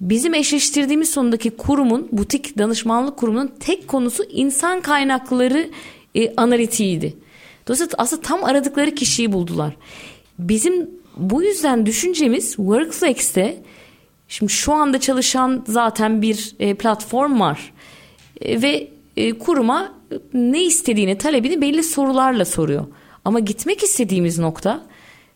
Bizim 0.00 0.34
eşleştirdiğimiz 0.34 1.10
sonundaki 1.10 1.50
kurumun, 1.50 2.08
butik 2.12 2.58
danışmanlık 2.58 3.16
kurumunun 3.16 3.52
tek 3.60 3.88
konusu 3.88 4.24
insan 4.24 4.80
kaynakları 4.80 5.70
e, 6.14 6.34
analitiğiydi. 6.36 7.14
Dolayısıyla 7.68 7.94
aslında 7.98 8.22
tam 8.22 8.44
aradıkları 8.44 8.94
kişiyi 8.94 9.32
buldular. 9.32 9.76
Bizim 10.38 10.90
bu 11.16 11.42
yüzden 11.42 11.86
düşüncemiz 11.86 12.48
Workflex'te 12.56 13.62
şimdi 14.28 14.52
şu 14.52 14.72
anda 14.72 15.00
çalışan 15.00 15.64
zaten 15.68 16.22
bir 16.22 16.54
e, 16.58 16.74
platform 16.74 17.40
var 17.40 17.72
e, 18.40 18.62
ve 18.62 18.88
e, 19.16 19.38
kuruma 19.38 19.94
ne 20.34 20.64
istediğini, 20.64 21.18
talebini 21.18 21.60
belli 21.60 21.82
sorularla 21.82 22.44
soruyor. 22.44 22.86
Ama 23.24 23.40
gitmek 23.40 23.82
istediğimiz 23.82 24.38
nokta 24.38 24.86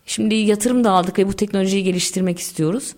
şimdi 0.06 0.34
yatırım 0.34 0.84
da 0.84 0.90
aldık 0.90 1.18
ve 1.18 1.28
bu 1.28 1.32
teknolojiyi 1.32 1.84
geliştirmek 1.84 2.38
istiyoruz. 2.38 2.94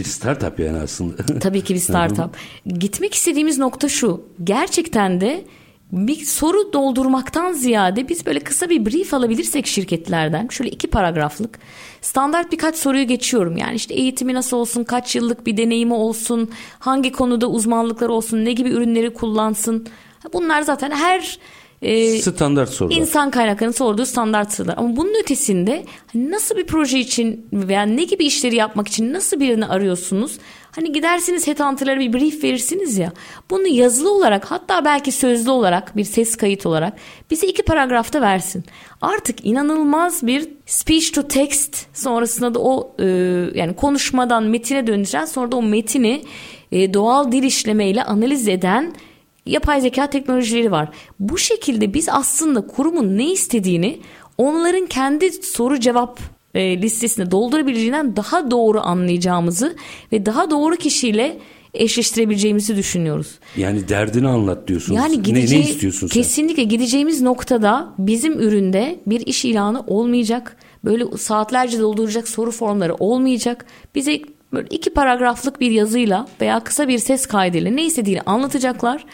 Bir 0.00 0.04
startup 0.04 0.60
yani 0.60 0.78
aslında. 0.78 1.16
Tabii 1.40 1.64
ki 1.64 1.74
bir 1.74 1.78
startup. 1.78 2.36
Gitmek 2.66 3.14
istediğimiz 3.14 3.58
nokta 3.58 3.88
şu. 3.88 4.24
Gerçekten 4.44 5.20
de 5.20 5.44
bir 5.92 6.24
soru 6.24 6.72
doldurmaktan 6.72 7.52
ziyade 7.52 8.08
biz 8.08 8.26
böyle 8.26 8.40
kısa 8.40 8.70
bir 8.70 8.86
brief 8.86 9.14
alabilirsek 9.14 9.66
şirketlerden 9.66 10.48
şöyle 10.48 10.70
iki 10.70 10.90
paragraflık 10.90 11.58
standart 12.00 12.52
birkaç 12.52 12.76
soruyu 12.76 13.06
geçiyorum 13.06 13.56
yani 13.56 13.74
işte 13.74 13.94
eğitimi 13.94 14.34
nasıl 14.34 14.56
olsun 14.56 14.84
kaç 14.84 15.16
yıllık 15.16 15.46
bir 15.46 15.56
deneyimi 15.56 15.94
olsun 15.94 16.50
hangi 16.78 17.12
konuda 17.12 17.46
uzmanlıkları 17.46 18.12
olsun 18.12 18.44
ne 18.44 18.52
gibi 18.52 18.68
ürünleri 18.68 19.14
kullansın 19.14 19.86
bunlar 20.32 20.62
zaten 20.62 20.90
her 20.90 21.38
e, 21.82 22.18
standart 22.22 22.70
sorular. 22.70 22.96
İnsan 22.96 23.30
kaynaklarının 23.30 23.74
sorduğu 23.74 24.06
standart 24.06 24.52
sorular. 24.52 24.74
Ama 24.76 24.96
bunun 24.96 25.20
ötesinde 25.22 25.84
hani 26.12 26.30
nasıl 26.30 26.56
bir 26.56 26.66
proje 26.66 26.98
için 26.98 27.46
veya 27.52 27.82
ne 27.82 28.04
gibi 28.04 28.24
işleri 28.24 28.56
yapmak 28.56 28.88
için 28.88 29.12
nasıl 29.12 29.40
birini 29.40 29.66
arıyorsunuz? 29.66 30.38
Hani 30.74 30.92
gidersiniz 30.92 31.46
headhunter'lara 31.46 32.00
bir 32.00 32.12
brief 32.12 32.44
verirsiniz 32.44 32.98
ya. 32.98 33.12
Bunu 33.50 33.66
yazılı 33.66 34.12
olarak 34.12 34.50
hatta 34.50 34.84
belki 34.84 35.12
sözlü 35.12 35.50
olarak 35.50 35.96
bir 35.96 36.04
ses 36.04 36.36
kayıt 36.36 36.66
olarak 36.66 36.92
bize 37.30 37.46
iki 37.46 37.62
paragrafta 37.62 38.20
versin. 38.20 38.64
Artık 39.00 39.44
inanılmaz 39.44 40.26
bir 40.26 40.48
speech 40.66 41.12
to 41.12 41.28
text 41.28 41.86
sonrasında 41.94 42.54
da 42.54 42.58
o 42.60 42.96
e, 42.98 43.06
yani 43.54 43.76
konuşmadan 43.76 44.44
metine 44.44 44.86
döneceğiz. 44.86 45.30
Sonra 45.30 45.52
da 45.52 45.56
o 45.56 45.62
metini 45.62 46.22
e, 46.72 46.94
doğal 46.94 47.32
dil 47.32 47.42
işlemeyle 47.42 48.04
analiz 48.04 48.48
eden 48.48 48.94
yapay 49.46 49.80
zeka 49.80 50.10
teknolojileri 50.10 50.70
var. 50.70 50.88
Bu 51.20 51.38
şekilde 51.38 51.94
biz 51.94 52.08
aslında 52.08 52.66
kurumun 52.66 53.18
ne 53.18 53.32
istediğini 53.32 54.00
onların 54.38 54.86
kendi 54.86 55.32
soru 55.32 55.80
cevap 55.80 56.20
e, 56.54 56.82
listesine 56.82 57.30
doldurabileceğinden 57.30 58.16
daha 58.16 58.50
doğru 58.50 58.80
anlayacağımızı 58.80 59.76
ve 60.12 60.26
daha 60.26 60.50
doğru 60.50 60.76
kişiyle 60.76 61.38
eşleştirebileceğimizi 61.74 62.76
düşünüyoruz. 62.76 63.38
Yani 63.56 63.88
derdini 63.88 64.28
anlat 64.28 64.68
diyorsunuz. 64.68 64.96
Yani 64.96 65.22
gideceği, 65.22 65.60
ne, 65.60 65.66
ne 65.66 65.70
istiyorsun 65.70 66.06
sen? 66.06 66.22
Kesinlikle 66.22 66.62
gideceğimiz 66.62 67.22
noktada 67.22 67.94
bizim 67.98 68.40
üründe 68.40 69.00
bir 69.06 69.26
iş 69.26 69.44
ilanı 69.44 69.80
olmayacak. 69.86 70.56
Böyle 70.84 71.16
saatlerce 71.18 71.80
dolduracak 71.80 72.28
soru 72.28 72.50
formları 72.50 72.94
olmayacak. 72.94 73.66
Bize 73.94 74.22
böyle 74.52 74.68
iki 74.70 74.90
paragraflık 74.90 75.60
bir 75.60 75.70
yazıyla 75.70 76.28
veya 76.40 76.60
kısa 76.60 76.88
bir 76.88 76.98
ses 76.98 77.26
kaydıyla 77.26 77.70
ne 77.70 77.84
istediğini 77.84 78.20
anlatacaklar. 78.20 79.04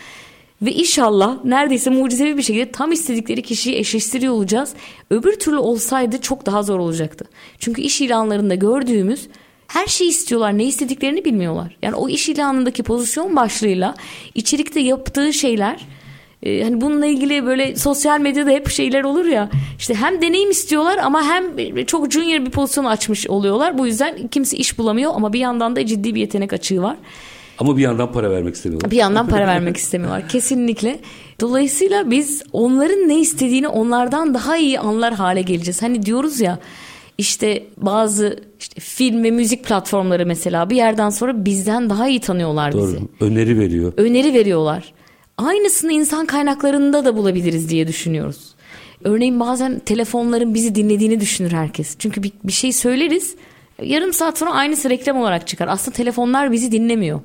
Ve 0.63 0.73
inşallah 0.73 1.45
neredeyse 1.45 1.91
mucizevi 1.91 2.37
bir 2.37 2.43
şekilde 2.43 2.73
tam 2.73 2.93
istedikleri 2.93 3.43
kişiyi 3.43 3.77
eşleştiriyor 3.77 4.33
olacağız. 4.33 4.75
Öbür 5.11 5.39
türlü 5.39 5.59
olsaydı 5.59 6.21
çok 6.21 6.47
daha 6.47 6.63
zor 6.63 6.79
olacaktı. 6.79 7.25
Çünkü 7.59 7.83
iş 7.83 8.01
ilanlarında 8.01 8.55
gördüğümüz 8.55 9.29
her 9.69 9.87
şeyi 9.87 10.11
istiyorlar. 10.11 10.59
Ne 10.59 10.65
istediklerini 10.65 11.25
bilmiyorlar. 11.25 11.77
Yani 11.83 11.95
o 11.95 12.09
iş 12.09 12.29
ilanındaki 12.29 12.83
pozisyon 12.83 13.37
başlığıyla 13.37 13.95
içerikte 14.35 14.81
yaptığı 14.81 15.33
şeyler 15.33 15.87
e, 16.47 16.65
hani 16.65 16.81
bununla 16.81 17.07
ilgili 17.07 17.47
böyle 17.47 17.77
sosyal 17.77 18.21
medyada 18.21 18.51
hep 18.51 18.71
şeyler 18.71 19.05
olur 19.05 19.25
ya 19.25 19.51
işte 19.79 19.95
hem 19.95 20.23
deneyim 20.23 20.51
istiyorlar 20.51 20.99
ama 20.99 21.23
hem 21.23 21.45
çok 21.85 22.13
junior 22.13 22.47
bir 22.47 22.51
pozisyon 22.51 22.85
açmış 22.85 23.27
oluyorlar. 23.27 23.79
Bu 23.79 23.87
yüzden 23.87 24.29
kimse 24.29 24.57
iş 24.57 24.79
bulamıyor 24.79 25.13
ama 25.15 25.33
bir 25.33 25.41
yandan 25.41 25.77
da 25.77 25.87
ciddi 25.87 26.15
bir 26.15 26.21
yetenek 26.21 26.53
açığı 26.53 26.83
var. 26.83 26.97
Ama 27.59 27.77
bir 27.77 27.83
yandan 27.83 28.13
para 28.13 28.31
vermek 28.31 28.55
istemiyorlar. 28.55 28.91
Bir 28.91 28.97
yandan 28.97 29.29
para 29.29 29.47
vermek 29.47 29.77
istemiyorlar 29.77 30.29
kesinlikle. 30.33 30.99
Dolayısıyla 31.41 32.11
biz 32.11 32.43
onların 32.53 33.09
ne 33.09 33.21
istediğini 33.21 33.69
onlardan 33.69 34.35
daha 34.35 34.57
iyi 34.57 34.81
anlar 34.81 35.15
hale 35.15 35.43
geleceğiz. 35.43 35.83
Hani 35.83 36.03
diyoruz 36.03 36.41
ya 36.41 36.59
İşte 37.19 37.63
bazı 37.77 38.39
işte 38.61 38.81
film 38.81 39.25
ve 39.25 39.31
müzik 39.31 39.65
platformları 39.65 40.27
mesela 40.27 40.71
bir 40.71 40.77
yerden 40.77 41.11
sonra 41.11 41.45
bizden 41.45 41.91
daha 41.91 42.09
iyi 42.09 42.21
tanıyorlar 42.21 42.73
Doğru. 42.73 42.83
bizi. 42.83 42.99
Öneri 43.21 43.59
veriyor. 43.59 43.93
Öneri 43.97 44.35
veriyorlar. 44.35 44.93
Aynısını 45.39 45.93
insan 45.93 46.27
kaynaklarında 46.27 47.05
da 47.05 47.17
bulabiliriz 47.17 47.69
diye 47.69 47.89
düşünüyoruz. 47.89 48.55
Örneğin 49.05 49.41
bazen 49.41 49.79
telefonların 49.79 50.55
bizi 50.55 50.75
dinlediğini 50.75 51.21
düşünür 51.21 51.53
herkes. 51.53 51.97
Çünkü 51.99 52.23
bir, 52.23 52.33
bir 52.45 52.53
şey 52.53 52.73
söyleriz 52.73 53.37
yarım 53.83 54.13
saat 54.13 54.39
sonra 54.39 54.51
aynısı 54.51 54.91
reklam 54.91 55.17
olarak 55.17 55.47
çıkar. 55.47 55.69
Aslında 55.69 55.97
telefonlar 55.97 56.53
bizi 56.53 56.73
dinlemiyor. 56.73 57.21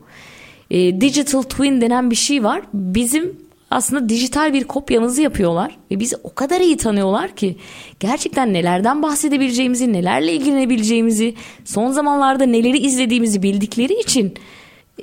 E, 0.71 1.01
digital 1.01 1.41
twin 1.41 1.81
denen 1.81 2.11
bir 2.11 2.15
şey 2.15 2.43
var. 2.43 2.61
Bizim 2.73 3.35
aslında 3.71 4.09
dijital 4.09 4.53
bir 4.53 4.63
kopyamızı 4.63 5.21
yapıyorlar 5.21 5.77
ve 5.91 5.99
bizi 5.99 6.15
o 6.23 6.33
kadar 6.35 6.61
iyi 6.61 6.77
tanıyorlar 6.77 7.35
ki 7.35 7.55
gerçekten 7.99 8.53
nelerden 8.53 9.03
bahsedebileceğimizi, 9.03 9.93
nelerle 9.93 10.33
ilgilenebileceğimizi, 10.33 11.35
son 11.65 11.91
zamanlarda 11.91 12.45
neleri 12.45 12.77
izlediğimizi 12.77 13.43
bildikleri 13.43 13.93
için 13.93 14.33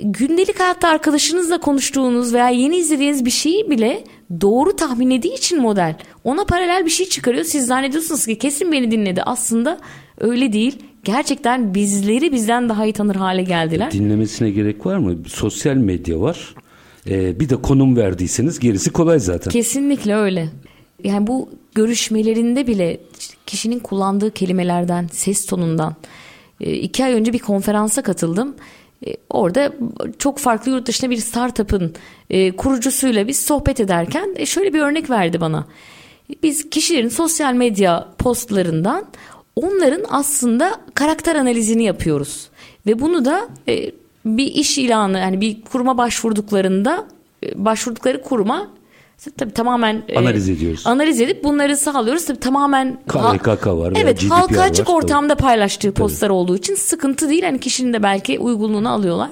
gündelik 0.01 0.61
hayatta 0.61 0.88
arkadaşınızla 0.88 1.61
konuştuğunuz 1.61 2.34
veya 2.34 2.49
yeni 2.49 2.76
izlediğiniz 2.76 3.24
bir 3.24 3.30
şeyi 3.30 3.70
bile 3.70 4.05
doğru 4.40 4.76
tahmin 4.76 5.11
ettiği 5.11 5.34
için 5.34 5.61
model 5.61 5.96
ona 6.24 6.44
paralel 6.44 6.84
bir 6.84 6.90
şey 6.90 7.09
çıkarıyor. 7.09 7.44
Siz 7.44 7.66
zannediyorsunuz 7.66 8.26
ki 8.26 8.38
kesin 8.38 8.72
beni 8.72 8.90
dinledi. 8.90 9.22
Aslında 9.22 9.78
öyle 10.18 10.53
değil. 10.53 10.78
Gerçekten 11.05 11.74
bizleri 11.74 12.32
bizden 12.32 12.68
daha 12.68 12.84
iyi 12.84 12.92
tanır 12.92 13.16
hale 13.16 13.42
geldiler. 13.42 13.92
Dinlemesine 13.92 14.51
gerek 14.51 14.86
var 14.86 14.96
mı? 14.96 15.16
Sosyal 15.26 15.74
medya 15.74 16.20
var. 16.20 16.55
Ee, 17.11 17.40
bir 17.40 17.49
de 17.49 17.57
konum 17.57 17.96
verdiyseniz 17.96 18.59
gerisi 18.59 18.90
kolay 18.90 19.18
zaten. 19.18 19.51
Kesinlikle 19.51 20.14
öyle. 20.14 20.49
Yani 21.05 21.26
bu 21.26 21.49
görüşmelerinde 21.74 22.66
bile 22.66 23.01
kişinin 23.46 23.78
kullandığı 23.78 24.30
kelimelerden, 24.30 25.09
ses 25.12 25.46
tonundan. 25.46 25.96
E, 26.61 26.72
iki 26.72 27.05
ay 27.05 27.12
önce 27.12 27.32
bir 27.32 27.38
konferansa 27.38 28.03
katıldım. 28.03 28.55
E, 29.07 29.16
orada 29.30 29.72
çok 30.18 30.38
farklı 30.38 30.70
yurt 30.70 30.86
dışında 30.86 31.11
bir 31.11 31.16
startup'ın 31.16 31.94
e, 32.30 32.57
kurucusuyla 32.57 33.28
biz 33.28 33.40
sohbet 33.40 33.80
ederken 33.80 34.44
şöyle 34.44 34.72
bir 34.72 34.80
örnek 34.80 35.11
verdi 35.11 35.40
bana. 35.40 35.66
Biz 36.42 36.70
kişilerin 36.70 37.09
sosyal 37.09 37.55
medya 37.55 38.09
postlarından 38.18 39.05
onların 39.57 40.05
aslında 40.11 40.80
karakter 40.94 41.36
analizini 41.36 41.84
yapıyoruz. 41.84 42.49
Ve 42.86 43.01
bunu 43.01 43.24
da 43.24 43.49
bir 44.24 44.46
iş 44.46 44.78
ilanı 44.78 45.18
yani 45.18 45.40
bir 45.40 45.62
kuruma 45.62 45.99
başvurduklarında 45.99 47.07
başvurdukları 47.55 48.22
kuruma 48.22 48.70
tabii 49.36 49.52
tamamen 49.52 50.02
analiz 50.16 50.48
ediyoruz. 50.48 50.82
Analiz 50.84 51.20
edip 51.20 51.44
bunları 51.44 51.76
sağlıyoruz. 51.76 52.26
Tabii 52.26 52.40
tamamen 52.40 52.98
KVKK 53.08 53.66
var. 53.66 53.92
Evet, 53.96 54.30
halka 54.30 54.62
açık 54.62 54.88
var, 54.88 54.94
ortamda 54.94 55.34
tabii. 55.34 55.42
paylaştığı 55.42 55.92
postlar 55.92 56.30
olduğu 56.30 56.56
için 56.56 56.74
sıkıntı 56.74 57.28
değil. 57.28 57.42
Hani 57.42 57.60
kişinin 57.60 57.92
de 57.92 58.02
belki 58.02 58.38
uygunluğunu 58.38 58.88
alıyorlar. 58.88 59.30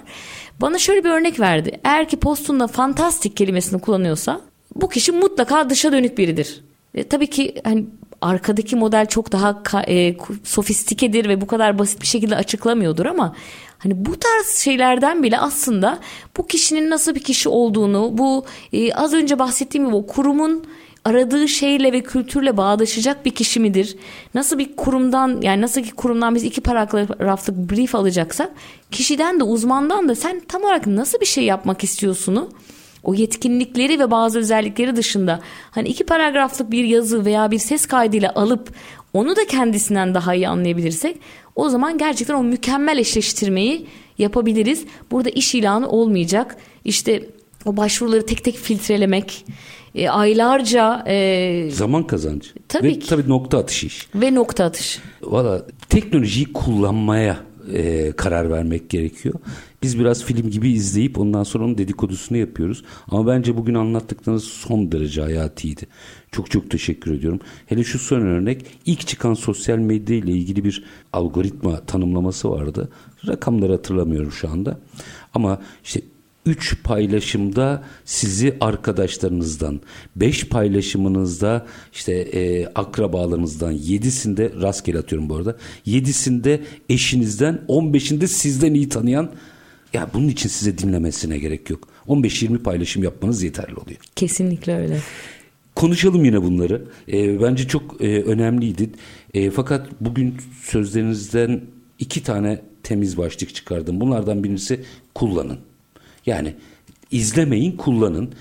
Bana 0.60 0.78
şöyle 0.78 1.04
bir 1.04 1.10
örnek 1.10 1.40
verdi. 1.40 1.80
Eğer 1.84 2.08
ki 2.08 2.16
postunda 2.16 2.66
fantastik 2.66 3.36
kelimesini 3.36 3.80
kullanıyorsa 3.80 4.40
bu 4.74 4.88
kişi 4.88 5.12
mutlaka 5.12 5.70
dışa 5.70 5.92
dönük 5.92 6.18
biridir. 6.18 6.60
E, 6.94 7.08
tabii 7.08 7.30
ki 7.30 7.54
hani 7.64 7.84
arkadaki 8.20 8.76
model 8.76 9.06
çok 9.06 9.32
daha 9.32 9.62
e, 9.88 10.16
sofistikedir 10.44 11.28
ve 11.28 11.40
bu 11.40 11.46
kadar 11.46 11.78
basit 11.78 12.02
bir 12.02 12.06
şekilde 12.06 12.36
açıklamıyordur 12.36 13.06
ama 13.06 13.34
hani 13.78 14.06
bu 14.06 14.18
tarz 14.18 14.46
şeylerden 14.46 15.22
bile 15.22 15.38
aslında 15.38 15.98
bu 16.36 16.46
kişinin 16.46 16.90
nasıl 16.90 17.14
bir 17.14 17.22
kişi 17.22 17.48
olduğunu, 17.48 18.18
bu 18.18 18.44
e, 18.72 18.94
az 18.94 19.14
önce 19.14 19.38
bahsettiğim 19.38 19.86
gibi 19.86 19.96
o 19.96 20.06
kurumun 20.06 20.64
aradığı 21.04 21.48
şeyle 21.48 21.92
ve 21.92 22.02
kültürle 22.02 22.56
bağdaşacak 22.56 23.24
bir 23.24 23.30
kişi 23.30 23.60
midir? 23.60 23.96
Nasıl 24.34 24.58
bir 24.58 24.76
kurumdan 24.76 25.40
yani 25.42 25.62
nasıl 25.62 25.82
ki 25.82 25.90
kurumdan 25.90 26.34
biz 26.34 26.44
iki 26.44 26.60
paragraflık 26.60 27.56
brief 27.56 27.94
alacaksak 27.94 28.50
kişiden 28.90 29.40
de 29.40 29.44
uzmandan 29.44 30.08
da 30.08 30.14
sen 30.14 30.40
tam 30.48 30.62
olarak 30.62 30.86
nasıl 30.86 31.20
bir 31.20 31.26
şey 31.26 31.44
yapmak 31.44 31.84
istiyorsunu 31.84 32.50
o 33.02 33.14
yetkinlikleri 33.14 33.98
ve 33.98 34.10
bazı 34.10 34.38
özellikleri 34.38 34.96
dışında 34.96 35.40
hani 35.70 35.88
iki 35.88 36.04
paragraflık 36.04 36.70
bir 36.70 36.84
yazı 36.84 37.24
veya 37.24 37.50
bir 37.50 37.58
ses 37.58 37.86
kaydıyla 37.86 38.32
alıp 38.34 38.70
onu 39.12 39.36
da 39.36 39.46
kendisinden 39.46 40.14
daha 40.14 40.34
iyi 40.34 40.48
anlayabilirsek 40.48 41.16
o 41.56 41.68
zaman 41.68 41.98
gerçekten 41.98 42.34
o 42.34 42.42
mükemmel 42.42 42.98
eşleştirmeyi 42.98 43.86
yapabiliriz. 44.18 44.84
Burada 45.10 45.30
iş 45.30 45.54
ilanı 45.54 45.88
olmayacak. 45.88 46.56
İşte 46.84 47.22
o 47.64 47.76
başvuruları 47.76 48.26
tek 48.26 48.44
tek 48.44 48.56
filtrelemek, 48.56 49.44
e, 49.94 50.08
aylarca 50.08 51.04
e, 51.06 51.68
zaman 51.70 52.06
kazancı. 52.06 52.50
Tabii 52.68 52.86
ve, 52.86 52.98
ki. 52.98 53.08
Tabii 53.08 53.28
nokta 53.28 53.58
atışı 53.58 53.86
iş. 53.86 54.08
Ve 54.14 54.34
nokta 54.34 54.64
atışı. 54.64 55.00
Valla 55.22 55.66
teknolojiyi 55.88 56.52
kullanmaya 56.52 57.38
e, 57.72 58.12
karar 58.12 58.50
vermek 58.50 58.90
gerekiyor. 58.90 59.34
Biz 59.82 59.98
biraz 59.98 60.24
film 60.24 60.50
gibi 60.50 60.70
izleyip 60.70 61.18
ondan 61.18 61.42
sonra 61.42 61.64
onun 61.64 61.78
dedikodusunu 61.78 62.38
yapıyoruz. 62.38 62.84
Ama 63.08 63.26
bence 63.26 63.56
bugün 63.56 63.74
anlattıklarınız 63.74 64.44
son 64.44 64.92
derece 64.92 65.22
hayatiydi. 65.22 65.86
Çok 66.36 66.50
çok 66.50 66.70
teşekkür 66.70 67.14
ediyorum. 67.14 67.40
Hele 67.66 67.84
şu 67.84 67.98
son 67.98 68.20
örnek 68.20 68.66
ilk 68.86 69.06
çıkan 69.06 69.34
sosyal 69.34 69.78
medya 69.78 70.16
ile 70.16 70.32
ilgili 70.32 70.64
bir 70.64 70.84
algoritma 71.12 71.80
tanımlaması 71.80 72.50
vardı. 72.50 72.88
Rakamları 73.26 73.72
hatırlamıyorum 73.72 74.32
şu 74.32 74.50
anda. 74.50 74.80
Ama 75.34 75.60
işte 75.84 76.00
3 76.46 76.82
paylaşımda 76.82 77.84
sizi 78.04 78.56
arkadaşlarınızdan, 78.60 79.80
5 80.16 80.48
paylaşımınızda 80.48 81.66
işte 81.92 82.12
e, 82.12 82.66
akrabalarınızdan, 82.66 83.72
7'sinde 83.72 84.62
rastgele 84.62 84.98
atıyorum 84.98 85.28
bu 85.28 85.36
arada. 85.36 85.56
7'sinde 85.86 86.60
eşinizden, 86.88 87.60
15'inde 87.68 88.26
sizden 88.26 88.74
iyi 88.74 88.88
tanıyan 88.88 89.30
ya 89.92 90.10
bunun 90.14 90.28
için 90.28 90.48
size 90.48 90.78
dinlemesine 90.78 91.38
gerek 91.38 91.70
yok. 91.70 91.88
15-20 92.08 92.58
paylaşım 92.58 93.02
yapmanız 93.02 93.42
yeterli 93.42 93.74
oluyor. 93.74 93.98
Kesinlikle 94.16 94.76
öyle. 94.76 95.00
Konuşalım 95.76 96.24
yine 96.24 96.42
bunları. 96.42 96.84
E, 97.12 97.42
bence 97.42 97.68
çok 97.68 98.04
e, 98.04 98.22
önemliydi. 98.22 98.90
E, 99.34 99.50
fakat 99.50 99.86
bugün 100.00 100.36
sözlerinizden 100.62 101.60
iki 101.98 102.22
tane 102.22 102.60
temiz 102.82 103.18
başlık 103.18 103.54
çıkardım. 103.54 104.00
Bunlardan 104.00 104.44
birincisi 104.44 104.80
kullanın. 105.14 105.58
Yani 106.26 106.54
izlemeyin, 107.10 107.76
kullanın. 107.76 108.32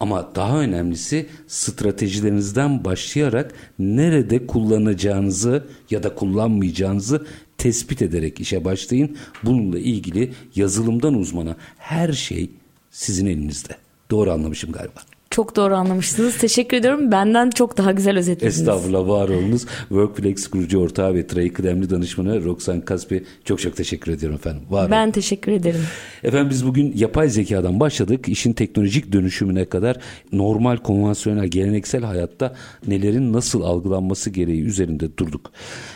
Ama 0.00 0.34
daha 0.34 0.60
önemlisi 0.60 1.26
stratejilerinizden 1.46 2.84
başlayarak 2.84 3.54
nerede 3.78 4.46
kullanacağınızı 4.46 5.64
ya 5.90 6.02
da 6.02 6.14
kullanmayacağınızı 6.14 7.26
tespit 7.58 8.02
ederek 8.02 8.40
işe 8.40 8.64
başlayın. 8.64 9.16
Bununla 9.44 9.78
ilgili 9.78 10.32
yazılımdan 10.54 11.14
uzmana 11.14 11.56
her 11.78 12.12
şey 12.12 12.50
sizin 12.90 13.26
elinizde. 13.26 13.76
Doğru 14.10 14.32
anlamışım 14.32 14.72
galiba. 14.72 15.09
Çok 15.34 15.56
doğru 15.56 15.74
anlamışsınız. 15.74 16.38
Teşekkür 16.38 16.76
ediyorum. 16.76 17.12
Benden 17.12 17.50
çok 17.50 17.76
daha 17.76 17.92
güzel 17.92 18.18
özetlediniz. 18.18 18.60
Estağfurullah 18.60 19.08
var 19.08 19.28
olunuz. 19.28 19.66
Workflex 19.88 20.46
kurucu 20.46 20.78
ortağı 20.78 21.14
ve 21.14 21.26
TRAI 21.26 21.52
kıdemli 21.52 21.90
danışmanı 21.90 22.44
Roxan 22.44 22.80
Kaspi 22.80 23.24
çok 23.44 23.60
çok 23.60 23.76
teşekkür 23.76 24.12
ediyorum 24.12 24.36
efendim. 24.36 24.62
Var 24.70 24.90
ben 24.90 25.04
olun. 25.04 25.12
teşekkür 25.12 25.52
ederim. 25.52 25.80
Efendim 26.22 26.50
biz 26.50 26.66
bugün 26.66 26.92
yapay 26.96 27.28
zekadan 27.28 27.80
başladık. 27.80 28.28
İşin 28.28 28.52
teknolojik 28.52 29.12
dönüşümüne 29.12 29.64
kadar 29.64 29.96
normal, 30.32 30.76
konvansiyonel, 30.76 31.46
geleneksel 31.46 32.02
hayatta 32.04 32.54
nelerin 32.86 33.32
nasıl 33.32 33.62
algılanması 33.62 34.30
gereği 34.30 34.62
üzerinde 34.62 35.16
durduk. 35.16 35.52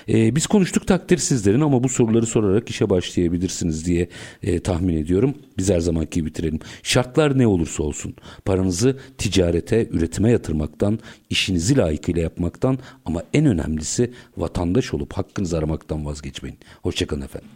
Ee, 0.08 0.36
biz 0.36 0.46
konuştuk 0.46 0.86
takdir 0.86 1.18
sizlerin 1.18 1.60
ama 1.60 1.84
bu 1.84 1.88
soruları 1.88 2.26
sorarak 2.26 2.70
işe 2.70 2.90
başlayabilirsiniz 2.90 3.86
diye 3.86 4.08
e, 4.42 4.60
tahmin 4.60 4.96
ediyorum. 4.96 5.34
Biz 5.58 5.70
her 5.70 5.80
zamanki 5.80 6.26
bitirelim. 6.26 6.58
Şartlar 6.82 7.38
ne 7.38 7.46
olursa 7.46 7.82
olsun 7.82 8.14
paranızı 8.44 8.96
ticarete, 9.24 9.88
üretime 9.90 10.30
yatırmaktan, 10.30 10.98
işinizi 11.30 11.76
layıkıyla 11.76 12.22
yapmaktan 12.22 12.78
ama 13.04 13.22
en 13.32 13.46
önemlisi 13.46 14.12
vatandaş 14.36 14.94
olup 14.94 15.12
hakkınızı 15.12 15.58
aramaktan 15.58 16.06
vazgeçmeyin. 16.06 16.58
Hoşçakalın 16.82 17.20
efendim. 17.20 17.54